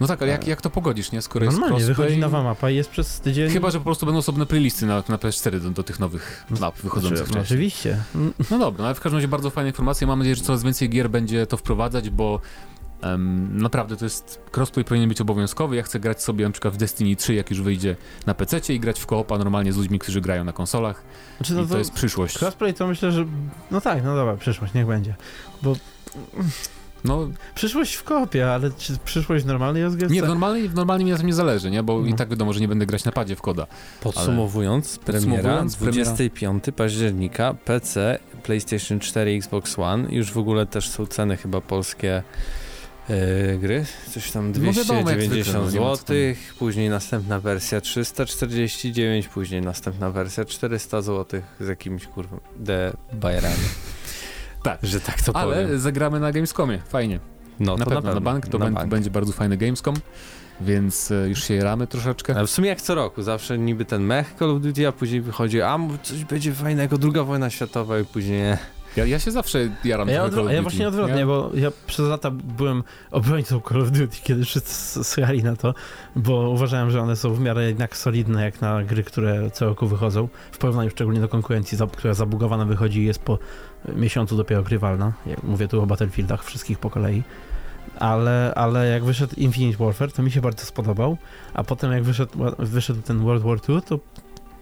no 0.00 0.06
tak, 0.06 0.22
ale 0.22 0.30
jak, 0.30 0.46
jak 0.46 0.60
to 0.60 0.70
pogodzisz, 0.70 1.12
nie? 1.12 1.22
Skoro 1.22 1.44
jest 1.44 1.56
Normalnie, 1.58 1.84
crossplay... 1.84 2.06
wychodzi 2.08 2.20
nowa 2.20 2.42
mapa 2.42 2.70
i 2.70 2.76
jest 2.76 2.90
przez 2.90 3.20
tydzień... 3.20 3.50
Chyba, 3.50 3.70
że 3.70 3.78
po 3.78 3.84
prostu 3.84 4.06
będą 4.06 4.18
osobne 4.18 4.46
playlisty 4.46 4.86
na, 4.86 4.94
na 5.08 5.16
PS4 5.16 5.60
do, 5.60 5.70
do 5.70 5.82
tych 5.82 6.00
nowych 6.00 6.44
map 6.60 6.76
wychodzących 6.78 7.18
Znaczy, 7.18 7.30
wcześniej. 7.32 7.42
Oczywiście. 7.44 7.98
No 8.50 8.58
dobra, 8.58 8.78
no 8.82 8.86
ale 8.86 8.94
w 8.94 9.00
każdym 9.00 9.16
razie 9.16 9.28
bardzo 9.28 9.50
fajna 9.50 9.68
informacja. 9.68 10.06
Mam 10.06 10.18
nadzieję, 10.18 10.36
że 10.36 10.42
coraz 10.42 10.62
więcej 10.62 10.88
gier 10.88 11.10
będzie 11.10 11.46
to 11.46 11.56
wprowadzać, 11.56 12.10
bo 12.10 12.40
em, 13.04 13.62
naprawdę 13.62 13.96
to 13.96 14.04
jest. 14.04 14.40
Crossplay 14.56 14.84
powinien 14.84 15.08
być 15.08 15.20
obowiązkowy. 15.20 15.76
Ja 15.76 15.82
chcę 15.82 16.00
grać 16.00 16.22
sobie 16.22 16.44
na 16.44 16.50
przykład 16.50 16.74
w 16.74 16.76
Destiny 16.76 17.16
3, 17.16 17.34
jak 17.34 17.50
już 17.50 17.60
wyjdzie 17.62 17.96
na 18.26 18.34
PC 18.34 18.74
i 18.74 18.80
grać 18.80 19.00
w 19.00 19.06
koopa 19.06 19.38
normalnie 19.38 19.72
z 19.72 19.76
ludźmi, 19.76 19.98
którzy 19.98 20.20
grają 20.20 20.44
na 20.44 20.52
konsolach. 20.52 21.02
Znaczy, 21.36 21.52
I 21.52 21.56
no 21.56 21.62
to, 21.62 21.68
to, 21.68 21.78
jest 21.78 21.92
przyszłość. 21.92 22.38
crossplay 22.42 22.74
to 22.74 22.86
myślę, 22.86 23.12
że... 23.12 23.24
No 23.70 23.80
tak, 23.80 24.04
no 24.04 24.14
dobra, 24.16 24.36
przyszłość, 24.36 24.74
niech 24.74 24.86
będzie. 24.86 25.14
Bo 25.62 25.76
No 27.04 27.28
przyszłość 27.54 27.94
w 27.94 28.02
kopie, 28.04 28.52
ale 28.52 28.70
czy 28.78 28.96
przyszłość 29.04 29.44
w 29.44 29.46
normalnej 29.46 29.82
rozgrywce? 29.82 30.14
nie, 30.14 30.22
w 30.22 30.26
normalnie, 30.28 30.68
w 30.68 30.74
normalnie 30.74 31.04
mi 31.04 31.10
na 31.10 31.16
tym 31.16 31.26
nie 31.26 31.34
zależy, 31.34 31.70
nie? 31.70 31.82
Bo 31.82 32.00
i 32.06 32.10
No. 32.10 32.16
tak 32.16 32.28
wiadomo, 32.28 32.52
że 32.52 32.60
nie 32.60 32.68
będę 32.68 32.86
grać 32.86 33.04
na 33.04 33.12
padzie 33.12 33.36
w 33.36 33.42
koda. 33.42 33.66
Podsumowując, 34.00 34.98
premiera 34.98 35.36
Podsumowując, 35.42 35.76
premiera- 35.76 35.92
25 35.92 36.64
października, 36.76 37.54
PC, 37.64 38.18
PlayStation 38.42 39.00
4, 39.00 39.30
Xbox 39.36 39.78
One. 39.78 40.14
Już 40.14 40.32
w 40.32 40.38
ogóle 40.38 40.66
też 40.66 40.88
są 40.88 41.06
ceny 41.06 41.36
chyba 41.36 41.60
polskie 41.60 42.22
e, 43.08 43.58
gry. 43.58 43.84
Coś 44.10 44.30
tam 44.30 44.52
No 44.52 44.72
wiadomo, 44.72 45.10
jak 45.10 45.18
290 45.18 45.68
zwykle, 45.68 45.86
no 45.86 45.96
co 45.96 46.04
zł, 46.04 46.16
później 46.58 46.88
następna 46.90 47.40
wersja 47.40 47.80
349, 47.80 49.28
później 49.28 49.62
następna 49.62 50.10
wersja 50.10 50.44
400 50.44 51.02
zł 51.02 51.40
z 51.60 51.68
jakimś 51.68 52.06
kurwa 52.06 52.36
de 52.56 52.92
bajerami. 53.12 53.54
Tak. 54.62 54.78
Że 54.82 55.00
tak 55.00 55.22
to 55.22 55.36
Ale 55.36 55.64
powiem. 55.64 55.78
zagramy 55.78 56.20
na 56.20 56.32
Gamescomie, 56.32 56.78
fajnie. 56.88 57.20
No, 57.60 57.76
na, 57.76 57.84
to 57.84 57.90
pewno, 57.90 58.14
na 58.14 58.20
bank 58.20 58.48
to 58.48 58.58
na 58.58 58.70
bank. 58.70 58.88
będzie 58.88 59.10
bardzo 59.10 59.32
fajny 59.32 59.56
Gamescom, 59.56 59.94
więc 60.60 61.10
e, 61.10 61.28
już 61.28 61.44
się 61.44 61.54
jaramy 61.54 61.86
troszeczkę. 61.86 62.36
Ale 62.36 62.46
w 62.46 62.50
sumie 62.50 62.68
jak 62.68 62.80
co 62.80 62.94
roku, 62.94 63.22
zawsze 63.22 63.58
niby 63.58 63.84
ten 63.84 64.02
mech 64.02 64.34
Call 64.38 64.50
of 64.50 64.62
Duty, 64.62 64.88
a 64.88 64.92
później 64.92 65.20
wychodzi, 65.20 65.62
a 65.62 65.78
coś 66.02 66.24
będzie 66.24 66.52
fajnego, 66.54 66.98
druga 66.98 67.22
wojna 67.24 67.50
światowa 67.50 67.98
i 67.98 68.04
później 68.04 68.40
nie. 68.42 68.58
Ja, 68.96 69.04
ja 69.06 69.18
się 69.18 69.30
zawsze 69.30 69.58
jaram 69.84 70.08
ja, 70.08 70.24
odwro- 70.28 70.50
ja 70.50 70.62
właśnie 70.62 70.88
odwrotnie, 70.88 71.18
Ja- 71.20 71.26
bo 71.26 71.50
ja 71.54 71.70
przez 71.86 72.08
lata 72.08 72.30
byłem 72.30 72.82
obrońcą 73.10 73.60
Call 73.68 73.82
of 73.82 73.90
Duty, 73.90 74.16
kiedy 74.24 74.44
wszyscy 74.44 75.04
słuchali 75.04 75.42
na 75.42 75.56
to, 75.56 75.74
bo 76.16 76.50
uważałem, 76.50 76.90
że 76.90 77.00
one 77.00 77.16
są 77.16 77.34
w 77.34 77.40
miarę 77.40 77.64
jednak 77.64 77.96
solidne 77.96 78.44
jak 78.44 78.60
na 78.60 78.82
gry, 78.84 79.02
które 79.04 79.50
co 79.50 79.66
roku 79.66 79.86
wychodzą, 79.86 80.28
w 80.52 80.58
porównaniu 80.58 80.90
szczególnie 80.90 81.20
do 81.20 81.28
konkurencji, 81.28 81.78
która 81.96 82.14
zabugowana 82.14 82.64
wychodzi 82.64 83.00
i 83.00 83.04
jest 83.04 83.22
po 83.22 83.38
miesiącu 83.96 84.36
dopiero 84.36 84.62
grywalna. 84.62 85.12
Ja 85.26 85.36
mówię 85.42 85.68
tu 85.68 85.82
o 85.82 85.86
Battlefieldach, 85.86 86.44
wszystkich 86.44 86.78
po 86.78 86.90
kolei. 86.90 87.22
Ale, 87.98 88.52
ale 88.56 88.86
jak 88.88 89.04
wyszedł 89.04 89.34
Infinite 89.36 89.84
Warfare, 89.84 90.12
to 90.12 90.22
mi 90.22 90.30
się 90.30 90.40
bardzo 90.40 90.66
spodobał, 90.66 91.16
a 91.54 91.64
potem 91.64 91.92
jak 91.92 92.02
wyszedł, 92.02 92.32
wyszedł 92.58 93.02
ten 93.02 93.18
World 93.18 93.42
War 93.42 93.58
II, 93.68 93.82
to 93.82 93.98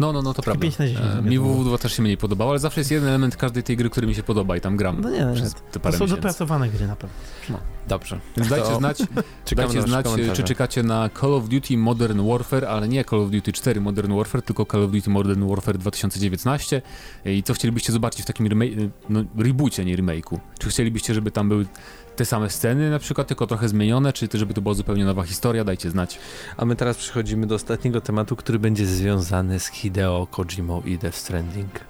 No, 0.01 0.13
no, 0.13 0.23
no, 0.23 0.35
to 0.35 0.43
prawda. 0.43 0.63
5 0.63 0.79
na 0.79 0.87
10 0.87 1.07
E, 1.19 1.23
mi 1.23 1.37
to 1.37 1.43
było. 1.43 1.55
WW2 1.65 1.79
też 1.79 1.93
się 1.97 2.03
mniej 2.03 2.17
podobało, 2.17 2.51
ale 2.51 2.59
zawsze 2.59 2.81
jest 2.81 2.91
jeden 2.91 3.09
element 3.09 3.37
każdej 3.37 3.63
tej 3.63 3.77
gry, 3.77 3.91
który 3.91 4.07
mi 4.07 4.15
się 4.15 4.23
podoba 4.23 4.57
i 4.57 4.61
tam 4.61 4.77
gram 4.77 5.01
no 5.01 5.11
nie, 5.11 5.27
przez 5.35 5.55
te 5.55 5.61
to 5.73 5.81
parę 5.81 5.99
są 5.99 6.05
miesięcy. 6.05 6.21
dopracowane 6.23 6.69
gry 6.69 6.87
na 6.87 6.97
pewno. 6.97 7.17
Dobrze. 7.89 8.21
Więc 8.37 8.49
dajcie 8.49 8.69
To 8.69 8.79
znać, 8.79 8.99
dajcie 9.57 9.79
na 9.81 9.87
znać, 9.87 10.07
wasze 10.07 10.33
czy 10.33 10.43
czekacie 10.43 10.83
na 10.83 11.11
Call 11.21 11.35
of 11.35 11.49
Duty 11.49 11.77
Modern 11.77 12.29
Warfare, 12.29 12.65
ale 12.65 12.89
nie 12.89 13.05
Call 13.05 13.21
of 13.21 13.31
Duty 13.31 13.53
4 13.53 13.81
Modern 13.81 14.17
Warfare, 14.17 14.43
tylko 14.43 14.67
Call 14.67 14.85
of 14.85 14.91
Duty 14.91 15.11
Modern 15.11 15.49
Warfare 15.49 15.79
2019 15.79 16.83
i 17.25 17.43
co 17.43 17.55
chcielibyście 17.55 17.93
zobaczyć 17.93 18.23
w 18.23 18.25
takim 18.25 18.47
remake, 18.49 18.71
no, 19.09 19.25
reboocie, 19.39 19.85
nie 19.85 19.97
remake'u. 19.97 20.39
Czy 20.59 20.69
chcielibyście, 20.69 21.15
żeby 21.15 21.31
tam 21.31 21.49
były 21.49 21.67
te 22.23 22.27
same 22.27 22.51
sceny 22.51 22.91
na 22.91 22.99
przykład, 22.99 23.29
tylko 23.29 23.47
trochę 23.47 23.69
zmienione, 23.69 24.13
czy 24.13 24.29
też 24.29 24.39
żeby 24.39 24.55
to 24.55 24.61
była 24.61 24.75
zupełnie 24.75 25.05
nowa 25.05 25.23
historia, 25.23 25.65
dajcie 25.65 25.91
znać. 25.91 26.19
A 26.57 26.65
my 26.65 26.77
teraz 26.77 26.97
przechodzimy 26.97 27.47
do 27.47 27.55
ostatniego 27.55 28.01
tematu, 28.01 28.37
który 28.37 28.59
będzie 28.59 28.87
związany 28.87 29.61
z 29.61 29.67
Hideo 29.67 30.27
Kojimą 30.31 30.83
i 30.83 30.99
Death 30.99 31.17
Stranding. 31.17 31.81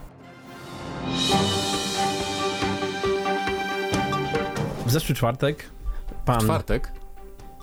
W 4.86 4.90
zeszły 4.90 5.14
czwartek 5.14 5.64
pan... 6.24 6.40
Czwartek. 6.40 6.92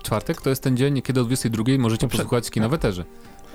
Czwartek 0.03 0.41
to 0.41 0.49
jest 0.49 0.63
ten 0.63 0.77
dzień, 0.77 1.01
kiedy 1.01 1.21
o 1.21 1.23
22 1.23 1.63
możecie 1.79 2.07
Poprze- 2.07 2.17
posłuchać 2.17 2.49
kina 2.49 2.69
w 2.69 2.73
eterze. 2.73 3.05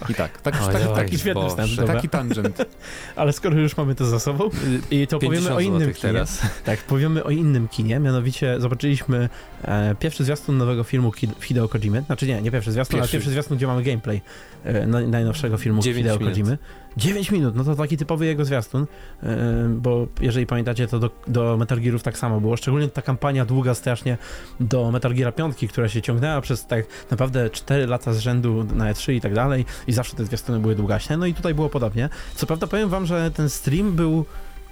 I 0.09 0.15
tak, 0.15 0.41
tak, 0.41 0.55
Oj, 0.67 0.73
tak, 0.73 0.83
oj, 0.89 0.95
taki, 0.97 1.19
świetny 1.19 1.49
wstęp, 1.49 1.71
taki 1.87 2.09
tangent. 2.09 2.59
Ale 3.17 3.33
skoro 3.33 3.59
już 3.59 3.77
mamy 3.77 3.95
to 3.95 4.05
za 4.07 4.21
sobą, 4.21 4.51
i 4.91 5.07
to 5.07 5.19
powiemy 5.19 5.37
50 5.37 5.57
o 5.57 5.61
innym 5.61 5.81
kinie. 5.81 5.95
teraz. 6.01 6.41
Tak, 6.65 6.79
powiemy 6.83 7.25
o 7.25 7.31
innym 7.31 7.69
kinie, 7.69 7.99
mianowicie 8.01 8.61
zobaczyliśmy 8.61 9.29
e, 9.65 9.95
pierwszy 10.01 10.25
zwiastun 10.25 10.59
nowego 10.59 10.85
filmu 10.85 11.13
Hideo 11.41 11.69
Kojimy. 11.69 12.03
Znaczy 12.07 12.27
nie, 12.27 12.43
nie 12.43 12.51
pierwszy 12.51 12.73
zwiastun, 12.73 12.95
ale 12.97 13.03
Pierwszy. 13.03 13.17
pierwszy 13.17 13.31
zwiastun, 13.31 13.57
gdzie 13.57 13.67
mamy 13.67 13.83
gameplay 13.83 14.23
e, 14.65 14.87
naj- 14.87 15.09
najnowszego 15.09 15.57
filmu 15.59 15.83
Hideo 15.83 16.19
minut. 16.19 16.59
Kojimy. 16.95 17.15
9 17.15 17.31
minut, 17.31 17.57
no 17.57 17.65
to 17.65 17.75
taki 17.75 17.97
typowy 17.97 18.27
jego 18.27 18.45
zwiastun, 18.45 18.87
e, 19.23 19.37
bo 19.69 20.07
jeżeli 20.21 20.47
pamiętacie, 20.47 20.87
to 20.87 20.99
do, 20.99 21.11
do 21.29 21.57
Metal 21.57 21.81
Gearów 21.81 22.03
tak 22.03 22.19
samo 22.19 22.41
było, 22.41 22.57
szczególnie 22.57 22.89
ta 22.89 23.03
kampania 23.03 23.45
długa 23.45 23.75
strasznie 23.75 24.19
do 24.61 24.91
Metal 24.91 25.15
Geara 25.15 25.33
5, 25.33 25.57
która 25.69 25.89
się 25.89 26.03
ciągnęła 26.03 26.41
przez 26.41 26.67
tak 26.67 26.85
naprawdę 27.11 27.51
4 27.51 27.87
lata 27.87 28.13
z 28.13 28.19
rzędu 28.19 28.65
na 28.75 28.93
E3 28.93 29.13
i 29.13 29.21
tak 29.21 29.35
dalej 29.35 29.65
i 29.87 29.93
zawsze 29.93 30.17
te 30.17 30.25
zwiastuny 30.25 30.59
były 30.59 30.75
długaśne, 30.75 31.17
no 31.17 31.27
i 31.27 31.35
tutaj 31.35 31.55
było 31.55 31.69
podobnie. 31.69 32.09
Co 32.35 32.47
prawda 32.47 32.67
powiem 32.67 32.89
wam, 32.89 33.07
że 33.07 33.31
ten 33.31 33.51
stream 33.51 33.93
był 33.93 34.25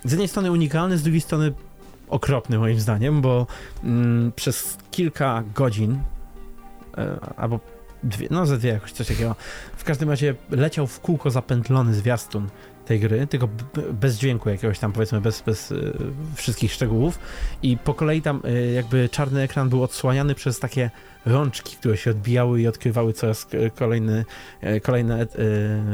z 0.04 0.11
jednej 0.11 0.28
strony 0.28 0.52
unikalny, 0.52 0.98
z 0.98 1.02
drugiej 1.02 1.20
strony 1.20 1.52
okropny 2.08 2.58
moim 2.58 2.80
zdaniem, 2.80 3.20
bo 3.20 3.46
mm, 3.85 4.32
przez 4.37 4.78
kilka 4.90 5.42
godzin 5.54 5.98
e, 6.98 7.18
albo 7.37 7.61
dwie, 8.02 8.28
no 8.30 8.46
ze 8.46 8.58
dwie 8.58 8.70
jakoś 8.70 8.92
coś 8.92 9.08
takiego, 9.08 9.37
w 9.83 9.85
każdym 9.85 10.11
razie 10.11 10.35
leciał 10.51 10.87
w 10.87 11.01
kółko 11.01 11.31
zapętlony 11.31 11.95
zwiastun 11.95 12.49
tej 12.87 13.01
gry, 13.01 13.27
tylko 13.27 13.49
bez 13.92 14.18
dźwięku 14.18 14.51
jakiegoś 14.51 14.79
tam 14.79 14.92
powiedzmy, 14.92 15.21
bez, 15.21 15.42
bez 15.42 15.73
e, 15.73 15.77
wszystkich 16.35 16.73
szczegółów 16.73 17.18
i 17.62 17.77
po 17.77 17.95
kolei 17.95 18.23
tam 18.23 18.42
e, 18.45 18.73
jakby 18.73 19.09
czarny 19.09 19.42
ekran 19.42 19.68
był 19.68 19.83
odsłaniany 19.83 20.35
przez 20.35 20.61
takie 20.61 20.90
rączki, 21.27 21.77
które 21.77 21.97
się 21.97 22.11
odbijały 22.11 22.61
i 22.61 22.66
odkrywały 22.66 23.12
coraz 23.12 23.47
e, 23.53 23.71
kolejny, 23.71 24.25
kolejne 24.83 25.27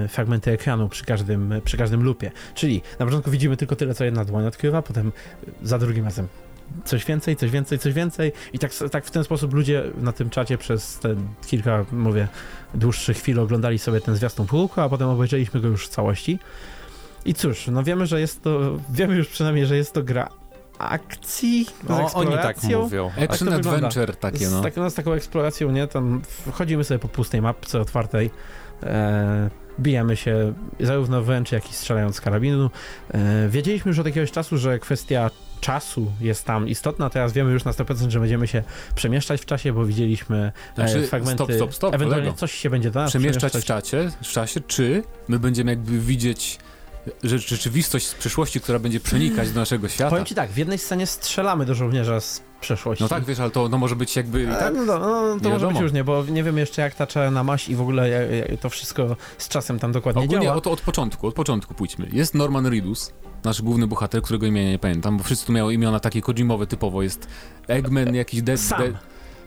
fragmenty 0.09 0.51
ekranu 0.51 0.88
przy 0.88 1.05
każdym, 1.05 1.55
przy 1.64 1.77
każdym 1.77 2.03
lupie. 2.03 2.31
Czyli 2.55 2.83
na 2.98 3.07
początku 3.07 3.31
widzimy 3.31 3.57
tylko 3.57 3.77
tyle, 3.77 3.94
co 3.94 4.05
jedna 4.05 4.24
dłoń 4.24 4.46
odkrywa, 4.46 4.83
potem 4.83 5.12
za 5.62 5.79
drugim 5.79 6.05
razem 6.05 6.29
coś 6.85 7.04
więcej, 7.04 7.37
coś 7.37 7.50
więcej, 7.50 7.78
coś 7.78 7.92
więcej 7.92 8.33
i 8.52 8.59
tak, 8.59 8.72
tak 8.90 9.04
w 9.04 9.11
ten 9.11 9.24
sposób 9.24 9.54
ludzie 9.54 9.83
na 10.00 10.12
tym 10.12 10.31
czacie 10.31 10.59
przez 10.59 10.98
te 10.98 11.14
kilka, 11.46 11.85
mówię, 11.92 12.28
dłuższych 12.74 13.16
chwil 13.16 13.40
oglądali 13.40 13.78
sobie 13.78 14.00
ten 14.00 14.16
zwiastun 14.16 14.46
w 14.46 14.50
kółko, 14.50 14.83
a 14.83 14.88
potem 14.88 15.09
obejrzeliśmy 15.09 15.61
go 15.61 15.68
już 15.68 15.87
w 15.87 15.88
całości. 15.88 16.38
I 17.24 17.35
cóż, 17.35 17.66
no 17.66 17.83
wiemy, 17.83 18.07
że 18.07 18.20
jest 18.20 18.42
to, 18.42 18.78
wiemy 18.90 19.16
już 19.16 19.28
przynajmniej, 19.28 19.66
że 19.66 19.76
jest 19.76 19.92
to 19.92 20.02
gra 20.02 20.28
akcji, 20.78 21.64
z 21.64 21.88
No, 21.88 22.12
oni 22.14 22.33
tak 22.33 22.62
mówią. 22.62 23.11
Action 23.22 23.50
wygląda. 23.50 23.87
adventure 23.87 24.16
takie, 24.16 24.46
z, 24.46 24.52
no. 24.52 24.62
tak, 24.62 24.76
no, 24.76 24.90
z 24.90 24.94
taką 24.94 25.12
eksploracją, 25.12 25.70
nie? 25.70 25.87
Tam 25.87 26.22
chodzimy 26.52 26.85
sobie 26.85 26.98
po 26.98 27.09
pustej 27.09 27.42
mapce 27.42 27.81
otwartej, 27.81 28.31
e, 28.83 29.50
bijemy 29.80 30.16
się 30.16 30.54
zarówno 30.80 31.22
wręcz, 31.22 31.52
jak 31.52 31.70
i 31.70 31.74
strzelając 31.74 32.16
z 32.16 32.20
karabinu. 32.20 32.70
E, 33.10 33.48
wiedzieliśmy 33.48 33.88
już 33.88 33.98
od 33.98 34.06
jakiegoś 34.06 34.30
czasu, 34.30 34.58
że 34.58 34.78
kwestia 34.78 35.30
czasu 35.60 36.12
jest 36.20 36.44
tam 36.44 36.68
istotna, 36.68 37.10
teraz 37.10 37.32
wiemy 37.32 37.52
już 37.52 37.64
na 37.64 37.72
100%, 37.72 38.10
że 38.10 38.20
będziemy 38.20 38.46
się 38.46 38.62
przemieszczać 38.94 39.40
w 39.40 39.44
czasie, 39.44 39.72
bo 39.72 39.84
widzieliśmy 39.84 40.52
e, 40.72 40.74
Znaczy, 40.74 41.06
fragmenty, 41.06 41.44
stop, 41.44 41.56
stop, 41.56 41.74
stop, 41.74 41.94
ewentualnie 41.94 42.32
coś 42.32 42.52
się 42.52 42.70
będzie 42.70 42.90
do 42.90 43.00
nas 43.00 43.10
Przemieszczać 43.10 43.52
w 43.52 43.64
czacie, 43.64 44.10
w 44.22 44.26
czasie, 44.26 44.60
czy 44.60 45.02
my 45.28 45.38
będziemy 45.38 45.70
jakby 45.70 45.98
widzieć 45.98 46.58
że- 47.22 47.38
rzeczywistość 47.38 48.06
z 48.06 48.14
przyszłości, 48.14 48.60
która 48.60 48.78
będzie 48.78 49.00
przenikać 49.00 49.50
do 49.50 49.60
naszego 49.60 49.88
świata. 49.88 50.10
Powiem 50.10 50.24
ci 50.24 50.34
tak, 50.34 50.50
w 50.50 50.56
jednej 50.56 50.78
scenie 50.78 51.06
strzelamy 51.06 51.66
do 51.66 51.74
żołnierza 51.74 52.20
z 52.20 52.42
przeszłości. 52.60 53.04
No 53.04 53.08
tak, 53.08 53.24
wiesz, 53.24 53.40
ale 53.40 53.50
to 53.50 53.68
no, 53.68 53.78
może 53.78 53.96
być 53.96 54.16
jakby 54.16 54.42
i 54.42 54.46
E, 54.46 54.54
tak. 54.54 54.74
No, 54.74 54.84
no, 54.84 54.98
no 55.34 55.40
to 55.40 55.48
może 55.50 55.68
być 55.68 55.78
różnie, 55.78 56.04
bo 56.04 56.24
nie 56.24 56.42
wiem 56.42 56.58
jeszcze 56.58 56.82
jak 56.82 56.94
ta 56.94 57.06
czarna 57.06 57.44
maść 57.44 57.68
i 57.68 57.76
w 57.76 57.80
ogóle 57.80 58.08
jak, 58.08 58.50
jak 58.50 58.60
to 58.60 58.70
wszystko 58.70 59.16
z 59.38 59.48
czasem 59.48 59.78
tam 59.78 59.92
dokładnie 59.92 60.22
Ogólnie 60.22 60.44
działa. 60.44 60.56
od, 60.56 60.66
od 60.66 60.80
początku, 60.80 61.26
od 61.26 61.34
początku 61.34 61.74
pójdźmy. 61.74 62.08
Jest 62.12 62.34
Norman 62.34 62.66
Reedus, 62.66 63.12
nasz 63.44 63.62
główny 63.62 63.86
bohater, 63.86 64.22
którego 64.22 64.46
imienia 64.46 64.70
nie 64.70 64.78
pamiętam, 64.78 65.16
bo 65.16 65.24
wszyscy 65.24 65.46
tu 65.46 65.52
miały 65.52 65.74
imiona 65.74 66.00
takie 66.00 66.22
Kojimowe 66.22 66.66
typowo. 66.66 67.02
Jest 67.02 67.28
Eggman, 67.68 68.14
jakiś 68.14 68.42
Dead... 68.42 68.60
Sam. 68.60 68.80
Dead- 68.80 68.96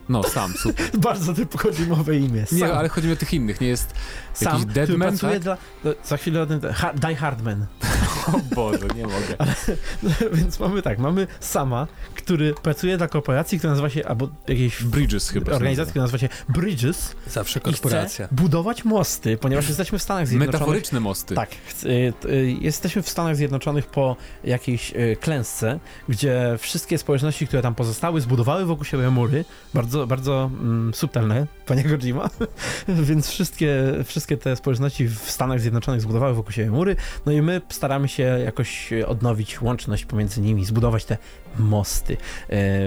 no, 0.09 0.23
sam, 0.23 0.53
super. 0.53 0.89
Bardzo 0.99 1.33
typu 1.33 1.57
Kojimowe 1.57 2.17
imię. 2.17 2.45
Sam. 2.45 2.57
Nie, 2.57 2.73
ale 2.73 2.89
chodzi 2.89 3.07
mi 3.07 3.13
o 3.13 3.15
tych 3.15 3.33
innych, 3.33 3.61
nie 3.61 3.67
jest... 3.67 3.93
Sam, 4.33 4.53
jakiś 4.59 4.73
Deadman, 4.73 5.17
tak? 5.17 5.39
dla... 5.39 5.57
No, 5.83 5.91
za 6.03 6.17
chwilę 6.17 6.41
o 6.41 6.45
tym... 6.45 6.61
Ha, 6.73 6.93
Die 6.93 7.15
Hardman. 7.15 7.65
O 8.27 8.55
Boże, 8.55 8.87
nie 8.95 9.03
mogę. 9.03 9.55
Więc 10.37 10.59
mamy 10.59 10.81
tak, 10.81 10.99
mamy 10.99 11.27
Sama, 11.39 11.87
który 12.23 12.53
pracuje 12.53 12.97
dla 12.97 13.07
korporacji, 13.07 13.57
która 13.57 13.71
nazywa 13.71 13.89
się, 13.89 14.05
albo 14.05 14.29
jakiejś 14.47 14.83
Bridges 14.83 15.29
chyba. 15.29 15.51
organizacji, 15.51 15.89
która 15.89 16.03
nazywa 16.03 16.17
się 16.17 16.29
Bridges 16.49 17.15
Zawsze 17.27 17.59
korporacja. 17.59 18.27
budować 18.31 18.85
mosty, 18.85 19.37
ponieważ 19.37 19.67
jesteśmy 19.67 19.99
w 19.99 20.03
Stanach 20.03 20.27
Zjednoczonych. 20.27 20.53
Metaforyczne 20.53 20.99
mosty. 20.99 21.35
Tak, 21.35 21.49
y, 21.83 22.13
y, 22.25 22.57
jesteśmy 22.61 23.01
w 23.01 23.09
Stanach 23.09 23.35
Zjednoczonych 23.35 23.85
po 23.85 24.15
jakiejś 24.43 24.91
y, 24.91 25.17
klęsce, 25.21 25.79
gdzie 26.09 26.55
wszystkie 26.59 26.97
społeczności, 26.97 27.47
które 27.47 27.61
tam 27.61 27.75
pozostały, 27.75 28.21
zbudowały 28.21 28.65
wokół 28.65 28.85
siebie 28.85 29.09
mury, 29.09 29.45
bardzo, 29.73 30.07
bardzo 30.07 30.51
mm, 30.53 30.93
subtelne, 30.93 31.47
panie 31.65 31.83
Kojima, 31.83 32.29
więc 32.87 33.29
wszystkie, 33.29 33.93
wszystkie 34.05 34.37
te 34.37 34.55
społeczności 34.55 35.07
w 35.07 35.31
Stanach 35.31 35.59
Zjednoczonych 35.59 36.01
zbudowały 36.01 36.33
wokół 36.33 36.51
siebie 36.51 36.71
mury, 36.71 36.95
no 37.25 37.31
i 37.31 37.41
my 37.41 37.61
staramy 37.69 38.07
się 38.07 38.23
jakoś 38.23 38.93
odnowić 39.07 39.61
łączność 39.61 40.05
pomiędzy 40.05 40.41
nimi, 40.41 40.65
zbudować 40.65 41.05
te 41.05 41.17
mosty. 41.59 42.17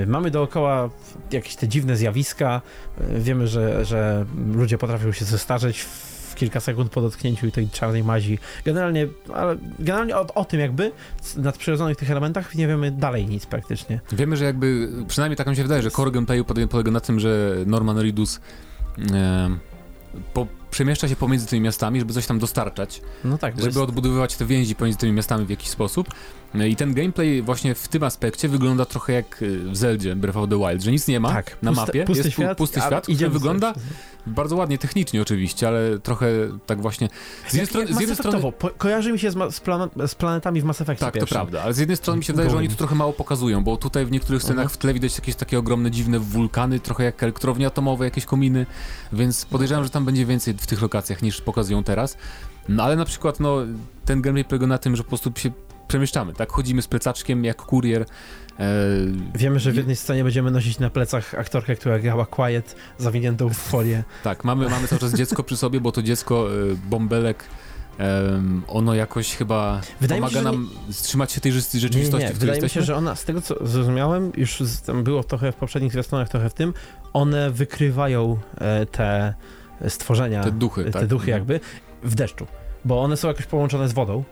Y, 0.02 0.06
Mamy 0.06 0.30
dookoła 0.30 0.90
jakieś 1.32 1.56
te 1.56 1.68
dziwne 1.68 1.96
zjawiska, 1.96 2.60
y, 3.00 3.20
wiemy, 3.20 3.46
że, 3.46 3.84
że 3.84 4.24
ludzie 4.54 4.78
potrafią 4.78 5.12
się 5.12 5.24
zestarzeć 5.24 5.80
w 5.80 6.34
kilka 6.34 6.60
sekund 6.60 6.92
po 6.92 7.00
dotknięciu 7.00 7.50
tej 7.50 7.68
czarnej 7.68 8.04
mazi. 8.04 8.38
Generalnie, 8.64 9.08
ale 9.34 9.56
generalnie 9.78 10.16
o, 10.16 10.26
o 10.34 10.44
tym 10.44 10.60
jakby, 10.60 10.92
nadprzyrodzonych 11.36 11.96
tych 11.96 12.10
elementach 12.10 12.54
nie 12.54 12.66
wiemy 12.66 12.90
dalej 12.90 13.26
nic 13.26 13.46
praktycznie. 13.46 14.00
Wiemy, 14.12 14.36
że 14.36 14.44
jakby, 14.44 14.88
przynajmniej 15.08 15.36
tak 15.36 15.46
mi 15.46 15.56
się 15.56 15.62
wydaje, 15.62 15.82
że 15.82 15.90
core 15.90 16.10
gameplayu 16.10 16.44
polega, 16.44 16.90
na 16.90 17.00
tym, 17.00 17.20
że 17.20 17.56
Norman 17.66 17.98
Reedus 17.98 18.40
e, 19.12 19.50
po, 20.34 20.46
przemieszcza 20.70 21.08
się 21.08 21.16
pomiędzy 21.16 21.46
tymi 21.46 21.62
miastami, 21.62 22.00
żeby 22.00 22.12
coś 22.12 22.26
tam 22.26 22.38
dostarczać, 22.38 23.00
No 23.24 23.38
tak, 23.38 23.54
żeby 23.54 23.66
jest, 23.66 23.78
odbudowywać 23.78 24.36
te 24.36 24.46
więzi 24.46 24.74
pomiędzy 24.74 24.98
tymi 24.98 25.12
miastami 25.12 25.46
w 25.46 25.50
jakiś 25.50 25.68
sposób. 25.68 26.08
E, 26.54 26.68
I 26.68 26.76
ten 26.76 26.94
gameplay 26.94 27.42
właśnie 27.42 27.74
w 27.74 27.88
tym 27.88 28.02
aspekcie 28.02 28.48
wygląda 28.48 28.84
trochę 28.84 29.12
jak 29.12 29.42
e, 29.42 29.46
w 29.70 29.76
Zeldzie 29.76 30.16
Breath 30.16 30.38
of 30.38 30.48
the 30.50 30.58
Wild, 30.58 30.82
że 30.82 30.92
nic 30.92 31.08
nie 31.08 31.20
ma 31.20 31.28
tak, 31.32 31.56
na 31.62 31.72
mapie, 31.72 32.04
pusty 32.04 32.22
jest 32.24 32.32
świat, 32.36 32.58
pusty 32.58 32.80
świat, 32.80 33.04
który 33.04 33.28
wygląda 33.30 33.72
przez- 33.72 33.84
bardzo 34.26 34.56
ładnie 34.56 34.78
technicznie 34.78 35.22
oczywiście, 35.22 35.68
ale 35.68 35.98
trochę 35.98 36.26
tak 36.66 36.82
właśnie... 36.82 37.08
Z 37.48 37.54
jednej 37.54 37.66
strony... 37.66 37.86
Z 37.94 38.00
jednej 38.00 38.16
strony 38.16 38.52
po, 38.52 38.70
kojarzy 38.70 39.12
mi 39.12 39.18
się 39.18 39.30
z, 39.30 39.54
z, 39.54 39.60
plan, 39.60 39.88
z 40.06 40.14
planetami 40.14 40.60
w 40.60 40.64
Mass 40.64 40.80
Effectie 40.80 41.04
tak, 41.04 41.14
to 41.14 41.20
pierwszym. 41.20 41.34
prawda, 41.36 41.62
ale 41.62 41.74
z 41.74 41.78
jednej 41.78 41.96
strony 41.96 42.18
mi 42.18 42.24
się 42.24 42.32
wydaje, 42.32 42.50
że 42.50 42.56
oni 42.56 42.68
tu 42.68 42.76
trochę 42.76 42.94
mało 42.94 43.12
pokazują, 43.12 43.64
bo 43.64 43.76
tutaj 43.76 44.06
w 44.06 44.10
niektórych 44.10 44.42
scenach 44.42 44.54
Mhm. 44.64 44.68
w 44.74 44.76
tle 44.78 44.94
widać 44.94 45.18
jakieś 45.18 45.34
takie 45.34 45.58
ogromne, 45.58 45.90
dziwne 45.90 46.18
wulkany, 46.18 46.80
trochę 46.80 47.04
jak 47.04 47.22
elektrownie 47.22 47.66
atomowe, 47.66 48.04
jakieś 48.04 48.24
kominy, 48.24 48.66
więc 49.12 49.44
podejrzewam, 49.44 49.84
że 49.84 49.90
tam 49.90 50.04
będzie 50.04 50.26
więcej 50.26 50.54
w 50.54 50.66
tych 50.66 50.82
lokacjach 50.82 51.22
niż 51.22 51.40
pokazują 51.40 51.84
teraz. 51.84 52.16
No 52.68 52.82
ale 52.82 52.96
na 52.96 53.04
przykład, 53.04 53.40
no, 53.40 53.56
ten 54.04 54.22
gameplay 54.22 54.44
polega 54.44 54.66
na 54.66 54.78
tym, 54.78 54.96
że 54.96 55.02
po 55.02 55.08
prostu 55.08 55.32
się 55.36 55.50
przemieszczamy, 55.88 56.32
tak? 56.32 56.52
Chodzimy 56.52 56.82
z 56.82 56.88
plecaczkiem 56.88 57.44
jak 57.44 57.56
kurier. 57.56 58.02
E, 58.60 58.66
Wiemy, 59.34 59.58
że 59.60 59.72
w 59.72 59.76
jednej 59.76 59.96
scenie 59.96 60.24
będziemy 60.24 60.50
nosić 60.50 60.78
na 60.78 60.90
plecach 60.90 61.34
aktorkę, 61.34 61.76
która 61.76 61.98
grała 61.98 62.26
Quiet, 62.26 62.76
zawiniętą 62.98 63.48
w 63.48 63.56
folię. 63.56 64.04
tak, 64.22 64.44
mamy, 64.44 64.68
mamy 64.68 64.88
cały 64.88 65.00
czas 65.00 65.14
dziecko 65.14 65.42
przy 65.42 65.56
sobie, 65.56 65.80
bo 65.80 65.92
to 65.92 66.02
dziecko, 66.02 66.48
e, 66.52 66.76
bąbelek, 66.90 67.44
ono 68.68 68.94
jakoś 68.94 69.36
chyba 69.36 69.80
Wydaje 70.00 70.20
pomaga 70.20 70.38
się, 70.38 70.44
nam 70.44 70.70
wstrzymać 70.92 71.32
się 71.32 71.40
tej 71.40 71.52
rzeczy- 71.52 71.66
Nie, 71.74 71.78
nie, 71.78 71.80
rzeczywistości, 71.80 72.26
nie. 72.26 72.32
w 72.32 72.36
której 72.36 72.50
Wydaje 72.54 72.62
mi 72.62 72.68
się, 72.70 72.80
jesteśmy. 72.80 72.86
że 72.86 72.96
ona, 72.96 73.16
z 73.16 73.24
tego 73.24 73.40
co 73.40 73.66
zrozumiałem, 73.66 74.32
już 74.36 74.62
tam 74.86 75.04
było 75.04 75.24
trochę 75.24 75.52
w 75.52 75.54
poprzednich 75.56 75.92
zwiastunach, 75.92 76.28
trochę 76.28 76.50
w 76.50 76.54
tym, 76.54 76.74
one 77.12 77.50
wykrywają 77.50 78.38
e, 78.58 78.86
te 78.86 79.34
stworzenia, 79.88 80.42
Te 80.44 80.50
duchy, 80.50 80.84
te 80.84 80.90
tak? 80.90 81.06
duchy 81.06 81.30
jakby, 81.30 81.60
w 82.02 82.14
deszczu, 82.14 82.46
bo 82.84 83.02
one 83.02 83.16
są 83.16 83.28
jakoś 83.28 83.46
połączone 83.46 83.88
z 83.88 83.92
wodą. 83.92 84.24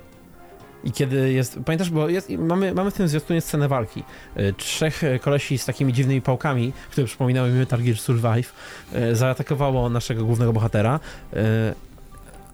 I 0.85 0.93
kiedy 0.93 1.33
jest, 1.33 1.59
pamiętasz, 1.65 1.91
bo 1.91 2.09
jest, 2.09 2.31
mamy, 2.31 2.75
mamy 2.75 2.91
w 2.91 2.95
tym 2.95 3.09
zwiastunie 3.09 3.41
scenę 3.41 3.69
walki. 3.69 4.05
E, 4.37 4.53
Trzech 4.53 5.03
kolesi 5.21 5.59
z 5.59 5.65
takimi 5.65 5.93
dziwnymi 5.93 6.23
pałkami, 6.23 6.73
które 6.91 7.07
przypominały 7.07 7.51
mi 7.51 7.59
Metal 7.59 7.83
Gear 7.83 7.97
Survive, 7.99 8.53
e, 8.93 9.17
zaatakowało 9.17 9.89
naszego 9.89 10.25
głównego 10.25 10.53
bohatera. 10.53 11.01
e, 11.33 11.75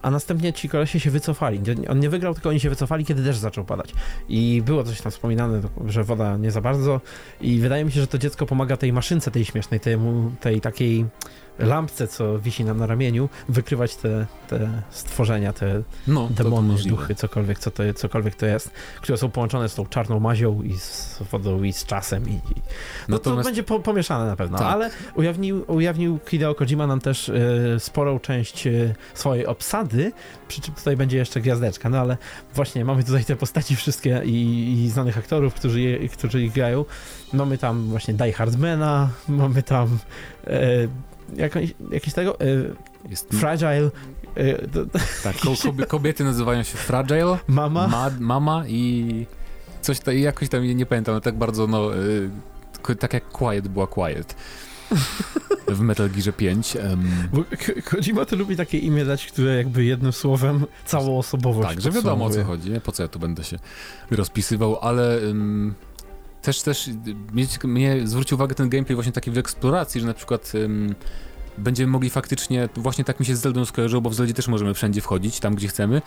A 0.03 0.11
następnie 0.11 0.53
ci 0.53 0.69
kolesie 0.69 1.01
się 1.01 1.11
wycofali. 1.11 1.61
On 1.89 2.01
nie 2.01 2.11
wygrał, 2.11 2.35
tylko 2.35 2.49
oni 2.49 2.61
się 2.61 2.71
wycofali, 2.71 3.05
kiedy 3.05 3.23
deszcz 3.23 3.41
zaczął 3.41 3.65
padać. 3.65 3.93
I 4.29 4.63
było 4.65 4.85
coś 4.85 5.01
tam 5.01 5.13
wspominane, 5.13 5.61
że 5.87 6.05
woda 6.05 6.37
nie 6.37 6.51
za 6.51 6.61
bardzo. 6.61 7.01
I 7.41 7.59
wydaje 7.61 7.85
mi 7.85 7.93
się, 7.93 8.01
że 8.01 8.07
to 8.07 8.19
dziecko 8.19 8.47
pomaga 8.47 8.77
tej 8.77 8.93
maszynce 8.93 9.31
tej 9.31 9.45
śmiesznej, 9.45 9.81
temu, 9.81 10.33
tej 10.41 10.61
takiej 10.61 11.05
lampce, 11.59 12.09
co 12.09 12.39
wisi 12.39 12.65
nam 12.65 12.79
na 12.79 12.87
ramieniu, 12.87 13.29
wykrywać 13.49 13.97
te, 13.97 14.27
te 14.49 14.83
stworzenia, 14.91 15.53
te 15.53 15.83
No, 16.07 16.29
to 16.37 16.45
demony, 16.45 16.75
duchy, 16.87 17.15
cokolwiek, 17.15 17.59
co 17.59 17.71
to, 17.71 17.83
cokolwiek 17.95 18.35
to 18.35 18.47
jest, 18.47 18.71
które 19.01 19.19
są 19.19 19.31
połączone 19.31 19.69
z 19.69 19.75
tą 19.75 19.87
czarną 19.87 20.21
mazią 20.21 20.63
i 20.63 20.79
z 20.79 21.19
wodą 21.31 21.63
i 21.63 21.73
z 21.73 21.85
czasem 21.85 22.29
i, 22.29 22.33
i 22.33 22.41
no 23.09 23.19
to 23.19 23.37
będzie 23.37 23.63
po, 23.63 23.81
pomieszane 23.81 24.27
na 24.27 24.37
pewno, 24.37 24.59
Tak. 24.59 24.67
ale 24.67 24.91
ujawnił, 25.15 25.65
ujawnił 25.67 26.19
Hideo 26.29 26.55
Kojima 26.55 26.87
nam 26.87 27.01
też 27.01 27.29
e, 27.29 27.81
sporą 27.81 28.21
część 28.21 28.67
e, 28.67 28.95
swojej 29.15 29.47
obsady, 29.47 30.13
przy 30.49 30.61
czym 30.61 30.75
tutaj 30.75 30.97
będzie 30.97 31.17
jeszcze 31.17 31.41
gwiazdeczka, 31.41 31.89
no 31.89 31.99
ale 31.99 32.17
właśnie 32.55 32.85
mamy 32.85 33.05
tutaj 33.05 33.25
te 33.25 33.37
postaci 33.37 33.77
wszystkie 33.77 34.23
i, 34.25 34.73
i 34.85 34.91
znanych 34.91 35.19
aktorów, 35.19 35.55
którzy, 35.55 35.81
je, 35.81 36.09
którzy 36.09 36.43
ich 36.43 36.53
grają. 36.53 36.85
Mamy 37.33 37.59
tam 37.59 37.89
właśnie 37.89 38.15
Die 38.15 38.33
Hardmana, 38.33 39.09
mamy 39.29 39.63
tam 39.63 39.99
e, 40.47 40.61
jakąś, 41.37 41.75
jakieś 41.91 42.15
tego, 42.15 42.41
e, 42.41 42.45
Jest, 43.11 43.29
Fragile, 43.31 43.91
e, 44.35 44.69
to, 44.69 44.81
tak, 45.23 45.37
ko- 45.37 45.51
kobie- 45.65 45.87
kobiety 45.87 46.25
nazywają 46.25 46.63
się 46.63 46.79
Fragile, 46.79 47.39
Mama. 47.47 47.89
ma, 47.89 48.11
mama 48.21 48.65
i 48.69 49.27
coś 49.81 50.01
tam, 50.01 50.15
jakoś 50.19 50.49
tam, 50.49 50.65
nie 50.65 50.87
pamiętam, 50.87 51.13
ale 51.13 51.21
tak 51.21 51.35
bardzo, 51.39 51.67
no, 51.67 51.97
y, 51.97 52.31
ko- 52.83 52.95
tak 52.95 53.13
jak 53.15 53.29
Quiet 53.29 53.69
była 53.69 53.87
Quiet 53.87 54.35
w 55.69 55.81
Metal 55.81 56.11
Gearze 56.11 56.33
5. 56.33 56.77
em, 56.77 57.09
Bo 57.33 57.39
Ko- 57.45 57.91
Kojima 57.91 58.25
to 58.25 58.37
lubi 58.37 58.57
takie 58.57 58.79
imię 58.79 59.05
dać, 59.05 59.27
które 59.27 59.57
jakby 59.57 59.85
jednym 59.85 60.13
słowem 60.13 60.65
całą 60.87 61.19
osobowość 61.19 61.69
tak, 61.69 61.81
że 61.81 61.91
wiadomo 61.91 62.25
o 62.25 62.31
co 62.31 62.45
chodzi, 62.45 62.71
nie? 62.71 62.81
po 62.81 62.93
co 62.93 63.03
ja 63.03 63.09
tu 63.09 63.19
będę 63.19 63.45
się 63.45 63.59
rozpisywał, 64.11 64.79
ale 64.81 65.19
ym, 65.23 65.75
też, 66.43 66.63
też 66.63 66.91
mnie, 67.65 68.01
zwrócił 68.05 68.35
uwagę 68.35 68.55
ten 68.55 68.69
gameplay 68.69 68.95
właśnie 68.95 69.13
taki 69.13 69.31
w 69.31 69.39
eksploracji, 69.39 70.01
że 70.01 70.07
na 70.07 70.15
przykład 70.15 70.53
ym, 70.55 70.95
będziemy 71.59 71.93
mogli 71.93 72.11
faktycznie, 72.11 72.69
właśnie 72.77 73.05
tak 73.05 73.21
mi 73.21 73.27
się 73.27 73.37
z 73.37 73.41
Zeldą 73.41 73.65
skojarzyło, 73.65 74.03
bo 74.03 74.11
w 74.11 74.15
Zeldzie 74.15 74.35
też 74.35 74.49
możemy 74.49 74.75
wszędzie 74.75 75.01
wchodzić, 75.01 75.41
tam 75.41 75.55
gdzie 75.55 75.69
chcemy 75.69 76.03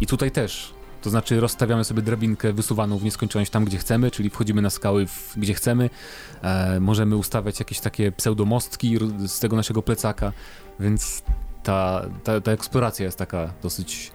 i 0.00 0.06
tutaj 0.06 0.30
też. 0.30 0.74
To 1.02 1.10
znaczy 1.10 1.40
rozstawiamy 1.40 1.84
sobie 1.84 2.02
drabinkę 2.02 2.52
wysuwaną 2.52 2.98
w 2.98 3.04
nieskończoność 3.04 3.50
tam, 3.50 3.64
gdzie 3.64 3.78
chcemy, 3.78 4.10
czyli 4.10 4.30
wchodzimy 4.30 4.62
na 4.62 4.70
skały, 4.70 5.06
w, 5.06 5.32
gdzie 5.36 5.54
chcemy. 5.54 5.90
E, 6.42 6.80
możemy 6.80 7.16
ustawiać 7.16 7.58
jakieś 7.58 7.80
takie 7.80 8.12
pseudomostki 8.12 8.98
z 9.26 9.38
tego 9.38 9.56
naszego 9.56 9.82
plecaka, 9.82 10.32
więc 10.80 11.22
ta, 11.62 12.06
ta, 12.24 12.40
ta 12.40 12.52
eksploracja 12.52 13.06
jest 13.06 13.18
taka 13.18 13.52
dosyć 13.62 14.12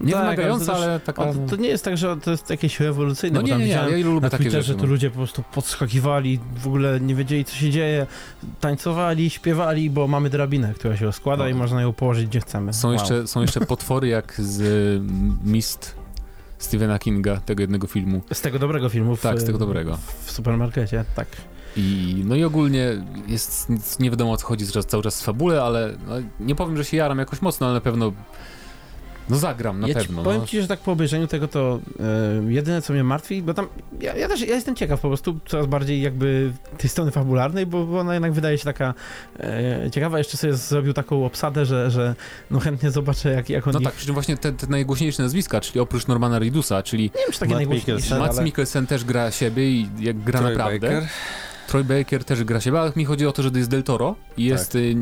nie 0.00 0.12
Tak, 0.12 0.20
wymagająca, 0.22 0.72
ale 0.74 1.00
taka... 1.00 1.24
To, 1.50 1.56
nie 1.56 1.68
jest 1.68 1.84
tak, 1.84 1.96
że 1.96 2.16
to 2.16 2.30
jest 2.30 2.50
jakieś 2.50 2.80
rewolucyjne, 2.80 3.34
No 3.34 3.40
bo 3.40 3.46
nie, 3.46 3.52
tam 3.52 3.60
nie, 3.60 3.66
widziałem 3.66 3.98
ja 3.98 4.06
lubię 4.06 4.20
na 4.20 4.30
takie 4.30 4.44
Twitterze, 4.44 4.62
rzeczy. 4.62 4.78
to 4.80 4.86
No. 4.86 4.92
ludzie 4.92 5.10
po 5.10 5.16
prostu 5.16 5.42
podskakiwali, 5.54 6.40
w 6.56 6.66
ogóle 6.66 7.00
nie 7.00 7.14
wiedzieli, 7.14 7.44
co 7.44 7.54
się 7.54 7.70
dzieje, 7.70 8.06
tańcowali, 8.60 9.30
śpiewali, 9.30 9.90
bo 9.90 10.08
mamy 10.08 10.30
drabinę, 10.30 10.74
która 10.74 10.96
się 10.96 11.04
rozkłada 11.04 11.44
No. 11.44 11.48
i 11.50 11.54
można 11.54 11.82
ją 11.82 11.92
położyć 11.92 12.26
gdzie 12.26 12.40
chcemy. 12.40 12.72
Są, 12.72 12.88
Wow. 12.88 12.96
jeszcze, 12.98 13.26
są 13.26 13.40
jeszcze 13.40 13.60
potwory 13.60 14.08
jak 14.08 14.34
z 14.38 14.60
y, 14.60 15.00
Mist 15.44 15.94
Stephena 16.58 16.98
Kinga, 16.98 17.36
tego 17.40 17.60
jednego 17.62 17.86
filmu. 17.86 18.20
Z 18.32 18.40
tego 18.40 18.58
dobrego 18.58 18.88
filmu. 18.88 19.16
W, 19.16 19.20
Tak, 19.20 19.40
z 19.40 19.44
tego 19.44 19.58
dobrego. 19.58 19.98
W 20.24 20.30
supermarkecie, 20.30 21.04
tak. 21.16 21.28
I, 21.76 22.22
no 22.26 22.34
i 22.34 22.44
ogólnie 22.44 23.04
jest 23.28 23.70
nie 24.00 24.10
wiadomo 24.10 24.32
o 24.32 24.36
co 24.36 24.46
chodzi 24.46 24.66
cały, 24.66 24.84
cały 24.84 25.02
czas 25.02 25.20
w 25.20 25.24
fabule, 25.24 25.62
ale 25.62 25.94
no, 26.08 26.14
nie 26.40 26.54
powiem, 26.54 26.76
że 26.76 26.84
się 26.84 26.96
jaram 26.96 27.18
jakoś 27.18 27.42
mocno, 27.42 27.66
ale 27.66 27.74
na 27.74 27.80
pewno 27.80 28.12
no 29.30 29.36
zagram, 29.36 29.80
na 29.80 29.88
ja 29.88 29.94
pewno. 29.94 30.20
Ci, 30.20 30.24
powiem 30.24 30.40
no. 30.40 30.46
ci, 30.46 30.62
że 30.62 30.68
tak 30.68 30.80
po 30.80 30.92
obejrzeniu 30.92 31.26
tego 31.26 31.48
to 31.48 31.80
e, 32.48 32.52
jedyne 32.52 32.82
co 32.82 32.92
mnie 32.92 33.04
martwi, 33.04 33.42
bo 33.42 33.54
tam 33.54 33.68
ja, 34.00 34.16
ja 34.16 34.28
też 34.28 34.40
ja 34.40 34.54
jestem 34.54 34.74
ciekaw 34.74 35.00
po 35.00 35.08
prostu 35.08 35.38
coraz 35.46 35.66
bardziej 35.66 36.02
jakby 36.02 36.52
tej 36.78 36.90
strony 36.90 37.10
fabularnej, 37.10 37.66
bo, 37.66 37.84
bo 37.84 37.98
ona 37.98 38.14
jednak 38.14 38.32
wydaje 38.32 38.58
się 38.58 38.64
taka 38.64 38.94
e, 39.40 39.90
ciekawa. 39.90 40.18
Jeszcze 40.18 40.36
sobie 40.36 40.54
zrobił 40.54 40.92
taką 40.92 41.26
obsadę, 41.26 41.66
że, 41.66 41.90
że 41.90 42.14
no 42.50 42.60
chętnie 42.60 42.90
zobaczę 42.90 43.32
jak, 43.32 43.50
jak 43.50 43.66
on 43.66 43.72
No 43.72 43.78
ich... 43.78 43.84
tak, 43.84 43.94
przy 43.94 44.06
czym 44.06 44.14
właśnie 44.14 44.36
te, 44.36 44.52
te 44.52 44.66
najgłośniejsze 44.66 45.22
nazwiska, 45.22 45.60
czyli 45.60 45.80
oprócz 45.80 46.06
Normana 46.06 46.38
Reedusa, 46.38 46.82
czyli 46.82 47.02
Nie 47.02 47.10
wiem, 47.10 47.32
czy 47.32 47.40
takie 47.40 47.50
Matt 47.50 47.58
najgłośniejsze, 47.58 47.92
Mikkelsen. 47.92 48.18
Mats 48.18 48.36
ale... 48.36 48.44
Mikkelsen 48.44 48.86
też 48.86 49.04
gra 49.04 49.30
siebie 49.30 49.70
i 49.70 49.88
jak 50.00 50.18
gra 50.18 50.38
Troy 50.38 50.52
naprawdę. 50.52 50.88
Baker. 50.88 51.08
Troy 51.68 51.84
Baker 51.84 52.24
też 52.24 52.44
gra 52.44 52.60
siebie, 52.60 52.80
ale 52.80 52.92
mi 52.96 53.04
chodzi 53.04 53.26
o 53.26 53.32
to, 53.32 53.42
że 53.42 53.50
to 53.50 53.58
jest 53.58 53.70
Del 53.70 53.82
Toro 53.82 54.14
i 54.36 54.44
jest 54.44 54.74
y, 54.74 54.78
y, 54.78 54.96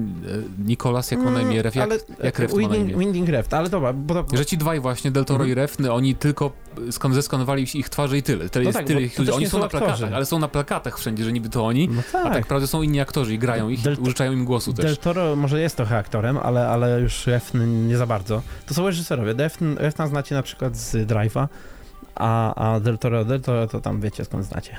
Nicolas, 0.58 1.10
jak 1.10 1.20
ma 1.20 1.30
na 1.30 1.40
imię, 1.40 1.62
Ref, 1.62 1.74
jak, 1.74 1.84
ale, 1.90 1.98
jak 2.22 2.38
Reft 2.38 2.54
ma 2.54 2.62
na 2.62 2.68
Winding, 2.68 2.90
imię? 2.90 2.98
Winding 3.00 3.28
Reft, 3.28 3.54
ale 3.54 3.68
dobra, 3.68 3.92
bo 3.92 4.24
to, 4.24 4.36
Że 4.36 4.46
ci 4.46 4.58
dwaj 4.58 4.80
właśnie, 4.80 5.10
Del 5.10 5.24
Toro 5.24 5.44
Mhm. 5.44 5.50
i 5.50 5.54
Refny, 5.54 5.92
oni 5.92 6.14
tylko 6.14 6.52
skan 6.90 7.14
zeskanowali 7.14 7.66
ich 7.74 7.88
twarze 7.88 8.18
i 8.18 8.22
tyle. 8.22 8.48
Tyle 8.48 8.62
No 8.62 8.68
jest 8.68 8.78
tak, 8.78 8.86
tyle 8.86 9.02
ich 9.02 9.18
ludzi. 9.18 9.30
Oni 9.32 9.46
są 9.46 9.58
na 9.58 9.68
plakatach, 9.68 10.12
ale 10.12 10.26
są 10.26 10.38
na 10.38 10.48
plakatach 10.48 10.98
wszędzie, 10.98 11.24
że 11.24 11.32
niby 11.32 11.48
to 11.48 11.66
oni, 11.66 11.88
no 11.88 12.00
a 12.08 12.12
tak. 12.12 12.24
tak 12.32 12.42
naprawdę 12.42 12.66
są 12.66 12.82
inni 12.82 13.00
aktorzy 13.00 13.34
i 13.34 13.38
grają 13.38 13.68
ich, 13.68 13.80
Del- 13.82 14.00
użyczają 14.00 14.32
im 14.32 14.44
głosu 14.44 14.72
też. 14.72 14.84
Del 14.84 14.96
Toro 14.96 15.36
może 15.36 15.60
jest 15.60 15.76
trochę 15.76 15.96
aktorem, 15.98 16.36
ale, 16.36 16.68
ale 16.68 17.00
już 17.00 17.26
Refn 17.26 17.86
nie 17.88 17.96
za 17.96 18.06
bardzo. 18.06 18.42
To 18.66 18.74
są 18.74 18.86
reżyserowie. 18.86 19.32
Refn, 19.32 19.76
Refna 19.78 20.06
znacie 20.06 20.34
na 20.34 20.42
przykład 20.42 20.76
z 20.76 21.08
Drive'a, 21.08 21.48
a, 22.16 22.54
a 22.74 22.80
Del 22.80 22.98
Toro, 22.98 23.24
Del 23.24 23.40
Toro 23.40 23.66
to 23.66 23.80
tam 23.80 24.00
wiecie 24.00 24.24
skąd 24.24 24.44
znacie. 24.44 24.76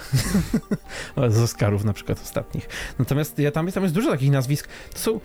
z 1.29 1.38
Oscarów 1.38 1.83
na 1.83 1.93
przykład 1.93 2.21
ostatnich. 2.21 2.69
Natomiast 2.99 3.39
ja, 3.39 3.51
tam, 3.51 3.71
tam 3.71 3.83
jest 3.83 3.95
dużo 3.95 4.11
takich 4.11 4.31
nazwisk. 4.31 4.67
To 4.93 4.99
są 4.99 5.19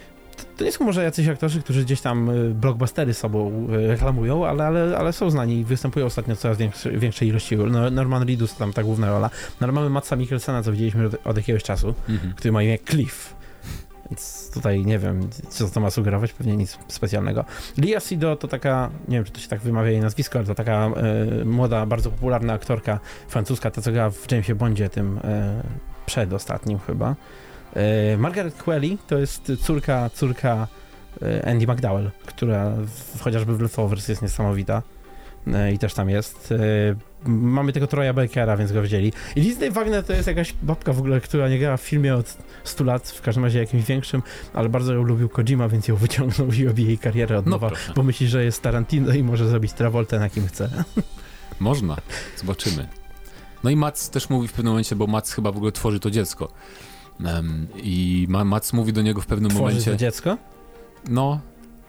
to- 0.58 0.64
nie 0.64 0.72
są 0.72 0.84
może 0.84 1.04
jacyś 1.04 1.28
aktorzy, 1.28 1.62
którzy 1.62 1.84
gdzieś 1.84 2.00
tam 2.00 2.30
y, 2.30 2.54
blockbustery 2.54 3.14
sobą 3.14 3.68
y, 3.74 3.86
reklamują, 3.86 4.46
ale, 4.46 4.64
ale, 4.66 4.98
ale 4.98 5.12
są 5.12 5.30
znani 5.30 5.58
i 5.58 5.64
występują 5.64 6.06
ostatnio 6.06 6.36
w 6.36 6.38
coraz 6.38 6.58
większej, 6.58 6.98
większej 6.98 7.28
ilości. 7.28 7.56
No, 7.56 7.90
Norman 7.90 8.22
Reedus 8.28 8.52
to 8.52 8.58
tam 8.58 8.72
ta 8.72 8.82
główna 8.82 9.06
rola. 9.10 9.30
No, 9.60 9.72
mamy 9.72 9.90
Matsa 9.90 10.16
Mikkelsena, 10.16 10.62
co 10.62 10.72
widzieliśmy 10.72 11.06
od, 11.06 11.14
od 11.24 11.36
jakiegoś 11.36 11.62
czasu 11.62 11.94
Mhm. 12.08 12.32
który 12.34 12.52
ma 12.52 12.62
imię 12.62 12.78
Cliff. 12.90 13.34
Więc 14.12 14.50
tutaj 14.54 14.86
nie 14.86 14.98
wiem, 14.98 15.28
co 15.48 15.68
to 15.68 15.80
ma 15.80 15.90
sugerować, 15.90 16.32
pewnie 16.32 16.56
nic 16.56 16.78
specjalnego. 16.88 17.44
Lia 17.78 18.00
Sido 18.00 18.36
to 18.36 18.48
taka, 18.48 18.90
nie 19.08 19.16
wiem, 19.16 19.24
czy 19.24 19.32
to 19.32 19.40
się 19.40 19.48
tak 19.48 19.60
wymawia 19.60 19.90
jej 19.90 20.00
nazwisko, 20.00 20.38
ale 20.38 20.46
to 20.46 20.54
taka 20.54 20.86
e, 20.86 21.44
młoda, 21.44 21.86
bardzo 21.86 22.10
popularna 22.10 22.52
aktorka 22.52 23.00
francuska, 23.28 23.70
ta 23.70 23.82
co 23.82 23.92
gra 23.92 24.10
w 24.10 24.32
Jamesie 24.32 24.54
Bondzie, 24.54 24.88
tym 24.88 25.20
e, 25.24 25.62
przedostatnim 26.06 26.78
chyba. 26.78 27.16
E, 27.74 28.16
Margaret 28.16 28.62
Qualley 28.62 28.98
to 29.06 29.18
jest 29.18 29.52
córka, 29.60 30.10
córka 30.10 30.68
Andy 31.46 31.66
McDowell, 31.66 32.10
która 32.26 32.70
w, 32.70 33.20
chociażby 33.20 33.56
w 33.56 33.60
Leftovers 33.60 34.08
jest 34.08 34.22
niesamowita. 34.22 34.82
I 35.72 35.78
też 35.78 35.94
tam 35.94 36.10
jest. 36.10 36.54
Mamy 37.26 37.72
tego 37.72 37.86
Troja 37.86 38.12
Bakera, 38.14 38.56
więc 38.56 38.72
go 38.72 38.82
wzięli. 38.82 39.12
I 39.36 39.40
Disney 39.42 39.70
Wagner 39.70 40.04
to 40.04 40.12
jest 40.12 40.26
jakaś 40.28 40.54
babka 40.62 40.92
w 40.92 40.98
ogóle, 40.98 41.20
która 41.20 41.48
nie 41.48 41.58
grała 41.58 41.76
w 41.76 41.80
filmie 41.82 42.14
od 42.14 42.36
100 42.64 42.84
lat, 42.84 43.08
w 43.10 43.22
każdym 43.22 43.44
razie 43.44 43.58
jakimś 43.58 43.84
większym, 43.84 44.22
ale 44.54 44.68
bardzo 44.68 44.94
ją 44.94 45.02
lubił 45.02 45.28
Kojima, 45.28 45.68
więc 45.68 45.88
ją 45.88 45.96
wyciągnął 45.96 46.48
i 46.52 46.64
robi 46.64 46.84
jej 46.86 46.98
karierę 46.98 47.38
od 47.38 47.46
No 47.46 47.50
nowa, 47.50 47.68
proszę. 47.68 47.92
bo 47.96 48.02
myśli, 48.02 48.28
że 48.28 48.44
jest 48.44 48.62
Tarantino 48.62 49.14
i 49.14 49.22
może 49.22 49.48
zrobić 49.48 49.72
Travoltę 49.72 50.18
na 50.18 50.30
kim 50.30 50.46
chce. 50.48 50.70
Można, 51.60 51.96
zobaczymy. 52.36 52.88
No 53.64 53.70
i 53.70 53.76
Mats 53.76 54.10
też 54.10 54.30
mówi 54.30 54.48
w 54.48 54.52
pewnym 54.52 54.72
momencie, 54.72 54.96
bo 54.96 55.06
Mats 55.06 55.32
chyba 55.32 55.52
w 55.52 55.56
ogóle 55.56 55.72
tworzy 55.72 56.00
to 56.00 56.10
dziecko. 56.10 56.52
Em, 57.24 57.66
I 57.76 58.26
ma, 58.30 58.44
Mats 58.44 58.72
mówi 58.72 58.92
do 58.92 59.02
niego 59.02 59.20
w 59.20 59.26
pewnym 59.26 59.50
Tworzy 59.50 59.62
momencie. 59.62 59.90
to 59.90 59.96
dziecko? 59.96 60.38
No, 61.08 61.40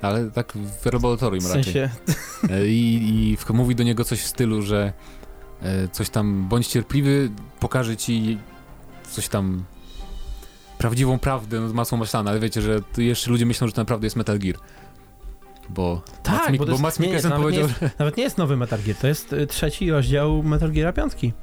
ale 0.02 0.32
tak 0.32 0.54
w 0.82 0.86
laboratorium 0.94 1.44
W 1.46 1.48
raczej. 1.48 1.64
sensie, 1.64 1.90
E, 2.50 2.68
I, 2.68 3.10
i 3.32 3.38
w, 3.38 3.50
mówi 3.50 3.76
do 3.76 3.84
niego 3.84 4.04
coś 4.04 4.20
w 4.22 4.28
stylu, 4.28 4.62
że 4.62 4.94
coś 5.92 6.10
tam, 6.10 6.46
bądź 6.50 6.68
cierpliwy, 6.68 7.30
pokaże 7.60 7.98
ci 7.98 8.38
coś 9.12 9.28
tam, 9.28 9.64
prawdziwą 10.78 11.20
prawdę, 11.20 11.60
no, 11.60 11.74
masło 11.74 11.98
maślane, 11.98 12.32
ale 12.32 12.40
wiecie, 12.40 12.62
że 12.62 12.82
jeszcze 12.98 13.32
ludzie 13.32 13.46
myślą, 13.46 13.68
że 13.68 13.74
to 13.74 13.82
naprawdę 13.82 14.06
jest 14.06 14.16
Metal 14.16 14.40
Gear. 14.40 14.56
Bo, 15.70 16.02
Tak, 16.24 16.52
Mik- 16.52 16.58
bo 16.58 16.64
to 16.64 16.66
bo 16.66 16.72
jest- 16.72 16.82
Mats 16.84 17.00
nie, 17.00 17.06
Mikkelsen 17.08 17.30
nawet 17.32 17.46
nie 17.46 17.60
powiedział, 17.62 17.78
że 17.82 17.90
nawet 18.00 18.18
nie 18.18 18.24
jest 18.24 18.38
nowy 18.38 18.58
Metal 18.58 18.80
Gear, 18.86 18.98
to 18.98 19.08
jest 19.08 19.34
y, 19.34 19.48
trzeci 19.48 19.92
rozdział 19.92 20.44
Metal 20.44 20.72
Geara 20.72 20.94
piątki. 20.94 21.34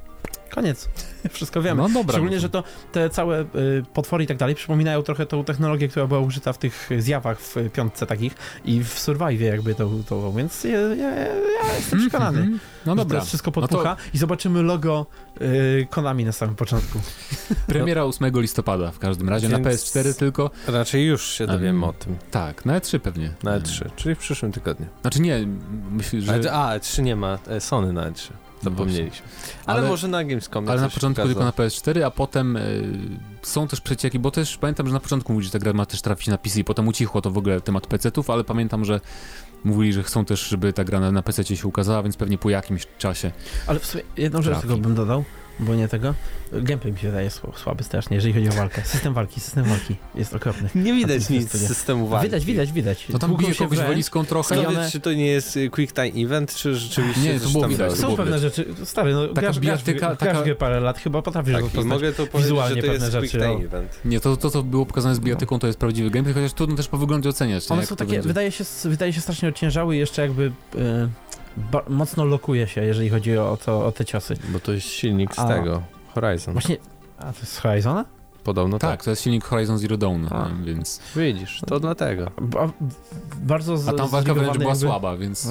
Koniec. 0.51 0.89
Wszystko 1.31 1.61
wiemy. 1.61 1.81
no 1.81 1.89
dobra. 1.89 2.13
Szczególnie, 2.13 2.39
że 2.39 2.49
to 2.49 2.63
te 2.91 3.09
całe 3.09 3.41
y, 3.41 3.45
potwory 3.93 4.23
i 4.23 4.27
tak 4.27 4.37
dalej 4.37 4.55
przypominają 4.55 5.03
trochę 5.03 5.25
tą 5.25 5.43
technologię, 5.43 5.87
która 5.87 6.07
była 6.07 6.19
użyta 6.19 6.53
w 6.53 6.57
tych 6.57 6.89
zjawach 6.99 7.39
w 7.39 7.55
piątce 7.73 8.05
takich 8.05 8.33
i 8.65 8.83
w 8.83 8.99
Survive 8.99 9.41
jakby 9.41 9.75
to, 9.75 9.89
to 10.09 10.33
więc 10.33 10.63
ja, 10.63 10.79
ja, 10.79 11.09
ja 11.15 11.75
jestem 11.75 11.99
przekonany. 11.99 12.39
Mhm. 12.39 12.59
No 12.85 12.95
dobra. 12.95 13.19
To 13.19 13.25
wszystko 13.25 13.51
No 13.55 13.61
to- 13.61 13.61
podpucha 13.67 13.95
i 14.13 14.17
zobaczymy 14.17 14.61
logo 14.63 15.05
y, 15.41 15.87
Konami 15.89 16.25
na 16.25 16.31
samym 16.31 16.55
początku. 16.55 16.99
Premiera 17.67 18.03
8 18.03 18.31
listopada 18.41 18.91
w 18.91 18.99
każdym 18.99 19.29
razie, 19.29 19.49
na 19.49 19.59
Więc- 19.59 19.67
PS4 19.83 20.19
tylko. 20.19 20.51
Raczej 20.67 21.05
już 21.05 21.25
się 21.27 21.47
dowiemy 21.47 21.69
Em, 21.69 21.83
o 21.83 21.93
tym. 21.93 22.17
Tak, 22.31 22.65
na 22.65 22.79
E3 22.79 22.99
pewnie. 22.99 23.33
Na 23.43 23.59
E3, 23.59 23.89
czyli 23.95 24.15
w 24.15 24.17
przyszłym 24.17 24.51
tygodniu. 24.51 24.85
Znaczy 25.01 25.21
nie, 25.21 25.47
myślę, 25.91 26.21
że... 26.21 26.33
Ale, 26.33 26.53
a, 26.53 26.77
E3 26.79 27.03
nie 27.03 27.15
ma, 27.15 27.39
e, 27.47 27.61
Sony 27.61 27.93
na 27.93 28.11
E3. 28.11 28.31
Zapomnieliśmy. 28.63 29.27
Ale, 29.65 29.79
Ale- 29.79 29.89
może 29.89 30.07
na 30.07 30.23
Gamescomie 30.23 30.69
Ale 30.69 30.81
na 30.81 30.89
początku 30.89 31.25
tylko 31.25 31.43
na 31.43 31.51
PS4, 31.51 32.01
a 32.03 32.11
potem 32.11 32.57
y, 32.57 32.83
są 33.41 33.67
też 33.67 33.81
przecieki, 33.81 34.19
bo 34.19 34.31
też 34.31 34.57
pamiętam, 34.57 34.87
że 34.87 34.93
na 34.93 34.99
początku 34.99 35.33
mówili, 35.33 35.45
że 35.45 35.51
ta 35.51 35.59
gra 35.59 35.73
ma 35.73 35.85
też 35.85 36.01
trafić 36.01 36.27
na 36.27 36.37
PC, 36.37 36.63
potem 36.63 36.87
ucichło 36.87 37.21
to 37.21 37.31
w 37.31 37.37
ogóle 37.37 37.61
temat 37.61 37.87
PC-ów, 37.87 38.29
ale 38.29 38.43
pamiętam, 38.43 38.85
że 38.85 38.99
mówili, 39.63 39.93
że 39.93 40.03
chcą 40.03 40.25
też, 40.25 40.47
żeby 40.47 40.73
ta 40.73 40.83
gra 40.83 40.99
na, 40.99 41.11
na 41.11 41.21
PC 41.21 41.55
się 41.55 41.67
ukazała, 41.67 42.03
więc 42.03 42.17
pewnie 42.17 42.37
po 42.37 42.49
jakimś 42.49 42.87
czasie. 42.97 43.31
Ale 43.67 43.79
w 43.79 43.85
sumie 43.85 44.03
jedną 44.17 44.41
rzecz 44.41 44.59
tylko 44.59 44.77
bym 44.77 44.95
dodał, 44.95 45.23
bo 45.61 45.75
nie 45.75 45.87
tego. 45.87 46.13
Gameplay 46.51 46.93
mi 46.93 46.99
się 46.99 47.07
wydaje 47.07 47.29
sł- 47.29 47.57
słaby 47.57 47.83
strasznie, 47.83 48.15
jeżeli 48.15 48.33
chodzi 48.33 48.49
o 48.49 48.51
walkę. 48.51 48.81
System 48.85 49.13
walki, 49.13 49.39
system 49.39 49.63
walki 49.65 49.95
jest 50.15 50.33
okropny. 50.35 50.69
Nie 50.75 50.93
widać 50.93 51.29
nic 51.29 51.51
z 51.51 51.67
systemu 51.67 52.07
walki. 52.07 52.25
Widać, 52.27 52.45
widać, 52.45 52.71
widać. 52.71 53.07
To 53.11 53.19
tam 53.19 53.35
bije 53.37 53.53
się 53.53 53.63
kogoś 53.63 53.77
walizką 53.79 54.25
trochę. 54.25 54.55
I 54.55 54.59
Skąd 54.61 54.77
one- 54.77 54.91
czy 54.91 54.99
to 54.99 55.13
nie 55.13 55.25
jest 55.27 55.57
y, 55.57 55.69
quick 55.69 55.93
time 55.95 56.25
event, 56.25 56.55
czy 56.55 56.75
rzeczywiście 56.75 57.33
Nie, 57.33 57.39
to 57.39 57.49
było 57.49 57.67
widać, 57.67 57.93
Są 57.93 58.01
było 58.05 58.17
pewne 58.17 58.37
widać. 58.39 58.55
rzeczy, 58.55 58.85
stary, 58.85 59.13
no 59.13 59.27
Taka 59.27 59.41
grasz, 59.41 59.59
bijatyka, 59.59 60.15
grasz, 60.15 60.37
taka- 60.37 60.55
parę 60.55 60.79
lat, 60.79 60.97
chyba 60.99 61.21
potrafisz 61.21 61.53
Tak, 61.53 61.61
rozpoznać. 61.63 61.93
mogę 61.93 62.13
to 62.13 62.27
powiedzieć, 62.27 62.43
wizualnie 62.43 62.75
że 62.81 62.87
to 62.87 62.93
jest 62.93 63.05
pewne 63.05 63.19
quick 63.19 63.31
time 63.33 63.65
event. 63.65 63.99
Nie, 64.05 64.19
to, 64.19 64.37
to, 64.37 64.49
co 64.49 64.63
było 64.63 64.85
pokazane 64.85 65.15
z 65.15 65.19
bijatyką, 65.19 65.59
to 65.59 65.67
jest 65.67 65.79
prawdziwy 65.79 66.09
gameplay, 66.09 66.33
chociaż 66.33 66.53
trudno 66.53 66.75
też 66.75 66.87
po 66.87 66.97
wyglądzie 66.97 67.29
oceniać. 67.29 67.71
One 67.71 67.85
są 67.85 67.95
takie, 67.95 68.21
wydaje 68.21 68.51
się, 68.51 68.63
wydaje 68.85 69.13
się 69.13 69.21
strasznie 69.21 69.49
ociężały 69.49 69.95
i 69.95 69.99
jeszcze 69.99 70.21
jakby 70.21 70.51
e, 70.77 71.09
mocno 71.89 72.25
lokuje 72.25 72.67
się, 72.67 72.83
jeżeli 72.83 73.09
chodzi 73.09 73.37
o, 73.37 73.57
to, 73.65 73.85
o 73.85 73.91
te 73.91 74.05
ciosy. 74.05 74.35
Bo 74.49 74.59
to 74.59 74.71
jest 74.71 74.87
silnik 74.87 75.35
z 75.35 75.39
A. 75.39 75.47
tego, 75.47 75.81
Horizon. 76.13 76.53
Właśnie, 76.53 76.77
a 77.17 77.33
to 77.33 77.39
jest 77.39 77.53
z 77.53 77.57
Horizona? 77.57 78.05
Podobno 78.43 78.79
tak. 78.79 78.91
Tak, 78.91 79.03
to 79.03 79.09
jest 79.09 79.21
silnik 79.23 79.43
Horizon 79.45 79.77
Zero 79.77 79.97
Dawn, 79.97 80.25
A. 80.29 80.49
więc... 80.63 80.99
Widzisz, 81.15 81.61
to 81.67 81.79
dlatego. 81.79 82.31
Ba, 82.41 82.69
bardzo 83.41 83.77
z, 83.77 83.87
A 83.87 83.93
tam 83.93 84.09
walka 84.09 84.33
wręcz 84.33 84.57
była 84.57 84.69
jakby- 84.69 84.79
słaba, 84.85 85.17
więc 85.17 85.47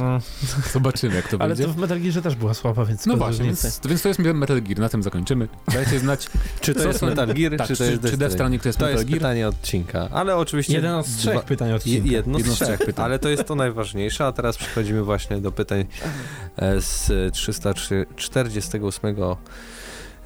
zobaczymy, 0.73 1.15
jak 1.17 1.29
to 1.29 1.37
Ale 1.41 1.49
będzie. 1.49 1.65
to 1.65 1.73
w 1.73 1.77
Metal 1.77 2.01
Gearze 2.01 2.23
też 2.23 2.35
była 2.35 2.55
słaba, 2.55 2.85
więc 2.85 3.07
No 3.07 3.17
właśnie, 3.17 3.45
więc, 3.45 3.81
więc 3.89 4.03
to 4.03 4.09
jest 4.09 4.19
Metal 4.19 4.63
Gear, 4.63 4.79
na 4.79 4.89
tym 4.89 5.03
zakończymy. 5.03 5.49
Dajcie 5.73 5.99
znać, 5.99 6.27
Czy 6.61 6.75
to 6.75 6.89
jest 6.89 7.03
Metal 7.03 7.35
Gear, 7.35 7.57
tak, 7.57 7.67
czy 7.67 7.77
to 7.77 7.85
czy, 7.85 7.91
jest 7.91 8.03
czy 8.05 8.17
Death? 8.17 8.35
Stranding 8.35 8.63
to 8.63 8.69
jest 8.69 8.79
To 8.79 8.85
Metal 8.85 8.99
jest 8.99 9.11
Gear? 9.11 9.19
pytanie 9.21 9.49
odcinka, 9.49 10.09
ale 10.13 10.37
oczywiście... 10.37 10.73
Jeden 10.75 10.95
od 10.95 11.07
trzech 11.17 11.35
dwa- 11.35 11.43
pytań 11.43 11.73
odcinka. 11.73 12.11
jedno, 12.13 12.39
Jedno 12.39 12.53
z 12.53 12.57
z 12.57 12.61
trzech 12.61 12.69
trzech, 12.77 12.87
pytań. 12.87 13.05
ale 13.05 13.19
to 13.19 13.29
jest 13.29 13.45
to 13.45 13.55
najważniejsze, 13.55 14.27
a 14.27 14.33
teraz 14.33 14.57
przechodzimy 14.57 15.03
właśnie 15.03 15.37
do 15.41 15.53
pytań 15.53 15.85
e, 16.57 16.81
z 16.81 17.13
348 17.35 19.17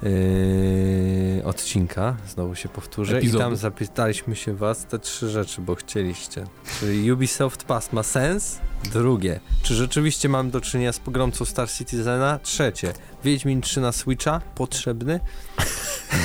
yy, 0.05 1.45
odcinka, 1.45 2.17
znowu 2.27 2.55
się 2.55 2.69
powtórzę, 2.69 3.17
Epizodu. 3.17 3.37
i 3.37 3.41
tam 3.41 3.55
zapytaliśmy 3.55 4.35
się 4.35 4.55
was 4.55 4.85
te 4.85 4.99
trzy 4.99 5.29
rzeczy, 5.29 5.61
bo 5.61 5.75
chcieliście. 5.75 6.43
Czyli 6.79 7.11
Ubisoft 7.11 7.63
Pass 7.63 7.93
ma 7.93 8.03
sens? 8.03 8.59
Drugie, 8.93 9.39
czy 9.63 9.75
rzeczywiście 9.75 10.29
mam 10.29 10.49
do 10.51 10.61
czynienia 10.61 10.93
z 10.93 10.99
pogromcą 10.99 11.45
Star 11.45 11.69
Citizena? 11.71 12.39
Trzecie, 12.43 12.93
Wiedźmin 13.23 13.61
3 13.61 13.81
na 13.81 13.91
Switcha? 13.91 14.41
Potrzebny? 14.55 15.19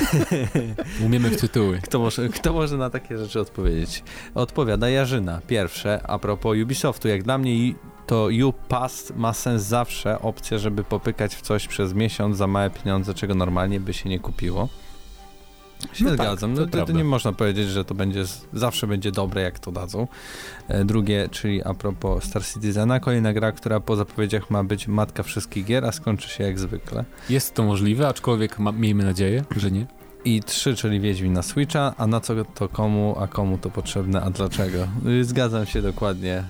Umiemy 1.06 1.30
w 1.30 1.40
tytuły. 1.40 1.80
Kto 1.84 1.98
może, 1.98 2.28
kto 2.28 2.52
może 2.52 2.76
na 2.76 2.90
takie 2.90 3.18
rzeczy 3.18 3.40
odpowiedzieć? 3.40 4.02
Odpowiada 4.34 4.88
Jarzyna. 4.90 5.40
Pierwsze, 5.46 6.00
a 6.06 6.18
propos 6.18 6.56
Ubisoftu. 6.62 7.08
Jak 7.08 7.22
dla 7.22 7.38
mnie 7.38 7.54
i- 7.54 7.74
to 8.06 8.28
UPass 8.46 9.12
ma 9.16 9.32
sens 9.32 9.62
zawsze. 9.62 10.20
Opcja, 10.20 10.58
żeby 10.58 10.84
popykać 10.84 11.34
w 11.34 11.40
coś 11.40 11.68
przez 11.68 11.94
miesiąc 11.94 12.36
za 12.36 12.46
małe 12.46 12.70
pieniądze, 12.70 13.14
czego 13.14 13.34
normalnie 13.34 13.80
by 13.80 13.94
się 13.94 14.08
nie 14.08 14.18
kupiło. 14.18 14.68
Się 15.92 16.04
No 16.04 16.10
tak, 16.10 16.18
zgadzam. 16.18 16.54
to 16.54 16.78
no, 16.78 16.86
to, 16.86 16.92
nie 16.92 17.04
można 17.04 17.32
powiedzieć, 17.32 17.68
że 17.68 17.84
to 17.84 17.94
będzie 17.94 18.24
zawsze 18.52 18.86
będzie 18.86 19.12
dobre, 19.12 19.42
jak 19.42 19.58
to 19.58 19.72
dadzą. 19.72 20.06
E, 20.68 20.84
drugie, 20.84 21.28
czyli 21.30 21.62
a 21.62 21.74
propos 21.74 22.24
Star 22.24 22.44
Citizena, 22.44 23.00
kolejna 23.00 23.32
gra, 23.32 23.52
która 23.52 23.80
po 23.80 23.96
zapowiedziach 23.96 24.50
ma 24.50 24.64
być 24.64 24.88
matka 24.88 25.22
wszystkich 25.22 25.64
gier, 25.64 25.84
a 25.84 25.92
skończy 25.92 26.28
się 26.28 26.44
jak 26.44 26.58
zwykle. 26.58 27.04
Jest 27.30 27.54
to 27.54 27.62
możliwe, 27.62 28.08
aczkolwiek 28.08 28.58
ma, 28.58 28.72
miejmy 28.72 29.04
nadzieję, 29.04 29.44
że 29.56 29.70
nie. 29.70 29.86
I 30.24 30.42
trzy, 30.42 30.76
czyli 30.76 31.00
Wiedźmin 31.00 31.32
na 31.32 31.42
Switcha, 31.42 31.94
a 31.96 32.06
na 32.06 32.20
co 32.20 32.44
to 32.44 32.68
komu, 32.68 33.16
a 33.18 33.26
komu 33.26 33.58
to 33.58 33.70
potrzebne, 33.70 34.22
a 34.22 34.30
dlaczego? 34.30 34.88
Zgadzam 35.22 35.66
się 35.66 35.82
dokładnie. 35.82 36.44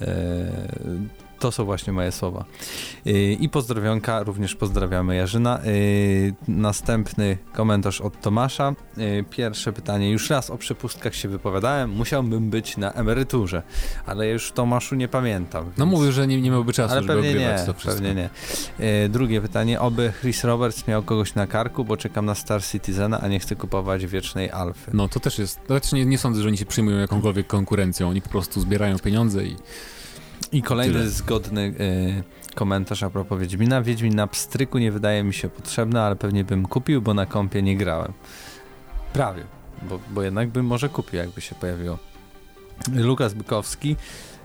euh, 0.00 0.98
To 1.42 1.52
są 1.52 1.64
właśnie 1.64 1.92
moje 1.92 2.12
słowa. 2.12 2.44
Y, 3.06 3.10
I 3.40 3.48
pozdrowionka, 3.48 4.22
również 4.22 4.54
pozdrawiamy 4.54 5.16
Jarzyna. 5.16 5.60
Y, 5.66 6.34
Następny 6.48 7.38
komentarz 7.52 8.00
od 8.00 8.20
Tomasza. 8.20 8.72
Y, 8.98 9.24
Pierwsze 9.30 9.72
pytanie. 9.72 10.10
Już 10.10 10.30
raz 10.30 10.50
o 10.50 10.58
przepustkach 10.58 11.14
się 11.14 11.28
wypowiadałem. 11.28 11.90
Musiałbym 11.90 12.50
być 12.50 12.76
na 12.76 12.92
emeryturze, 12.92 13.62
ale 14.06 14.28
już 14.28 14.52
Tomaszu 14.52 14.94
nie 14.94 15.08
pamiętam. 15.08 15.64
No 15.64 15.84
więc- 15.86 15.90
mówił, 15.90 16.12
że 16.12 16.26
nie, 16.26 16.40
nie 16.40 16.50
miałby 16.50 16.72
czasu, 16.72 16.92
ale 16.92 17.02
żeby 17.02 17.14
pewnie 17.22 17.34
nie, 17.34 17.62
to 17.66 17.74
wszystko. 17.74 18.02
pewnie 18.02 18.14
nie. 18.14 18.30
Drugie 19.08 19.40
pytanie. 19.40 19.80
Oby 19.80 20.12
Chris 20.20 20.44
Roberts 20.44 20.86
miał 20.86 21.02
kogoś 21.02 21.34
na 21.34 21.46
karku, 21.46 21.84
bo 21.84 21.96
czekam 21.96 22.26
na 22.26 22.34
Star 22.34 22.64
Citizena, 22.64 23.20
a 23.20 23.28
nie 23.28 23.40
chcę 23.40 23.56
kupować 23.56 24.06
wiecznej 24.06 24.50
alfy. 24.50 24.90
No 24.94 25.08
to 25.08 25.20
też 25.20 25.38
jest, 25.38 25.60
to 25.66 25.80
też 25.80 25.92
nie, 25.92 26.06
nie 26.06 26.18
sądzę, 26.18 26.42
że 26.42 26.48
oni 26.48 26.56
się 26.58 26.66
przyjmują 26.66 26.98
jakąkolwiek 26.98 27.46
konkurencją, 27.46 28.08
oni 28.08 28.22
po 28.22 28.28
prostu 28.28 28.60
zbierają 28.60 28.98
pieniądze 28.98 29.44
i 29.44 29.56
I 30.52 30.62
kolejny 30.62 30.94
Tyle. 30.94 31.08
zgodny 31.10 31.74
e, 32.50 32.54
komentarz 32.54 33.02
a 33.02 33.10
propos 33.10 33.40
Wiedźmina. 33.40 33.82
Wiedźmin 33.82 34.14
na 34.14 34.26
pstryku 34.26 34.78
nie 34.78 34.92
wydaje 34.92 35.24
mi 35.24 35.34
się 35.34 35.48
potrzebny, 35.48 36.00
ale 36.00 36.16
pewnie 36.16 36.44
bym 36.44 36.66
kupił, 36.66 37.02
bo 37.02 37.14
na 37.14 37.26
kompie 37.26 37.62
nie 37.62 37.76
grałem. 37.76 38.12
Prawie, 39.12 39.44
bo, 39.82 39.98
bo 40.10 40.22
jednak 40.22 40.48
bym 40.48 40.66
może 40.66 40.88
kupił, 40.88 41.18
jakby 41.18 41.40
się 41.40 41.54
pojawiło. 41.54 41.98
Lukas 42.94 43.34
Bykowski. 43.34 43.96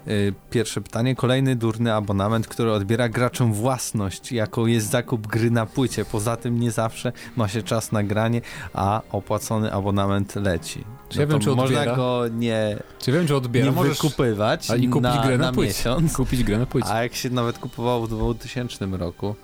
e, 0.07 0.11
Pierwsze 0.49 0.81
pytanie. 0.81 1.15
Kolejny 1.15 1.55
durny 1.55 1.93
abonament, 1.93 2.47
który 2.47 2.71
odbiera 2.71 3.09
graczom 3.09 3.53
własność, 3.53 4.31
jaką 4.31 4.65
jest 4.65 4.89
zakup 4.89 5.27
gry 5.27 5.51
na 5.51 5.65
płycie. 5.65 6.05
Poza 6.05 6.35
tym 6.37 6.59
nie 6.59 6.71
zawsze 6.71 7.11
ma 7.35 7.47
się 7.47 7.63
czas 7.63 7.91
na 7.91 8.03
granie, 8.03 8.41
a 8.73 9.01
opłacony 9.11 9.73
abonament 9.73 10.35
leci. 10.35 10.83
Czy 11.09 11.19
ja 11.19 11.25
wiem, 11.27 11.39
czy 11.39 11.49
można 11.49 11.63
odbiera? 11.79 11.95
go 11.95 12.23
nie, 12.31 12.77
Czy 12.99 13.11
wiem, 13.11 13.27
czy 13.27 13.35
odbiera? 13.35 13.65
nie 13.65 13.71
Możesz 13.71 13.97
wykupywać 14.01 14.71
a 14.71 14.75
i 14.75 14.87
kupić 14.87 15.03
na, 15.03 15.23
grę 15.25 15.37
na, 15.37 15.45
na 15.45 15.53
płycie. 15.53 15.67
miesiąc. 15.69 16.13
Kupić 16.17 16.43
grę 16.43 16.57
na 16.59 16.65
płycie. 16.65 16.89
A 16.89 17.03
jak 17.03 17.15
się 17.15 17.29
nawet 17.29 17.59
kupowało 17.59 18.07
w 18.07 18.09
2000 18.09 18.85
roku 18.85 19.35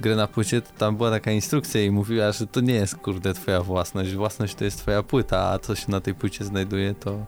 grę 0.00 0.16
na 0.16 0.26
płycie, 0.26 0.62
to 0.62 0.68
tam 0.78 0.96
była 0.96 1.10
taka 1.10 1.30
instrukcja 1.32 1.82
i 1.82 1.90
mówiła, 1.90 2.32
że 2.32 2.46
to 2.46 2.60
nie 2.60 2.74
jest 2.74 2.96
kurde 2.96 3.34
twoja 3.34 3.62
własność. 3.62 4.14
Własność 4.14 4.54
to 4.54 4.64
jest 4.64 4.78
twoja 4.78 5.02
płyta, 5.02 5.50
a 5.50 5.58
co 5.58 5.74
się 5.74 5.86
na 5.88 6.00
tej 6.00 6.14
płycie 6.14 6.44
znajduje, 6.44 6.94
to 6.94 7.26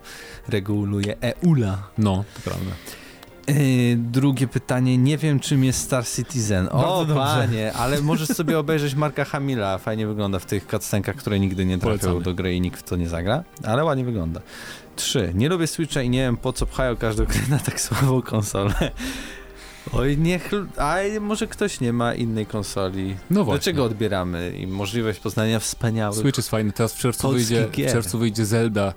reguluje 0.49 1.17
EULA. 1.21 1.83
No, 1.99 2.25
to 2.35 2.41
prawda. 2.51 2.71
Yy, 3.49 3.97
drugie 3.97 4.49
pytanie. 4.49 4.99
Nie 4.99 5.19
wiem, 5.19 5.41
czym 5.41 5.65
jest 5.65 5.81
Star 5.81 6.07
Citizen. 6.07 6.69
O, 6.73 7.05
dobrze. 7.05 7.15
panie, 7.15 7.73
ale 7.73 8.01
możesz 8.01 8.29
sobie 8.29 8.59
obejrzeć 8.59 8.95
Marka 8.95 9.25
Hamila. 9.25 9.79
Fajnie 9.79 10.07
wygląda 10.07 10.39
w 10.39 10.47
tych 10.47 10.67
cutscenkach, 10.67 11.17
które 11.17 11.41
nigdy 11.41 11.65
nie 11.65 11.79
trafią 11.79 11.99
Polecamy. 11.99 12.23
do 12.25 12.35
gry 12.35 12.55
i 12.55 12.61
nikt 12.61 12.81
w 12.81 12.83
to 12.83 12.97
nie 12.97 13.09
zagra, 13.09 13.45
ale 13.65 13.85
ładnie 13.85 14.05
wygląda. 14.05 14.41
Trzy. 14.97 15.33
Nie 15.35 15.49
lubię 15.49 15.67
Switcha 15.67 16.03
i 16.03 16.11
nie 16.11 16.19
wiem, 16.19 16.37
po 16.37 16.53
co 16.53 16.67
pchają 16.67 16.97
każdą 16.97 17.25
grę 17.25 17.41
na 17.51 17.59
tak 17.59 17.81
słabą 17.81 18.23
konsolę. 18.23 18.91
Oj, 19.93 20.19
niech... 20.19 20.51
A 20.77 20.97
może 21.21 21.47
ktoś 21.47 21.81
nie 21.81 21.93
ma 21.93 22.15
innej 22.15 22.47
konsoli. 22.47 23.17
No 23.31 23.45
właśnie. 23.45 23.59
Dlaczego 23.59 23.85
odbieramy 23.85 24.51
im 24.51 24.71
możliwość 24.71 25.21
poznania 25.21 25.61
wspaniałych... 25.61 26.19
Switch 26.19 26.39
jest 26.39 26.51
fajny. 26.51 26.73
Teraz 26.73 26.95
w 26.95 26.99
czerwcu 26.99 27.31
wyjdzie, 27.31 27.69
gier. 27.73 27.91
w 27.91 27.93
czerwcu 27.93 28.19
wyjdzie 28.19 28.47
Zelda 28.47 28.95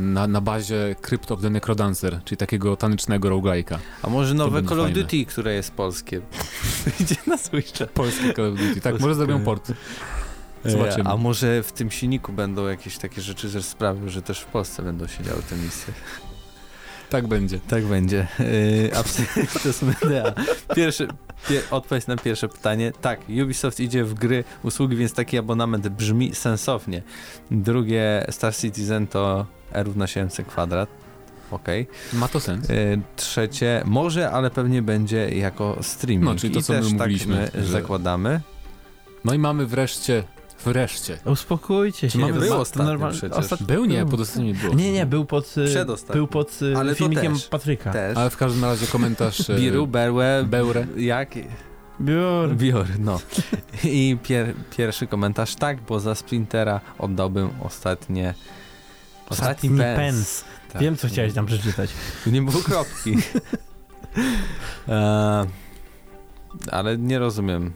na, 0.00 0.26
na 0.26 0.40
bazie 0.40 0.96
Crypt 1.00 1.32
of 1.32 1.40
the 1.40 1.50
Necrodancer, 1.50 2.20
czyli 2.24 2.36
takiego 2.36 2.76
tanecznego 2.76 3.30
roguelike'a. 3.30 3.78
A 4.02 4.10
może 4.10 4.34
nowe 4.34 4.62
Call 4.62 4.80
of 4.80 4.86
fajne. 4.86 5.02
Duty, 5.02 5.26
które 5.26 5.54
jest 5.54 5.70
polskie. 5.70 6.20
Wyjdzie 6.98 7.16
na 7.26 7.38
Switcha. 7.38 7.86
Polski 7.86 8.34
Call 8.34 8.52
of 8.52 8.58
Duty. 8.58 8.74
Tak, 8.74 8.82
Polski 8.82 9.02
może 9.02 9.14
zrobią 9.14 9.44
port. 9.44 9.72
E, 10.64 10.70
Zobaczymy. 10.70 11.10
A 11.10 11.16
może 11.16 11.62
w 11.62 11.72
tym 11.72 11.90
silniku 11.90 12.32
będą 12.32 12.66
jakieś 12.66 12.98
takie 12.98 13.20
rzeczy, 13.20 13.48
że 13.48 13.62
sprawią, 13.62 14.08
że 14.08 14.22
też 14.22 14.40
w 14.40 14.46
Polsce 14.46 14.82
będą 14.82 15.06
się 15.06 15.24
działy 15.24 15.42
te 15.50 15.56
misje. 15.56 15.94
Tak 17.12 17.26
będzie. 17.26 17.58
Tak 17.68 17.84
będzie. 17.84 18.26
Yy, 18.38 18.90
Medea. 20.02 20.34
Pierwszy, 20.76 21.08
pie, 21.48 21.60
odpowiedź 21.70 22.06
na 22.06 22.16
pierwsze 22.16 22.48
pytanie. 22.48 22.92
Tak, 23.00 23.20
Ubisoft 23.42 23.80
idzie 23.80 24.04
w 24.04 24.14
gry, 24.14 24.44
usługi, 24.62 24.96
więc 24.96 25.12
taki 25.12 25.38
abonament 25.38 25.88
brzmi 25.88 26.34
sensownie. 26.34 27.02
Drugie, 27.50 28.26
Star 28.30 28.54
Citizen 28.56 29.06
to 29.06 29.46
R 29.72 29.86
równa 29.86 30.06
się 30.06 30.24
MC 30.24 30.42
kwadrat. 30.48 30.88
Okej. 31.50 31.86
Ma 32.12 32.28
to 32.28 32.40
sens. 32.40 32.68
Yy, 32.68 33.00
Trzecie, 33.16 33.82
może, 33.84 34.30
ale 34.30 34.50
pewnie 34.50 34.82
będzie 34.82 35.28
jako 35.28 35.78
streaming. 35.82 36.24
No, 36.24 36.36
czyli 36.36 36.54
to, 36.54 36.60
I 36.60 36.62
co 36.62 36.72
my 36.72 36.80
też 36.82 36.92
mówiliśmy, 36.92 37.44
tak 37.44 37.54
my 37.54 37.62
że- 37.62 37.72
zakładamy. 37.72 38.40
No 39.24 39.34
i 39.34 39.38
mamy 39.38 39.66
wreszcie, 39.66 40.24
wreszcie. 40.64 41.18
Uspokójcie 41.24 42.10
się. 42.10 42.18
Mamy- 42.18 42.40
było 42.40 42.56
ostatnio 42.56 42.92
normal- 42.92 43.30
ostat- 43.30 43.62
Był 43.62 43.84
nie, 43.84 44.06
pod 44.06 44.20
ostatnim 44.20 44.46
nie 44.46 44.54
było. 44.54 44.74
Nie, 44.74 44.92
nie, 44.92 45.06
był 45.06 45.24
pod, 45.24 45.54
y, 45.58 46.12
był 46.12 46.26
pod 46.26 46.62
y, 46.62 46.76
Ale 46.76 46.94
filmikiem 46.94 47.32
też. 47.34 47.48
Patryka. 47.48 47.92
Też. 47.92 48.16
Ale 48.16 48.30
w 48.30 48.36
każdym 48.36 48.64
razie 48.64 48.86
komentarz 48.86 49.50
e, 49.50 49.56
Biru, 49.60 49.86
Berłe, 49.86 50.44
Beure. 50.46 50.86
jak? 50.96 51.28
Bior. 52.00 52.54
Bior, 52.56 52.86
no. 52.98 53.20
I 53.84 54.18
pier, 54.22 54.54
pierwszy 54.76 55.06
komentarz, 55.06 55.54
tak, 55.54 55.80
bo 55.82 56.00
za 56.00 56.14
Splintera 56.14 56.80
oddałbym 56.98 57.50
ostatnie... 57.62 58.34
Ostatni 59.28 59.70
pens. 59.70 59.96
pens. 59.96 60.44
Tak. 60.72 60.82
Wiem, 60.82 60.96
co 60.96 61.08
chciałeś 61.08 61.34
tam 61.34 61.46
przeczytać. 61.46 61.90
Nie 62.26 62.42
było 62.42 62.62
kropki. 62.62 63.16
e, 64.88 65.46
ale 66.70 66.98
nie 66.98 67.18
rozumiem. 67.18 67.72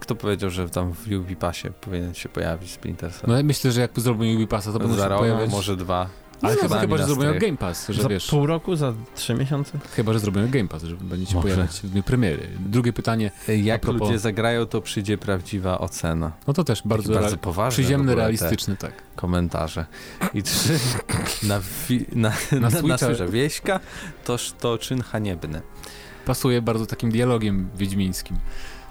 Kto 0.00 0.14
powiedział, 0.14 0.50
że 0.50 0.68
tam 0.68 0.92
w 0.92 1.06
Ubi 1.20 1.36
Passie 1.36 1.68
powinien 1.80 2.14
się 2.14 2.28
pojawić 2.28 2.70
Splinter 2.70 3.12
Cell? 3.12 3.24
No 3.30 3.36
ja 3.36 3.42
myślę, 3.42 3.72
że 3.72 3.80
jakby 3.80 4.00
zrobił 4.00 4.34
Ubipassa, 4.36 4.72
to 4.72 4.78
będą 4.78 4.96
się 4.96 5.08
rok, 5.08 5.18
pojawiać... 5.18 5.50
może 5.50 5.76
dwa. 5.76 6.08
Ale 6.42 6.56
chyba, 6.56 6.80
że 6.80 6.86
na 6.88 7.06
zrobią. 7.06 7.38
Game 7.38 7.56
Pass, 7.56 7.88
że 7.88 8.02
za 8.02 8.08
wiesz, 8.08 8.26
pół 8.26 8.46
roku, 8.46 8.76
za 8.76 8.92
trzy 9.14 9.34
miesiące? 9.34 9.78
chyba, 9.96 10.12
że 10.12 10.18
zrobią 10.18 10.48
Game 10.50 10.68
Pass, 10.68 10.82
że 10.82 10.96
będzie 10.96 11.26
się 11.26 11.42
pojawiać 11.42 11.70
w 11.70 11.90
dniu 11.90 12.02
premiery. 12.02 12.48
Drugie 12.66 12.92
pytanie, 12.92 13.30
Jak 13.62 13.82
propos- 13.82 14.00
ludzie 14.00 14.18
zagrają, 14.18 14.66
to 14.66 14.80
przyjdzie 14.82 15.18
prawdziwa 15.18 15.78
ocena. 15.78 16.32
no 16.46 16.52
to 16.54 16.64
też 16.64 16.82
bardzo, 16.84 17.12
Bardzo, 17.14 17.30
ra- 17.30 17.36
poważne 17.36 17.70
w 17.70 17.74
przyziemny, 17.74 18.14
realistyczny, 18.14 18.76
tak. 18.76 18.92
Komentarze. 19.16 19.86
I 20.34 20.42
trzy, 20.42 20.78
na, 21.48 21.60
wi, 21.88 22.06
na, 22.12 22.32
na, 22.52 22.60
na, 22.60 22.68
Switcha- 22.70 23.06
Switcha 23.06 23.26
wieśka, 23.26 23.80
toż 24.24 24.52
to 24.60 24.78
czyn 24.78 25.00
haniebny. 25.02 25.62
Pasuje 26.26 26.62
bardzo 26.62 26.86
takim 26.86 27.10
dialogiem 27.10 27.68
wiedźmińskim. 27.76 28.36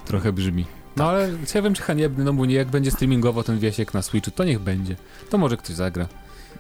Trochę 0.06 0.34
brzmi. 0.34 0.66
No 0.96 1.10
ale 1.10 1.30
ja 1.56 1.62
wiem, 1.62 1.74
czy 1.74 1.82
haniebny, 1.82 2.24
no 2.24 2.34
bo 2.34 2.46
nie, 2.46 2.56
jak 2.56 2.68
będzie 2.68 2.92
streamingowo 2.92 3.44
ten 3.44 3.60
wiesiek 3.60 3.94
na 3.94 4.02
Switchu, 4.02 4.32
to 4.32 4.44
niech 4.44 4.60
będzie. 4.60 4.96
To 5.30 5.38
może 5.38 5.58
ktoś 5.58 5.76
zagra. 5.76 6.08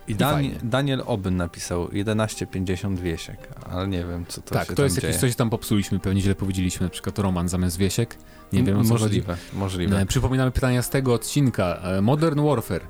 I. 0.08 0.16
Dani, 0.16 0.56
Daniel 0.64 1.04
Obyn 1.06 1.38
napisał 1.38 1.88
11,50 1.88 3.00
wiesiek, 3.00 3.38
ale 3.72 3.88
nie 3.88 4.06
wiem, 4.06 4.26
co 4.28 4.42
to 4.42 4.56
tak, 4.56 4.68
się 4.68 4.76
to 4.76 4.84
jest 4.84 4.96
jakieś 4.96 5.10
dzieje. 5.10 5.20
coś 5.22 5.36
tam 5.36 5.50
popsuliśmy, 5.50 6.00
pewnie 6.00 6.22
źle 6.22 6.36
powiedzieliśmy, 6.36 6.84
na 6.84 6.90
przykład 6.90 7.20
Roman 7.20 7.50
zamiast 7.50 7.78
wiesiek. 7.78 8.18
Nie 8.54 8.64
wiem, 8.64 8.80
o 8.80 8.84
co 8.84 8.90
chodzi. 8.90 9.04
Możliwe, 9.04 9.38
możliwe. 9.54 10.00
E, 10.00 10.06
Przypominamy 10.06 10.52
pytania 10.52 10.82
z 10.82 10.90
tego 10.90 11.14
odcinka. 11.14 11.80
E, 11.84 12.02
Modern 12.02 12.42
Warfare. 12.46 12.82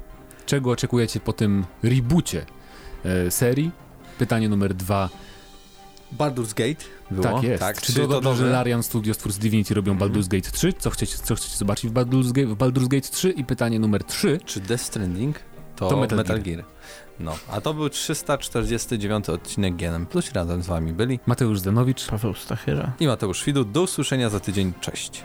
Czego 0.46 0.72
oczekujecie 0.72 1.20
po 1.20 1.34
tym 1.34 1.66
reboocie 1.84 2.46
e, 3.06 3.32
serii? 3.32 3.72
Pytanie 4.18 4.50
numer 4.50 4.74
dwa. 4.74 5.10
Baldur's 6.16 6.54
Gate 6.54 6.86
było? 7.12 7.24
tak 7.24 7.44
jest. 7.44 7.60
Tak, 7.60 7.82
czy, 7.82 7.94
to 7.94 8.08
dobrze, 8.22 8.46
że 8.46 8.52
Larian 8.52 8.84
Studios 8.84 9.18
twórcy 9.18 9.40
Divinity 9.40 9.74
robią 9.74 9.92
Mhm. 9.92 10.12
Baldur's 10.12 10.28
Gate 10.28 10.52
3? 10.52 10.74
Co 10.74 10.90
chcecie, 10.90 11.18
co 11.18 11.36
chcecie 11.36 11.58
zobaczyć 11.58 11.90
w 11.92 11.94
Baldur's, 11.94 12.32
Gate, 12.32 12.48
w 12.48 12.56
Baldur's 12.56 12.88
Gate 12.88 13.08
3? 13.10 13.30
I 13.32 13.44
pytanie 13.46 13.80
numer 13.80 14.04
3. 14.04 14.40
Czy 14.46 14.60
Death 14.60 14.84
Stranding 14.84 15.40
to, 15.76 15.90
To 15.90 15.98
Metal 15.98 16.18
Metal, 16.18 16.42
Gear. 16.42 16.58
Gear. 16.58 16.66
No, 17.20 17.36
a 17.52 17.62
to 17.62 17.74
był 17.74 17.90
349 17.90 19.30
odcinek 19.30 19.76
GNM 19.76 20.06
Plus. 20.06 20.32
Razem 20.34 20.64
z 20.64 20.68
wami 20.68 20.94
byli 20.94 21.20
Mateusz 21.26 21.60
Zdanowicz. 21.60 22.06
Paweł 22.08 22.34
Stachyra. 22.34 22.94
i 23.00 23.08
Mateusz 23.08 23.46
Widut. 23.46 23.72
Do 23.72 23.82
usłyszenia 23.82 24.30
za 24.30 24.40
tydzień. 24.40 24.74
Cześć. 24.82 25.24